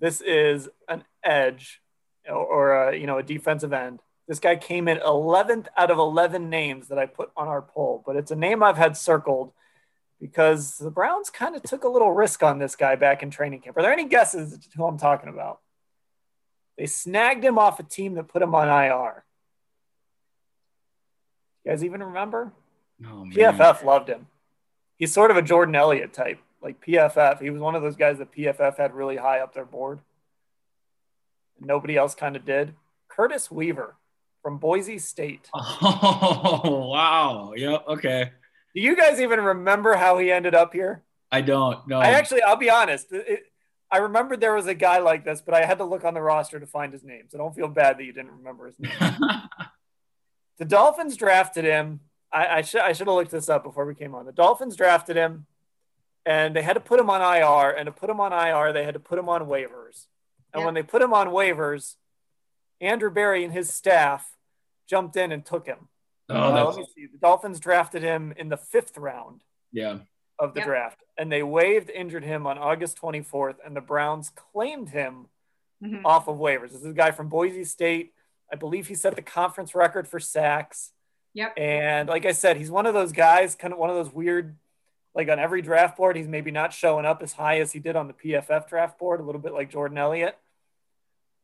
This 0.00 0.20
is 0.20 0.68
an 0.88 1.04
edge 1.24 1.80
or, 2.28 2.90
a, 2.90 2.96
you 2.96 3.06
know, 3.06 3.18
a 3.18 3.22
defensive 3.22 3.72
end. 3.72 4.00
This 4.26 4.40
guy 4.40 4.56
came 4.56 4.88
in 4.88 4.98
11th 4.98 5.66
out 5.76 5.90
of 5.90 5.98
11 5.98 6.50
names 6.50 6.88
that 6.88 6.98
I 6.98 7.06
put 7.06 7.30
on 7.34 7.48
our 7.48 7.62
poll, 7.62 8.02
but 8.04 8.16
it's 8.16 8.30
a 8.30 8.36
name 8.36 8.62
I've 8.62 8.76
had 8.76 8.94
circled 8.96 9.52
because 10.20 10.76
the 10.76 10.90
Browns 10.90 11.30
kind 11.30 11.56
of 11.56 11.62
took 11.62 11.84
a 11.84 11.88
little 11.88 12.12
risk 12.12 12.42
on 12.42 12.58
this 12.58 12.76
guy 12.76 12.96
back 12.96 13.22
in 13.22 13.30
training 13.30 13.62
camp. 13.62 13.76
Are 13.78 13.82
there 13.82 13.92
any 13.92 14.04
guesses 14.04 14.58
who 14.76 14.84
I'm 14.84 14.98
talking 14.98 15.30
about? 15.30 15.60
They 16.76 16.86
snagged 16.86 17.42
him 17.42 17.58
off 17.58 17.80
a 17.80 17.82
team 17.82 18.14
that 18.14 18.28
put 18.28 18.42
him 18.42 18.54
on 18.54 18.68
IR. 18.68 19.24
You 21.68 21.74
guys 21.74 21.84
even 21.84 22.02
remember? 22.02 22.50
Oh, 23.04 23.26
PFF 23.30 23.84
loved 23.84 24.08
him. 24.08 24.26
He's 24.96 25.12
sort 25.12 25.30
of 25.30 25.36
a 25.36 25.42
Jordan 25.42 25.74
Elliott 25.74 26.14
type, 26.14 26.38
like 26.62 26.82
PFF. 26.82 27.42
He 27.42 27.50
was 27.50 27.60
one 27.60 27.74
of 27.74 27.82
those 27.82 27.94
guys 27.94 28.16
that 28.16 28.32
PFF 28.32 28.78
had 28.78 28.94
really 28.94 29.18
high 29.18 29.40
up 29.40 29.52
their 29.52 29.66
board. 29.66 29.98
Nobody 31.60 31.94
else 31.94 32.14
kind 32.14 32.36
of 32.36 32.46
did. 32.46 32.74
Curtis 33.08 33.50
Weaver 33.50 33.96
from 34.42 34.56
Boise 34.56 34.98
State. 34.98 35.50
Oh, 35.60 36.88
wow. 36.90 37.52
Yep. 37.54 37.84
Okay. 37.86 38.30
Do 38.74 38.80
you 38.80 38.96
guys 38.96 39.20
even 39.20 39.38
remember 39.38 39.94
how 39.94 40.16
he 40.16 40.32
ended 40.32 40.54
up 40.54 40.72
here? 40.72 41.02
I 41.30 41.42
don't. 41.42 41.86
No. 41.86 42.00
I 42.00 42.06
actually, 42.12 42.42
I'll 42.42 42.56
be 42.56 42.70
honest. 42.70 43.12
It, 43.12 43.42
I 43.92 43.98
remembered 43.98 44.40
there 44.40 44.54
was 44.54 44.66
a 44.66 44.74
guy 44.74 45.00
like 45.00 45.22
this, 45.22 45.42
but 45.42 45.52
I 45.52 45.66
had 45.66 45.76
to 45.78 45.84
look 45.84 46.04
on 46.04 46.14
the 46.14 46.22
roster 46.22 46.58
to 46.58 46.66
find 46.66 46.94
his 46.94 47.04
name. 47.04 47.24
So 47.28 47.36
don't 47.36 47.54
feel 47.54 47.68
bad 47.68 47.98
that 47.98 48.04
you 48.04 48.14
didn't 48.14 48.32
remember 48.38 48.68
his 48.68 48.78
name. 48.80 48.92
the 50.58 50.64
Dolphins 50.64 51.16
drafted 51.16 51.64
him. 51.64 52.00
I, 52.32 52.58
I 52.58 52.62
should 52.62 52.80
I 52.80 52.92
should 52.92 53.06
have 53.06 53.16
looked 53.16 53.30
this 53.30 53.48
up 53.48 53.64
before 53.64 53.86
we 53.86 53.94
came 53.94 54.14
on. 54.14 54.26
The 54.26 54.32
Dolphins 54.32 54.76
drafted 54.76 55.16
him, 55.16 55.46
and 56.26 56.54
they 56.54 56.62
had 56.62 56.74
to 56.74 56.80
put 56.80 57.00
him 57.00 57.08
on 57.10 57.20
IR. 57.20 57.70
And 57.70 57.86
to 57.86 57.92
put 57.92 58.10
him 58.10 58.20
on 58.20 58.32
IR, 58.32 58.72
they 58.72 58.84
had 58.84 58.94
to 58.94 59.00
put 59.00 59.18
him 59.18 59.28
on 59.28 59.42
waivers. 59.42 60.06
And 60.52 60.64
when 60.64 60.74
they 60.74 60.82
put 60.82 61.02
him 61.02 61.12
on 61.12 61.28
waivers, 61.28 61.96
Andrew 62.80 63.10
Berry 63.10 63.44
and 63.44 63.52
his 63.52 63.72
staff 63.72 64.36
jumped 64.88 65.16
in 65.16 65.32
and 65.32 65.44
took 65.44 65.66
him. 65.66 65.88
Oh, 66.28 66.36
uh, 66.36 66.64
let 66.64 66.76
me 66.76 66.86
see. 66.94 67.06
The 67.06 67.18
Dolphins 67.18 67.60
drafted 67.60 68.02
him 68.02 68.34
in 68.36 68.48
the 68.48 68.56
fifth 68.56 68.96
round. 68.98 69.42
Yeah. 69.72 69.98
Of 70.40 70.54
the 70.54 70.60
yep. 70.60 70.68
draft, 70.68 71.02
and 71.16 71.32
they 71.32 71.42
waived 71.42 71.90
injured 71.90 72.22
him 72.22 72.46
on 72.46 72.58
August 72.58 72.96
24th, 73.02 73.56
and 73.66 73.74
the 73.74 73.80
Browns 73.80 74.30
claimed 74.30 74.88
him 74.88 75.26
mm-hmm. 75.82 76.06
off 76.06 76.28
of 76.28 76.36
waivers. 76.36 76.70
This 76.70 76.82
is 76.82 76.86
a 76.86 76.92
guy 76.92 77.10
from 77.10 77.28
Boise 77.28 77.64
State. 77.64 78.12
I 78.52 78.56
believe 78.56 78.86
he 78.86 78.94
set 78.94 79.16
the 79.16 79.22
conference 79.22 79.74
record 79.74 80.08
for 80.08 80.20
sacks. 80.20 80.92
Yep. 81.34 81.54
And 81.56 82.08
like 82.08 82.26
I 82.26 82.32
said, 82.32 82.56
he's 82.56 82.70
one 82.70 82.86
of 82.86 82.94
those 82.94 83.12
guys, 83.12 83.54
kind 83.54 83.72
of 83.72 83.78
one 83.78 83.90
of 83.90 83.96
those 83.96 84.12
weird, 84.12 84.56
like 85.14 85.28
on 85.28 85.38
every 85.38 85.62
draft 85.62 85.96
board, 85.96 86.16
he's 86.16 86.28
maybe 86.28 86.50
not 86.50 86.72
showing 86.72 87.04
up 87.04 87.22
as 87.22 87.32
high 87.32 87.60
as 87.60 87.72
he 87.72 87.78
did 87.78 87.96
on 87.96 88.08
the 88.08 88.14
PFF 88.14 88.68
draft 88.68 88.98
board, 88.98 89.20
a 89.20 89.22
little 89.22 89.40
bit 89.40 89.52
like 89.52 89.70
Jordan 89.70 89.98
Elliott. 89.98 90.36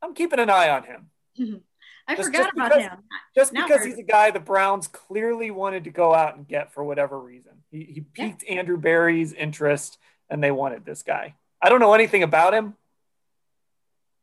I'm 0.03 0.15
keeping 0.15 0.39
an 0.39 0.51
eye 0.51 0.71
on 0.71 0.85
him. 0.85 1.11
I 2.07 2.17
just, 2.17 2.27
forgot 2.27 2.43
just 2.43 2.53
about 2.55 2.73
because, 2.73 2.83
him. 2.83 2.99
Just 3.35 3.53
now 3.53 3.67
because 3.67 3.85
he's 3.85 3.99
a 3.99 4.03
guy 4.03 4.31
the 4.31 4.41
Browns 4.41 4.89
clearly 4.89 5.51
wanted 5.51 5.85
to 5.85 5.91
go 5.91 6.15
out 6.15 6.37
and 6.37 6.47
get 6.47 6.73
for 6.73 6.85
whatever 6.85 7.19
reason. 7.19 7.53
He, 7.71 7.85
he 7.85 8.01
piqued 8.01 8.45
yeah. 8.47 8.57
Andrew 8.57 8.77
Berry's 8.77 9.33
interest 9.33 9.99
and 10.29 10.43
they 10.43 10.51
wanted 10.51 10.85
this 10.85 11.03
guy. 11.03 11.35
I 11.63 11.71
don't 11.71 11.81
know 11.81 11.95
anything 11.95 12.23
about 12.23 12.53
him, 12.53 12.75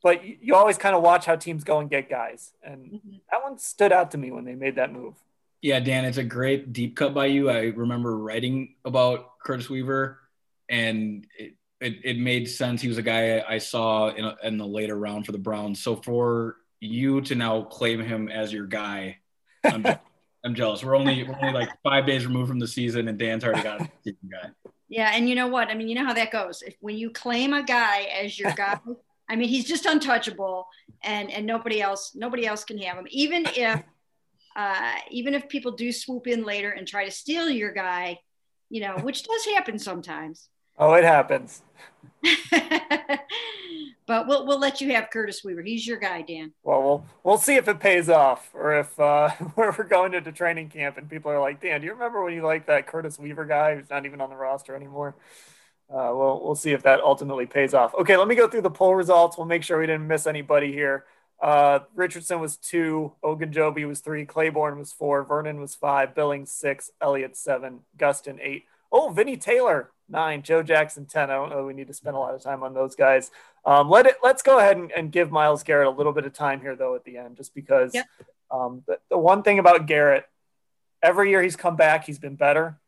but 0.04 0.26
you, 0.26 0.38
you 0.42 0.56
always 0.56 0.78
kind 0.78 0.96
of 0.96 1.02
watch 1.02 1.26
how 1.26 1.36
teams 1.36 1.64
go 1.64 1.80
and 1.80 1.90
get 1.90 2.10
guys. 2.10 2.54
And 2.64 2.86
mm-hmm. 2.86 3.16
that 3.32 3.44
one 3.44 3.58
stood 3.58 3.92
out 3.92 4.12
to 4.12 4.18
me 4.18 4.32
when 4.32 4.46
they 4.46 4.56
made 4.56 4.76
that 4.76 4.92
move. 4.92 5.16
Yeah, 5.62 5.80
Dan, 5.80 6.06
it's 6.06 6.18
a 6.18 6.24
great 6.24 6.74
deep 6.74 6.96
cut 6.96 7.14
by 7.14 7.28
you. 7.28 7.50
I 7.50 7.66
remember 7.66 8.18
writing 8.18 8.76
about 8.84 9.40
Curtis 9.40 9.70
Weaver 9.70 10.20
and 10.70 11.28
it, 11.38 11.56
it, 11.80 12.00
it 12.04 12.18
made 12.18 12.50
sense. 12.50 12.82
He 12.82 12.88
was 12.88 12.98
a 12.98 13.04
guy 13.04 13.44
I 13.48 13.60
saw 13.60 14.10
in, 14.10 14.26
a, 14.26 14.36
in 14.44 14.58
the 14.58 14.66
later 14.66 14.96
round 14.96 15.26
for 15.26 15.32
the 15.34 15.38
Browns. 15.38 15.82
So 15.82 15.96
for 15.96 16.58
you 16.80 17.22
to 17.22 17.36
now 17.36 17.64
claim 17.64 18.02
him 18.02 18.28
as 18.28 18.52
your 18.52 18.66
guy, 18.66 19.18
I'm, 19.64 19.86
I'm 20.44 20.56
jealous. 20.56 20.84
We're 20.84 20.96
only 20.96 21.24
we're 21.24 21.38
only 21.40 21.54
like 21.54 21.70
five 21.84 22.08
days 22.08 22.26
removed 22.26 22.50
from 22.50 22.60
the 22.60 22.68
season, 22.68 23.08
and 23.08 23.18
Dan's 23.18 23.44
already 23.44 23.62
got 23.62 23.82
a 23.82 23.90
guy. 24.06 24.50
Yeah, 24.90 25.12
and 25.14 25.30
you 25.30 25.36
know 25.36 25.48
what? 25.48 25.70
I 25.70 25.76
mean, 25.76 25.88
you 25.88 25.96
know 25.96 26.06
how 26.06 26.14
that 26.14 26.32
goes. 26.32 26.64
If 26.64 26.76
when 26.80 26.98
you 26.98 27.12
claim 27.12 27.54
a 27.54 27.64
guy 27.64 28.08
as 28.22 28.38
your 28.40 28.52
guy, 28.52 28.80
I 29.32 29.38
mean, 29.38 29.48
he's 29.48 29.64
just 29.64 29.86
untouchable, 29.86 30.68
and 31.04 31.32
and 31.32 31.46
nobody 31.46 31.82
else 31.82 32.12
nobody 32.14 32.46
else 32.46 32.66
can 32.66 32.78
have 32.80 32.98
him. 32.98 33.08
Even 33.10 33.46
if 33.56 33.82
uh, 34.58 34.94
even 35.10 35.34
if 35.34 35.48
people 35.48 35.72
do 35.72 35.94
swoop 35.94 36.28
in 36.28 36.44
later 36.44 36.72
and 36.72 36.86
try 36.86 37.06
to 37.06 37.12
steal 37.12 37.50
your 37.50 37.72
guy, 37.72 38.20
you 38.70 38.82
know, 38.82 38.98
which 38.98 39.24
does 39.24 39.46
happen 39.46 39.80
sometimes. 39.80 40.50
Oh, 40.78 40.94
it 40.94 41.06
happens. 41.06 41.62
but 44.06 44.28
we'll 44.28 44.46
we'll 44.46 44.60
let 44.60 44.82
you 44.82 44.92
have 44.92 45.10
Curtis 45.10 45.46
Weaver. 45.46 45.62
He's 45.62 45.88
your 45.88 45.98
guy, 45.98 46.24
Dan. 46.24 46.52
Well, 46.64 46.84
we'll 46.84 47.06
we'll 47.24 47.38
see 47.38 47.56
if 47.56 47.70
it 47.70 47.80
pays 47.80 48.10
off, 48.10 48.50
or 48.54 48.78
if 48.80 49.00
uh, 49.00 49.30
we're 49.56 49.84
going 49.84 50.14
into 50.14 50.34
training 50.34 50.68
camp 50.68 50.98
and 50.98 51.10
people 51.10 51.32
are 51.32 51.40
like, 51.40 51.62
Dan, 51.62 51.80
do 51.80 51.88
you 51.88 51.94
remember 51.94 52.22
when 52.22 52.34
you 52.34 52.42
liked 52.42 52.68
that 52.68 52.86
Curtis 52.86 53.18
Weaver 53.18 53.46
guy 53.46 53.76
who's 53.76 53.90
not 53.90 54.06
even 54.06 54.20
on 54.20 54.30
the 54.30 54.36
roster 54.36 54.76
anymore? 54.76 55.16
Uh, 55.92 56.12
we'll 56.14 56.42
we'll 56.44 56.56
see 56.56 56.72
if 56.72 56.84
that 56.84 57.02
ultimately 57.02 57.46
pays 57.46 57.74
off. 57.74 57.94
Okay, 57.96 58.16
let 58.16 58.28
me 58.28 58.36
go 58.36 58.48
through 58.48 58.62
the 58.62 58.72
poll 58.72 58.96
results. 58.96 59.38
We'll 59.38 59.48
make 59.48 59.64
sure 59.64 59.80
we 59.80 59.88
didn't 59.88 60.08
miss 60.08 60.26
anybody 60.26 60.72
here. 60.72 61.06
Uh, 61.42 61.80
Richardson 61.96 62.40
was 62.40 62.56
two, 62.56 63.14
Ogunjobi 63.24 63.88
was 63.88 64.00
three, 64.00 64.26
Clayborn 64.26 64.78
was 64.78 64.94
four, 64.94 65.24
Vernon 65.24 65.60
was 65.60 65.74
five, 65.74 66.14
Billings 66.14 66.52
six, 66.52 66.92
Elliott 67.02 67.36
seven, 67.36 67.80
Gustin 67.98 68.40
eight. 68.42 68.66
Oh, 68.92 69.10
Vinny 69.10 69.38
Taylor 69.38 69.92
nine, 70.12 70.44
Joe 70.44 70.62
Jackson 70.62 71.06
10. 71.06 71.32
I 71.32 71.36
don't 71.36 71.50
know. 71.50 71.66
We 71.66 71.74
need 71.74 71.88
to 71.88 71.94
spend 71.94 72.16
a 72.16 72.20
lot 72.20 72.36
of 72.36 72.44
time 72.44 72.64
on 72.64 72.74
those 72.74 72.96
guys. 72.96 73.32
Um, 73.66 73.90
let 73.90 74.06
it, 74.06 74.18
let's 74.22 74.44
go 74.44 74.60
ahead 74.60 74.78
and, 74.78 74.92
and, 74.92 75.12
give 75.12 75.32
Myles 75.32 75.64
Garrett 75.64 75.88
a 75.88 75.92
little 75.92 76.14
bit 76.14 76.26
of 76.26 76.34
time 76.34 76.62
here 76.62 76.76
though, 76.76 76.96
at 76.96 77.04
the 77.06 77.18
end, 77.18 77.38
just 77.38 77.56
because 77.56 77.94
yep. 77.94 78.08
um, 78.50 78.84
the, 78.88 79.00
the, 79.10 79.18
one 79.18 79.44
thing 79.44 79.60
about 79.60 79.86
Garrett, 79.86 80.26
every 81.02 81.30
year 81.30 81.42
he's 81.42 81.56
come 81.56 81.76
back, 81.76 82.06
he's 82.06 82.20
been 82.20 82.36
better. 82.36 82.80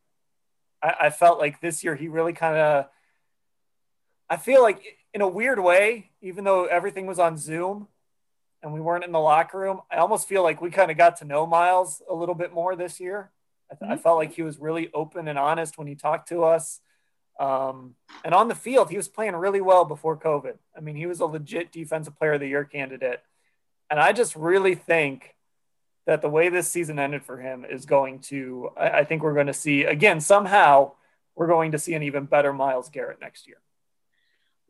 I, 0.82 0.96
I 1.02 1.10
felt 1.12 1.40
like 1.40 1.62
this 1.62 1.84
year 1.84 1.96
he 1.96 2.08
really 2.08 2.34
kind 2.34 2.58
of, 2.58 2.86
I 4.34 4.38
feel 4.38 4.64
like 4.64 4.98
in 5.14 5.22
a 5.22 5.28
weird 5.28 5.60
way, 5.60 6.10
even 6.24 6.44
though 6.44 6.66
everything 6.66 7.06
was 7.06 7.20
on 7.20 7.38
Zoom 7.38 7.88
and 8.64 8.74
we 8.74 8.82
weren't 8.82 9.04
in 9.04 9.12
the 9.12 9.20
locker 9.20 9.60
room, 9.60 9.82
I 9.92 9.98
almost 9.98 10.28
feel 10.28 10.42
like 10.42 10.60
we 10.60 10.72
kind 10.72 10.90
of 10.90 10.98
got 10.98 11.18
to 11.18 11.26
know 11.26 11.46
Myles 11.46 12.02
a 12.10 12.16
little 12.16 12.34
bit 12.34 12.52
more 12.52 12.76
this 12.76 13.00
year. 13.00 13.30
I, 13.70 13.76
th- 13.76 13.82
mm-hmm. 13.84 13.92
I, 13.92 13.98
felt 13.98 14.18
like 14.18 14.34
he 14.34 14.42
was 14.42 14.58
really 14.58 14.90
open 14.92 15.28
and 15.28 15.38
honest 15.38 15.78
when 15.78 15.86
he 15.86 15.94
talked 15.94 16.30
to 16.30 16.46
us. 16.46 16.80
Um, 17.40 17.94
and 18.26 18.34
on 18.34 18.48
the 18.48 18.56
field, 18.56 18.90
he 18.90 18.98
was 18.98 19.08
playing 19.08 19.36
really 19.36 19.62
well 19.62 19.86
before 19.86 20.18
COVID. 20.18 20.58
I 20.76 20.80
mean, 20.80 20.96
he 20.96 21.06
was 21.06 21.20
a 21.20 21.28
legit 21.28 21.72
defensive 21.72 22.18
player 22.18 22.34
of 22.34 22.40
the 22.40 22.48
year 22.48 22.64
candidate. 22.64 23.22
And 23.92 24.00
I 24.00 24.14
just 24.14 24.36
really 24.36 24.74
think 24.74 25.36
that 26.08 26.24
the 26.24 26.30
way 26.30 26.50
this 26.50 26.68
season 26.68 26.98
ended 26.98 27.22
for 27.22 27.38
him 27.38 27.66
is 27.70 27.86
going 27.86 28.18
to, 28.22 28.72
I, 28.76 28.90
I 28.90 29.04
think 29.04 29.22
we're 29.22 29.36
going 29.36 29.46
to 29.46 29.54
see, 29.54 29.84
again, 29.84 30.20
somehow 30.20 30.94
we're 31.36 31.46
going 31.46 31.74
to 31.74 31.78
see 31.78 31.94
an 31.94 32.02
even 32.02 32.26
better 32.26 32.52
Myles 32.52 32.90
Garrett 32.90 33.22
next 33.22 33.48
year. 33.48 33.58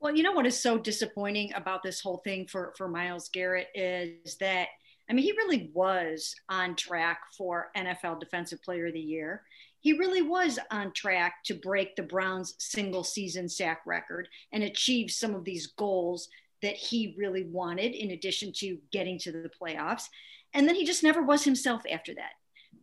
Well, 0.03 0.15
you 0.15 0.21
know 0.21 0.33
what 0.33 0.45
is 0.45 0.61
so 0.61 0.77
disappointing 0.77 1.53
about 1.55 1.81
this 1.81 2.01
whole 2.01 2.21
thing 2.25 2.45
for, 2.45 2.73
for 2.77 2.87
Myles 2.87 3.29
Garrett 3.29 3.69
is 3.73 4.35
that, 4.41 4.67
I 5.09 5.13
mean, 5.13 5.23
he 5.23 5.31
really 5.31 5.71
was 5.73 6.35
on 6.49 6.75
track 6.75 7.21
for 7.37 7.71
NFL 7.75 8.19
Defensive 8.19 8.61
Player 8.61 8.87
of 8.87 8.93
the 8.93 8.99
Year 8.99 9.43
he 9.83 9.91
really 9.91 10.21
was 10.21 10.57
on 10.71 10.93
track 10.93 11.43
to 11.43 11.53
break 11.53 11.95
the 11.95 12.03
Browns' 12.03 12.55
single 12.57 13.03
season 13.03 13.49
sack 13.49 13.81
record 13.85 14.29
and 14.53 14.63
achieve 14.63 15.11
some 15.11 15.35
of 15.35 15.43
these 15.43 15.73
goals 15.77 16.29
that 16.61 16.77
he 16.77 17.13
really 17.17 17.43
wanted, 17.43 17.93
in 17.93 18.11
addition 18.11 18.53
to 18.53 18.77
getting 18.93 19.19
to 19.19 19.33
the 19.33 19.51
playoffs. 19.61 20.05
And 20.53 20.69
then 20.69 20.75
he 20.75 20.85
just 20.85 21.03
never 21.03 21.21
was 21.21 21.43
himself 21.43 21.83
after 21.91 22.15
that. 22.15 22.31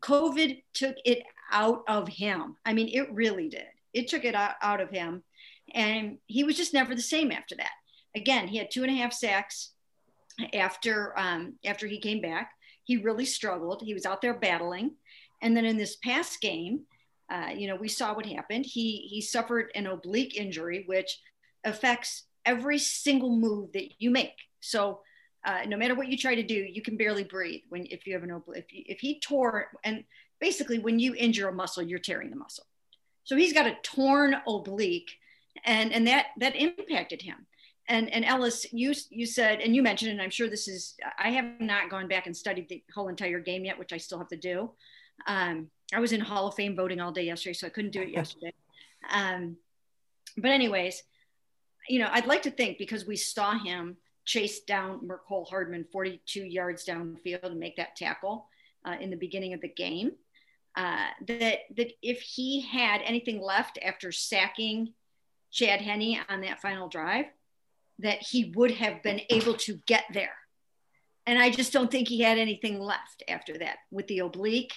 COVID 0.01 0.63
took 0.75 0.97
it 1.07 1.23
out 1.51 1.85
of 1.89 2.07
him. 2.07 2.57
I 2.67 2.75
mean, 2.75 2.91
it 2.93 3.11
really 3.15 3.49
did. 3.49 3.65
It 3.95 4.09
took 4.09 4.27
it 4.27 4.35
out, 4.35 4.57
out 4.61 4.83
of 4.83 4.91
him. 4.91 5.23
And 5.75 6.19
he 6.27 6.45
was 6.45 6.57
just 6.57 6.75
never 6.75 6.95
the 6.95 7.03
same 7.03 7.31
after 7.31 7.55
that. 7.57 7.73
Again, 8.15 8.49
he 8.49 8.59
had 8.59 8.71
two 8.71 8.83
and 8.83 8.91
a 8.91 8.97
half 8.97 9.13
sacks 9.13 9.73
after 10.55 11.19
um, 11.19 11.55
after 11.65 11.87
he 11.87 12.01
came 12.01 12.21
back. 12.21 12.53
He 12.85 12.97
really 12.97 13.25
struggled. 13.25 13.83
He 13.83 13.95
was 13.95 14.07
out 14.07 14.21
there 14.21 14.35
battling. 14.35 14.93
And 15.43 15.57
then 15.57 15.65
in 15.65 15.77
this 15.77 15.97
past 15.97 16.41
game, 16.41 16.83
uh, 17.31 17.51
you 17.55 17.69
know, 17.69 17.77
we 17.77 17.89
saw 17.89 18.15
what 18.15 18.27
happened. 18.27 18.67
He 18.67 19.07
he 19.09 19.21
suffered 19.21 19.71
an 19.75 19.87
oblique 19.87 20.37
injury, 20.37 20.85
which 20.87 21.19
affects 21.65 22.25
every 22.45 22.79
single 22.79 23.37
move 23.37 23.73
that 23.73 24.01
you 24.01 24.11
make. 24.11 24.37
So 24.61 25.01
uh, 25.45 25.61
no 25.67 25.77
matter 25.77 25.95
what 25.95 26.09
you 26.09 26.17
try 26.17 26.35
to 26.35 26.43
do, 26.43 26.55
you 26.55 26.83
can 26.83 26.97
barely 26.97 27.25
breathe 27.25 27.63
when 27.69 27.87
if 27.87 28.07
you 28.07 28.15
have 28.15 28.25
an 28.25 28.31
oblique. 28.31 28.65
If, 28.71 28.97
if 28.97 29.01
he 29.01 29.21
tore 29.21 29.69
and 29.85 30.05
basically 30.41 30.79
when 30.79 30.99
you 30.99 31.15
injure 31.15 31.49
a 31.49 31.53
muscle, 31.53 31.83
you're 31.83 31.99
tearing 31.99 32.31
the 32.31 32.37
muscle. 32.37 32.67
So 33.25 33.37
he's 33.37 33.53
got 33.53 33.67
a 33.67 33.77
torn 33.83 34.37
oblique, 34.47 35.13
and 35.65 35.93
and 35.93 36.07
that 36.07 36.27
that 36.39 36.57
impacted 36.57 37.23
him. 37.23 37.47
And 37.89 38.13
and 38.13 38.25
Ellis, 38.25 38.67
you 38.73 38.95
you 39.11 39.27
said 39.27 39.61
and 39.61 39.75
you 39.75 39.83
mentioned, 39.83 40.13
and 40.13 40.23
I'm 40.23 40.31
sure 40.31 40.49
this 40.49 40.69
is 40.69 40.97
I 41.19 41.31
have 41.31 41.61
not 41.61 41.91
gone 41.91 42.09
back 42.09 42.27
and 42.27 42.37
studied 42.37 42.69
the 42.69 42.83
whole 42.95 43.09
entire 43.09 43.41
game 43.41 43.65
yet, 43.65 43.79
which 43.79 43.93
I 43.93 43.97
still 43.97 44.19
have 44.19 44.29
to 44.29 44.37
do. 44.37 44.71
Um, 45.27 45.71
I 45.93 46.01
was 46.01 46.13
in 46.13 46.21
Hall 46.21 46.47
of 46.47 46.55
Fame 46.55 46.77
voting 46.77 47.01
all 47.01 47.13
day 47.13 47.25
yesterday, 47.25 47.55
so 47.55 47.67
I 47.67 47.71
couldn't 47.71 47.91
do 47.91 48.03
it 48.03 48.09
yesterday. 48.15 48.53
Um, 49.13 49.57
but 50.37 50.51
anyways, 50.51 51.03
you 51.89 51.99
know, 51.99 52.09
I'd 52.11 52.27
like 52.27 52.43
to 52.43 52.51
think 52.51 52.79
because 52.79 53.07
we 53.07 53.17
saw 53.17 53.59
him 53.59 53.97
chase 54.25 54.61
down 54.61 55.01
Mecole 55.01 55.49
Hardman 55.49 55.87
42 55.93 56.45
yards 56.45 56.85
downfield 56.85 57.45
and 57.45 57.59
make 57.59 57.77
that 57.77 57.97
tackle 57.97 58.47
uh, 58.85 58.97
in 59.01 59.11
the 59.11 59.17
beginning 59.17 59.55
of 59.55 59.61
the 59.61 59.69
game, 59.69 60.13
uh, 60.77 61.09
that 61.27 61.59
that 61.77 61.93
if 62.03 62.21
he 62.21 62.61
had 62.61 63.01
anything 63.03 63.43
left 63.43 63.79
after 63.83 64.13
sacking 64.13 64.93
Chad 65.53 65.81
Henne 65.81 66.21
on 66.29 66.43
that 66.43 66.61
final 66.61 66.89
drive, 66.89 67.27
that 67.99 68.23
he 68.23 68.53
would 68.55 68.71
have 68.73 69.03
been 69.03 69.21
able 69.31 69.55
to 69.55 69.81
get 69.87 70.05
there. 70.13 70.35
And 71.27 71.39
I 71.39 71.51
just 71.51 71.73
don't 71.73 71.91
think 71.91 72.09
he 72.09 72.21
had 72.21 72.39
anything 72.39 72.81
left 72.81 73.23
after 73.29 73.59
that 73.59 73.79
with 73.91 74.07
the 74.09 74.21
oblique 74.21 74.75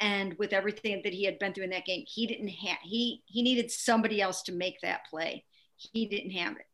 and 0.00 0.34
with 0.38 0.52
everything 0.52 1.00
that 1.04 1.12
he 1.12 1.24
had 1.24 1.38
been 1.38 1.52
through 1.52 1.64
in 1.64 1.70
that 1.70 1.86
game. 1.86 2.04
He 2.06 2.26
didn't 2.26 2.48
have 2.48 2.78
he 2.82 3.22
he 3.26 3.42
needed 3.42 3.70
somebody 3.70 4.20
else 4.20 4.42
to 4.42 4.52
make 4.52 4.80
that 4.82 5.06
play. 5.08 5.44
He 5.76 6.06
didn't 6.06 6.32
have 6.32 6.56
it. 6.56 6.66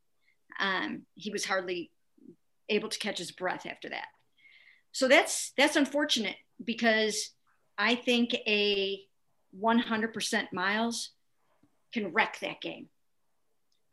Um, 0.58 1.02
he 1.14 1.30
was 1.30 1.44
hardly 1.44 1.90
able 2.68 2.88
to 2.88 2.98
catch 2.98 3.18
his 3.18 3.30
breath 3.30 3.66
after 3.66 3.88
that. 3.90 4.06
So 4.92 5.08
that's 5.08 5.52
that's 5.56 5.76
unfortunate 5.76 6.36
because 6.64 7.30
I 7.76 7.94
think 7.96 8.34
a 8.46 9.00
100% 9.60 10.52
Myles 10.52 11.10
can 11.92 12.12
wreck 12.12 12.38
that 12.40 12.60
game. 12.60 12.88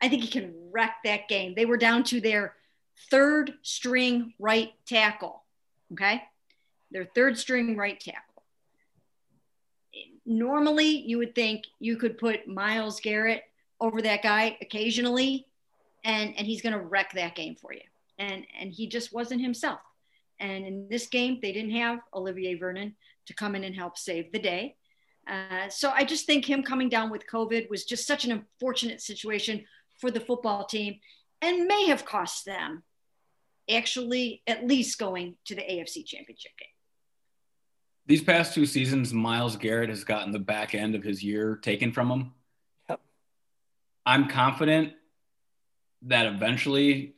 I 0.02 0.08
think 0.08 0.22
he 0.22 0.28
can 0.28 0.52
wreck 0.72 0.96
that 1.04 1.28
game. 1.28 1.54
They 1.54 1.64
were 1.64 1.76
down 1.76 2.02
to 2.04 2.20
their 2.20 2.54
third 3.10 3.54
string 3.62 4.34
right 4.38 4.72
tackle. 4.84 5.44
Okay. 5.92 6.22
Their 6.90 7.06
third 7.14 7.38
string 7.38 7.76
right 7.76 7.98
tackle. 7.98 8.42
Normally, 10.26 10.88
you 10.88 11.18
would 11.18 11.34
think 11.34 11.64
you 11.78 11.96
could 11.96 12.18
put 12.18 12.48
Myles 12.48 13.00
Garrett 13.00 13.42
over 13.80 14.02
that 14.02 14.22
guy 14.22 14.56
occasionally, 14.60 15.46
and, 16.04 16.34
and 16.36 16.46
he's 16.46 16.62
going 16.62 16.74
to 16.74 16.80
wreck 16.80 17.12
that 17.14 17.34
game 17.34 17.56
for 17.56 17.72
you. 17.72 17.80
And, 18.18 18.44
and 18.58 18.72
he 18.72 18.88
just 18.88 19.12
wasn't 19.12 19.40
himself. 19.40 19.80
And 20.38 20.64
in 20.64 20.88
this 20.88 21.06
game, 21.06 21.38
they 21.40 21.52
didn't 21.52 21.72
have 21.72 22.00
Olivier 22.14 22.54
Vernon 22.54 22.94
to 23.26 23.34
come 23.34 23.54
in 23.54 23.64
and 23.64 23.74
help 23.74 23.96
save 23.96 24.32
the 24.32 24.38
day. 24.38 24.76
Uh, 25.28 25.68
so 25.68 25.90
I 25.90 26.04
just 26.04 26.26
think 26.26 26.44
him 26.44 26.62
coming 26.62 26.88
down 26.88 27.10
with 27.10 27.26
COVID 27.30 27.70
was 27.70 27.84
just 27.84 28.06
such 28.06 28.24
an 28.24 28.32
unfortunate 28.32 29.00
situation 29.00 29.64
for 30.02 30.10
the 30.10 30.20
football 30.20 30.66
team 30.66 30.98
and 31.40 31.66
may 31.66 31.86
have 31.86 32.04
cost 32.04 32.44
them 32.44 32.82
actually 33.70 34.42
at 34.48 34.66
least 34.66 34.98
going 34.98 35.36
to 35.46 35.54
the 35.54 35.62
AFC 35.62 36.04
championship 36.04 36.50
game. 36.58 36.68
These 38.06 38.24
past 38.24 38.52
two 38.52 38.66
seasons, 38.66 39.14
Myles 39.14 39.56
Garrett 39.56 39.88
has 39.88 40.02
gotten 40.02 40.32
the 40.32 40.40
back 40.40 40.74
end 40.74 40.96
of 40.96 41.04
his 41.04 41.22
year 41.22 41.56
taken 41.62 41.92
from 41.92 42.10
him. 42.10 42.32
Yep. 42.90 43.00
I'm 44.04 44.28
confident 44.28 44.94
that 46.02 46.26
eventually, 46.26 47.14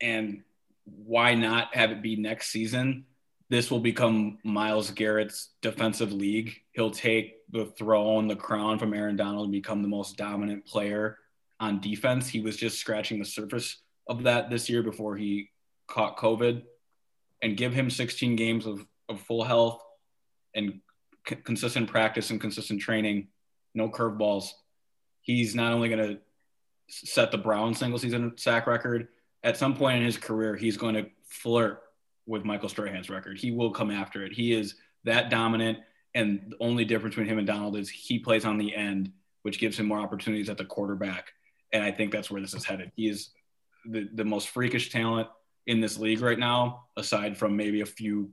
and 0.00 0.42
why 0.84 1.34
not 1.34 1.72
have 1.76 1.92
it 1.92 2.02
be 2.02 2.16
next 2.16 2.50
season? 2.50 3.04
This 3.48 3.70
will 3.70 3.78
become 3.78 4.38
Myles 4.42 4.90
Garrett's 4.90 5.50
defensive 5.62 6.12
league. 6.12 6.52
He'll 6.72 6.90
take 6.90 7.36
the 7.52 7.66
throne, 7.66 8.26
the 8.26 8.34
crown 8.34 8.80
from 8.80 8.92
Aaron 8.92 9.14
Donald 9.14 9.44
and 9.44 9.52
become 9.52 9.82
the 9.82 9.88
most 9.88 10.16
dominant 10.16 10.66
player 10.66 11.18
on 11.60 11.80
defense. 11.80 12.28
He 12.28 12.40
was 12.40 12.56
just 12.56 12.78
scratching 12.78 13.18
the 13.18 13.24
surface 13.24 13.78
of 14.08 14.24
that 14.24 14.50
this 14.50 14.68
year 14.68 14.82
before 14.82 15.16
he 15.16 15.50
caught 15.86 16.16
COVID. 16.16 16.62
And 17.42 17.56
give 17.56 17.74
him 17.74 17.90
16 17.90 18.36
games 18.36 18.64
of, 18.64 18.86
of 19.08 19.20
full 19.20 19.44
health 19.44 19.82
and 20.54 20.80
c- 21.28 21.36
consistent 21.36 21.90
practice 21.90 22.30
and 22.30 22.40
consistent 22.40 22.80
training, 22.80 23.28
no 23.74 23.90
curveballs. 23.90 24.46
He's 25.20 25.54
not 25.54 25.72
only 25.72 25.90
going 25.90 26.08
to 26.08 26.18
set 26.88 27.30
the 27.30 27.38
Brown 27.38 27.74
single 27.74 27.98
season 27.98 28.32
sack 28.36 28.66
record, 28.66 29.08
at 29.42 29.58
some 29.58 29.76
point 29.76 29.98
in 29.98 30.04
his 30.04 30.16
career, 30.16 30.56
he's 30.56 30.78
going 30.78 30.94
to 30.94 31.06
flirt 31.26 31.82
with 32.26 32.44
Michael 32.44 32.70
Strahan's 32.70 33.10
record. 33.10 33.38
He 33.38 33.50
will 33.50 33.70
come 33.70 33.90
after 33.90 34.24
it. 34.24 34.32
He 34.32 34.54
is 34.54 34.76
that 35.04 35.28
dominant. 35.28 35.78
And 36.14 36.40
the 36.48 36.64
only 36.64 36.86
difference 36.86 37.14
between 37.14 37.30
him 37.30 37.38
and 37.38 37.46
Donald 37.46 37.76
is 37.76 37.90
he 37.90 38.18
plays 38.18 38.46
on 38.46 38.56
the 38.56 38.74
end, 38.74 39.12
which 39.42 39.58
gives 39.58 39.78
him 39.78 39.86
more 39.86 39.98
opportunities 39.98 40.48
at 40.48 40.56
the 40.56 40.64
quarterback 40.64 41.32
and 41.72 41.82
I 41.82 41.90
think 41.90 42.12
that's 42.12 42.30
where 42.30 42.40
this 42.40 42.54
is 42.54 42.64
headed. 42.64 42.92
He 42.94 43.08
is 43.08 43.30
the, 43.84 44.08
the 44.12 44.24
most 44.24 44.48
freakish 44.48 44.90
talent 44.90 45.28
in 45.66 45.80
this 45.80 45.98
league 45.98 46.20
right 46.20 46.38
now, 46.38 46.84
aside 46.96 47.36
from 47.36 47.56
maybe 47.56 47.80
a 47.80 47.86
few 47.86 48.30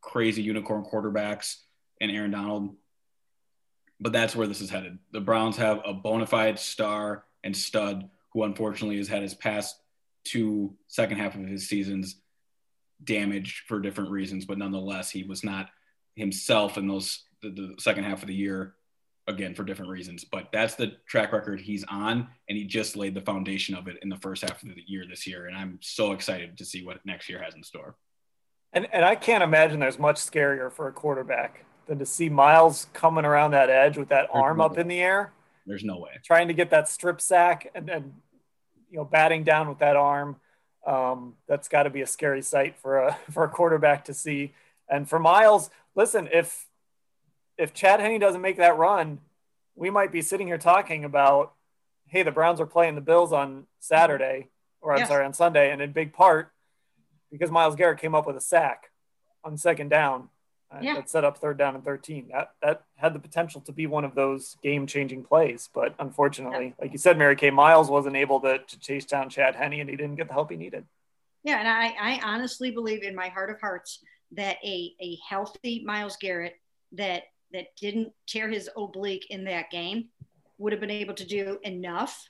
crazy 0.00 0.42
unicorn 0.42 0.84
quarterbacks 0.84 1.56
and 2.00 2.10
Aaron 2.10 2.30
Donald. 2.30 2.76
But 4.00 4.12
that's 4.12 4.34
where 4.34 4.46
this 4.46 4.60
is 4.60 4.70
headed. 4.70 4.98
The 5.12 5.20
Browns 5.20 5.56
have 5.58 5.80
a 5.84 5.92
bona 5.92 6.26
fide 6.26 6.58
star 6.58 7.24
and 7.44 7.56
stud 7.56 8.08
who 8.32 8.44
unfortunately 8.44 8.96
has 8.96 9.08
had 9.08 9.22
his 9.22 9.34
past 9.34 9.76
two 10.24 10.74
second 10.88 11.18
half 11.18 11.34
of 11.34 11.46
his 11.46 11.68
seasons 11.68 12.20
damaged 13.02 13.62
for 13.66 13.80
different 13.80 14.10
reasons, 14.10 14.44
but 14.44 14.58
nonetheless, 14.58 15.10
he 15.10 15.22
was 15.22 15.42
not 15.42 15.68
himself 16.16 16.76
in 16.76 16.86
those 16.86 17.24
the, 17.42 17.50
the 17.50 17.74
second 17.78 18.04
half 18.04 18.22
of 18.22 18.28
the 18.28 18.34
year 18.34 18.74
again 19.30 19.54
for 19.54 19.64
different 19.64 19.90
reasons. 19.90 20.24
But 20.24 20.48
that's 20.52 20.74
the 20.74 20.92
track 21.06 21.32
record 21.32 21.60
he's 21.60 21.84
on, 21.84 22.28
and 22.48 22.58
he 22.58 22.64
just 22.64 22.96
laid 22.96 23.14
the 23.14 23.20
foundation 23.20 23.74
of 23.74 23.88
it 23.88 23.96
in 24.02 24.08
the 24.08 24.16
first 24.16 24.42
half 24.42 24.62
of 24.62 24.68
the 24.68 24.82
year 24.86 25.04
this 25.08 25.26
year. 25.26 25.46
And 25.46 25.56
I'm 25.56 25.78
so 25.80 26.12
excited 26.12 26.58
to 26.58 26.64
see 26.64 26.84
what 26.84 27.04
next 27.04 27.28
year 27.28 27.42
has 27.42 27.54
in 27.54 27.62
store. 27.62 27.96
And 28.72 28.86
and 28.92 29.04
I 29.04 29.16
can't 29.16 29.42
imagine 29.42 29.80
there's 29.80 29.98
much 29.98 30.16
scarier 30.16 30.70
for 30.70 30.88
a 30.88 30.92
quarterback 30.92 31.64
than 31.86 31.98
to 31.98 32.06
see 32.06 32.28
Myles 32.28 32.86
coming 32.92 33.24
around 33.24 33.50
that 33.52 33.70
edge 33.70 33.96
with 33.96 34.10
that 34.10 34.28
there's 34.32 34.42
arm 34.42 34.58
no 34.58 34.64
up 34.64 34.76
way. 34.76 34.82
in 34.82 34.88
the 34.88 35.00
air. 35.00 35.32
There's 35.66 35.84
no 35.84 35.98
way. 35.98 36.10
Trying 36.24 36.48
to 36.48 36.54
get 36.54 36.70
that 36.70 36.88
strip 36.88 37.20
sack 37.20 37.70
and 37.74 37.86
then 37.86 38.14
you 38.90 38.98
know 38.98 39.04
batting 39.04 39.44
down 39.44 39.68
with 39.68 39.78
that 39.78 39.96
arm. 39.96 40.36
Um, 40.86 41.34
that's 41.46 41.68
got 41.68 41.82
to 41.82 41.90
be 41.90 42.00
a 42.00 42.06
scary 42.06 42.42
sight 42.42 42.76
for 42.78 42.98
a 42.98 43.18
for 43.30 43.44
a 43.44 43.48
quarterback 43.48 44.04
to 44.06 44.14
see. 44.14 44.54
And 44.88 45.08
for 45.08 45.18
Myles, 45.18 45.70
listen, 45.94 46.28
if 46.32 46.66
if 47.60 47.74
Chad 47.74 48.00
Henne 48.00 48.18
doesn't 48.18 48.40
make 48.40 48.56
that 48.56 48.76
run, 48.76 49.20
we 49.74 49.90
might 49.90 50.12
be 50.12 50.22
sitting 50.22 50.46
here 50.46 50.58
talking 50.58 51.04
about, 51.04 51.52
hey, 52.06 52.22
the 52.22 52.30
Browns 52.30 52.60
are 52.60 52.66
playing 52.66 52.94
the 52.94 53.00
Bills 53.00 53.32
on 53.32 53.66
Saturday, 53.78 54.48
or 54.80 54.94
I'm 54.94 55.06
sorry, 55.06 55.24
on 55.24 55.34
Sunday, 55.34 55.70
and 55.70 55.80
in 55.80 55.92
big 55.92 56.12
part 56.12 56.52
because 57.30 57.50
Myles 57.50 57.76
Garrett 57.76 58.00
came 58.00 58.14
up 58.14 58.26
with 58.26 58.36
a 58.36 58.40
sack 58.40 58.90
on 59.44 59.56
second 59.56 59.88
down 59.88 60.28
yeah. 60.80 60.94
that 60.94 61.10
set 61.10 61.24
up 61.24 61.38
third 61.38 61.58
down 61.58 61.74
and 61.74 61.84
13. 61.84 62.28
That 62.32 62.52
that 62.62 62.84
had 62.96 63.14
the 63.14 63.18
potential 63.18 63.60
to 63.62 63.72
be 63.72 63.86
one 63.86 64.04
of 64.04 64.14
those 64.14 64.56
game-changing 64.62 65.24
plays, 65.24 65.68
but 65.72 65.94
unfortunately, 65.98 66.66
yeah. 66.66 66.82
like 66.82 66.92
you 66.92 66.98
said, 66.98 67.18
Mary 67.18 67.36
Kay 67.36 67.50
Myles 67.50 67.90
wasn't 67.90 68.16
able 68.16 68.40
to, 68.40 68.58
to 68.58 68.78
chase 68.78 69.04
down 69.04 69.28
Chad 69.28 69.54
Henne, 69.54 69.80
and 69.80 69.90
he 69.90 69.96
didn't 69.96 70.16
get 70.16 70.28
the 70.28 70.34
help 70.34 70.50
he 70.50 70.56
needed. 70.56 70.84
Yeah, 71.42 71.58
and 71.58 71.68
I, 71.68 71.94
I 72.00 72.20
honestly 72.22 72.70
believe 72.70 73.02
in 73.02 73.14
my 73.14 73.28
heart 73.28 73.50
of 73.50 73.60
hearts 73.60 74.00
that 74.32 74.56
a, 74.64 74.94
a 75.00 75.18
healthy 75.28 75.82
Myles 75.84 76.16
Garrett 76.20 76.54
that 76.92 77.24
that 77.52 77.74
didn't 77.76 78.12
tear 78.26 78.48
his 78.48 78.68
oblique 78.76 79.26
in 79.30 79.44
that 79.44 79.70
game 79.70 80.08
would 80.58 80.72
have 80.72 80.80
been 80.80 80.90
able 80.90 81.14
to 81.14 81.26
do 81.26 81.58
enough 81.62 82.28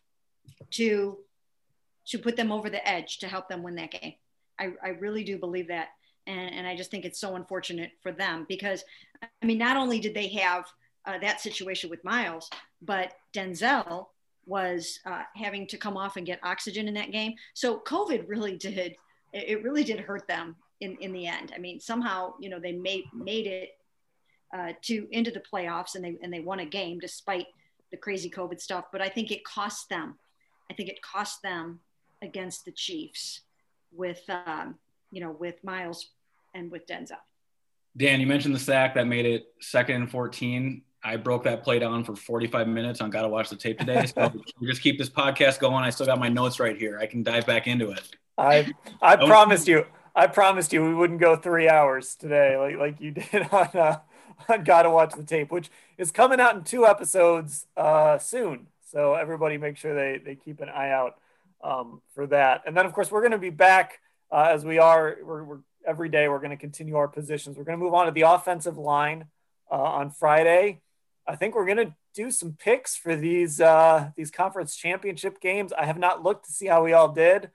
to 0.70 1.18
to 2.06 2.18
put 2.18 2.36
them 2.36 2.50
over 2.50 2.68
the 2.70 2.88
edge 2.88 3.18
to 3.18 3.28
help 3.28 3.48
them 3.48 3.62
win 3.62 3.76
that 3.76 3.92
game. 3.92 4.14
I, 4.58 4.72
I 4.82 4.88
really 4.88 5.22
do 5.22 5.38
believe 5.38 5.68
that. 5.68 5.88
And, 6.26 6.54
and 6.54 6.66
I 6.66 6.76
just 6.76 6.90
think 6.90 7.04
it's 7.04 7.20
so 7.20 7.36
unfortunate 7.36 7.92
for 8.02 8.10
them 8.10 8.46
because, 8.48 8.84
I 9.22 9.46
mean, 9.46 9.58
not 9.58 9.76
only 9.76 10.00
did 10.00 10.14
they 10.14 10.28
have 10.28 10.66
uh, 11.06 11.18
that 11.18 11.40
situation 11.40 11.88
with 11.88 12.02
Myles, 12.04 12.50
but 12.82 13.14
Denzel 13.32 14.06
was 14.46 14.98
uh, 15.06 15.22
having 15.36 15.66
to 15.68 15.76
come 15.76 15.96
off 15.96 16.16
and 16.16 16.26
get 16.26 16.40
oxygen 16.42 16.88
in 16.88 16.94
that 16.94 17.12
game. 17.12 17.34
So 17.54 17.80
COVID 17.80 18.24
really 18.28 18.56
did, 18.56 18.96
it 19.32 19.62
really 19.62 19.84
did 19.84 20.00
hurt 20.00 20.26
them 20.26 20.56
in, 20.80 20.96
in 20.96 21.12
the 21.12 21.26
end. 21.26 21.52
I 21.54 21.58
mean, 21.58 21.78
somehow, 21.78 22.34
you 22.40 22.48
know, 22.50 22.58
they 22.58 22.72
made, 22.72 23.04
made 23.14 23.46
it 23.46 23.70
uh, 24.56 24.72
to 24.82 25.06
into 25.10 25.30
the 25.30 25.42
playoffs 25.52 25.94
and 25.94 26.04
they 26.04 26.16
and 26.22 26.32
they 26.32 26.40
won 26.40 26.60
a 26.60 26.66
game 26.66 26.98
despite 26.98 27.46
the 27.90 27.96
crazy 27.96 28.30
COVID 28.30 28.60
stuff. 28.60 28.86
But 28.92 29.00
I 29.00 29.08
think 29.08 29.30
it 29.30 29.44
cost 29.44 29.88
them. 29.88 30.18
I 30.70 30.74
think 30.74 30.88
it 30.88 31.02
cost 31.02 31.42
them 31.42 31.80
against 32.22 32.64
the 32.64 32.72
Chiefs 32.72 33.40
with 33.92 34.22
um, 34.28 34.76
you 35.10 35.20
know 35.20 35.32
with 35.32 35.62
Myles 35.64 36.10
and 36.54 36.70
with 36.70 36.86
Denzel. 36.86 37.18
Dan, 37.96 38.20
you 38.20 38.26
mentioned 38.26 38.54
the 38.54 38.60
sack 38.60 38.94
that 38.94 39.06
made 39.06 39.26
it 39.26 39.52
second 39.60 39.96
and 39.96 40.10
14. 40.10 40.82
I 41.02 41.16
broke 41.16 41.44
that 41.44 41.64
play 41.64 41.78
down 41.78 42.04
for 42.04 42.14
45 42.14 42.68
minutes 42.68 43.00
on 43.00 43.10
Gotta 43.10 43.28
Watch 43.28 43.48
the 43.48 43.56
Tape 43.56 43.78
today. 43.78 44.06
So 44.06 44.32
we 44.60 44.66
just 44.66 44.82
keep 44.82 44.98
this 44.98 45.08
podcast 45.08 45.58
going. 45.58 45.82
I 45.82 45.90
still 45.90 46.06
got 46.06 46.18
my 46.18 46.28
notes 46.28 46.60
right 46.60 46.76
here. 46.76 46.98
I 47.00 47.06
can 47.06 47.22
dive 47.22 47.46
back 47.46 47.66
into 47.66 47.90
it. 47.90 48.02
I 48.36 48.72
I 49.00 49.16
promised 49.16 49.66
you. 49.66 49.86
I 50.14 50.26
promised 50.26 50.72
you 50.72 50.84
we 50.84 50.94
wouldn't 50.94 51.20
go 51.20 51.36
three 51.36 51.68
hours 51.68 52.14
today, 52.16 52.56
like 52.56 52.76
like 52.76 53.00
you 53.00 53.12
did 53.12 53.48
on 53.52 53.68
uh, 53.74 53.98
on 54.48 54.64
Gotta 54.64 54.90
Watch 54.90 55.14
the 55.14 55.22
Tape, 55.22 55.50
which 55.50 55.70
is 55.98 56.10
coming 56.10 56.40
out 56.40 56.56
in 56.56 56.64
two 56.64 56.86
episodes 56.86 57.66
uh, 57.76 58.18
soon. 58.18 58.66
So 58.90 59.14
everybody, 59.14 59.58
make 59.58 59.76
sure 59.76 59.94
they 59.94 60.18
they 60.18 60.34
keep 60.34 60.60
an 60.60 60.68
eye 60.68 60.90
out 60.90 61.16
um, 61.62 62.02
for 62.14 62.26
that. 62.28 62.62
And 62.66 62.76
then, 62.76 62.86
of 62.86 62.92
course, 62.92 63.10
we're 63.10 63.20
going 63.20 63.32
to 63.32 63.38
be 63.38 63.50
back 63.50 64.00
uh, 64.30 64.48
as 64.50 64.64
we 64.64 64.78
are. 64.78 65.18
We're, 65.22 65.44
we're 65.44 65.58
every 65.86 66.08
day. 66.08 66.28
We're 66.28 66.38
going 66.38 66.50
to 66.50 66.56
continue 66.56 66.96
our 66.96 67.08
positions. 67.08 67.56
We're 67.56 67.64
going 67.64 67.78
to 67.78 67.84
move 67.84 67.94
on 67.94 68.06
to 68.06 68.12
the 68.12 68.22
offensive 68.22 68.78
line 68.78 69.26
uh, 69.70 69.76
on 69.76 70.10
Friday. 70.10 70.80
I 71.26 71.36
think 71.36 71.54
we're 71.54 71.66
going 71.66 71.88
to 71.88 71.94
do 72.14 72.30
some 72.30 72.56
picks 72.58 72.96
for 72.96 73.14
these 73.14 73.60
uh, 73.60 74.10
these 74.16 74.30
conference 74.30 74.76
championship 74.76 75.40
games. 75.40 75.72
I 75.72 75.86
have 75.86 75.98
not 75.98 76.22
looked 76.22 76.46
to 76.46 76.52
see 76.52 76.66
how 76.66 76.84
we 76.84 76.92
all 76.92 77.08
did. 77.08 77.50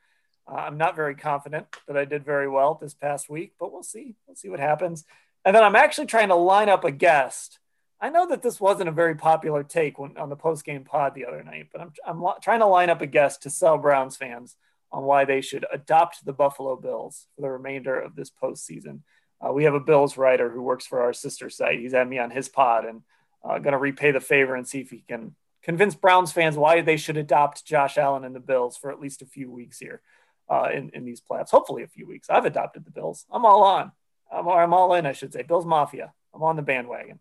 Uh, 0.47 0.55
I'm 0.55 0.77
not 0.77 0.95
very 0.95 1.15
confident 1.15 1.67
that 1.87 1.97
I 1.97 2.05
did 2.05 2.23
very 2.23 2.47
well 2.47 2.77
this 2.79 2.93
past 2.93 3.29
week, 3.29 3.53
but 3.59 3.73
we'll 3.73 3.83
see. 3.83 4.15
We'll 4.27 4.35
see 4.35 4.49
what 4.49 4.59
happens. 4.59 5.03
And 5.45 5.55
then 5.55 5.63
I'm 5.63 5.75
actually 5.75 6.07
trying 6.07 6.29
to 6.29 6.35
line 6.35 6.69
up 6.69 6.83
a 6.83 6.91
guest. 6.91 7.59
I 8.01 8.09
know 8.09 8.27
that 8.27 8.41
this 8.41 8.59
wasn't 8.59 8.89
a 8.89 8.93
very 8.93 9.15
popular 9.15 9.63
take 9.63 9.97
when, 9.99 10.17
on 10.17 10.29
the 10.29 10.35
post 10.35 10.65
game 10.65 10.83
pod 10.83 11.13
the 11.13 11.25
other 11.25 11.43
night, 11.43 11.67
but 11.71 11.81
I'm, 11.81 11.93
I'm 12.05 12.23
trying 12.41 12.59
to 12.59 12.65
line 12.65 12.89
up 12.89 13.01
a 13.01 13.07
guest 13.07 13.43
to 13.43 13.49
sell 13.49 13.77
Browns 13.77 14.17
fans 14.17 14.57
on 14.91 15.03
why 15.03 15.25
they 15.25 15.41
should 15.41 15.65
adopt 15.71 16.25
the 16.25 16.33
Buffalo 16.33 16.75
Bills 16.75 17.27
for 17.35 17.41
the 17.41 17.49
remainder 17.49 17.99
of 17.99 18.15
this 18.15 18.31
postseason. 18.31 19.01
Uh, 19.45 19.53
we 19.53 19.65
have 19.65 19.73
a 19.73 19.79
Bills 19.79 20.17
writer 20.17 20.49
who 20.49 20.61
works 20.61 20.85
for 20.85 21.01
our 21.01 21.13
sister 21.13 21.49
site. 21.49 21.79
He's 21.79 21.93
had 21.93 22.09
me 22.09 22.17
on 22.17 22.31
his 22.31 22.49
pod 22.49 22.85
and 22.85 23.01
uh, 23.43 23.59
going 23.59 23.73
to 23.73 23.77
repay 23.77 24.11
the 24.11 24.19
favor 24.19 24.55
and 24.55 24.67
see 24.67 24.79
if 24.79 24.89
he 24.89 25.03
can 25.07 25.35
convince 25.61 25.95
Browns 25.95 26.31
fans 26.31 26.57
why 26.57 26.81
they 26.81 26.97
should 26.97 27.17
adopt 27.17 27.65
Josh 27.65 27.97
Allen 27.97 28.23
and 28.23 28.35
the 28.35 28.39
Bills 28.39 28.77
for 28.77 28.91
at 28.91 28.99
least 28.99 29.21
a 29.21 29.25
few 29.25 29.51
weeks 29.51 29.77
here 29.77 30.01
uh, 30.49 30.69
in, 30.73 30.89
in 30.93 31.05
these 31.05 31.21
playoffs. 31.21 31.49
Hopefully, 31.49 31.83
a 31.83 31.87
few 31.87 32.07
weeks. 32.07 32.29
I've 32.29 32.45
adopted 32.45 32.85
the 32.85 32.91
Bills. 32.91 33.25
I'm 33.31 33.45
all 33.45 33.63
on. 33.63 33.91
I'm, 34.31 34.47
I'm 34.47 34.73
all 34.73 34.93
in, 34.93 35.05
I 35.05 35.13
should 35.13 35.33
say. 35.33 35.43
Bills 35.43 35.65
Mafia. 35.65 36.13
I'm 36.33 36.43
on 36.43 36.55
the 36.55 36.61
bandwagon. 36.61 37.19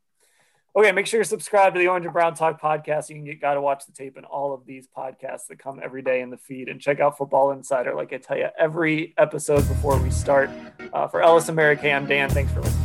Okay, 0.77 0.91
make 0.91 1.07
sure 1.07 1.21
you 1.21 1.25
subscribe 1.25 1.73
to 1.75 1.79
the 1.79 1.87
Orange 1.87 2.05
and 2.05 2.13
Brown 2.13 2.35
Talk 2.35 2.61
podcast. 2.61 3.09
You 3.09 3.15
can 3.15 3.25
get 3.25 3.41
got 3.41 3.55
to 3.55 3.61
watch 3.61 3.87
the 3.87 3.93
tape 3.93 4.17
and 4.17 4.27
all 4.27 4.53
of 4.53 4.67
these 4.67 4.89
podcasts 4.89 5.47
that 5.49 5.61
come 5.61 5.81
every 5.81 6.03
day 6.03 6.21
in 6.21 6.31
the 6.31 6.37
feed, 6.37 6.69
and 6.69 6.81
check 6.81 6.99
out 6.99 7.17
Football 7.17 7.53
Insider. 7.53 7.95
Like 7.95 8.13
I 8.13 8.17
tell 8.17 8.37
you 8.37 8.49
every 8.59 9.15
episode 9.17 9.69
before 9.69 9.97
we 9.99 10.11
start. 10.11 10.51
Uh, 10.93 11.07
for 11.07 11.23
Ellis 11.23 11.49
and 11.49 11.55
Mary 11.55 11.77
Kay, 11.77 11.93
I'm 11.93 12.07
Dan. 12.07 12.29
Thanks 12.29 12.53
for 12.53 12.61
listening. 12.61 12.84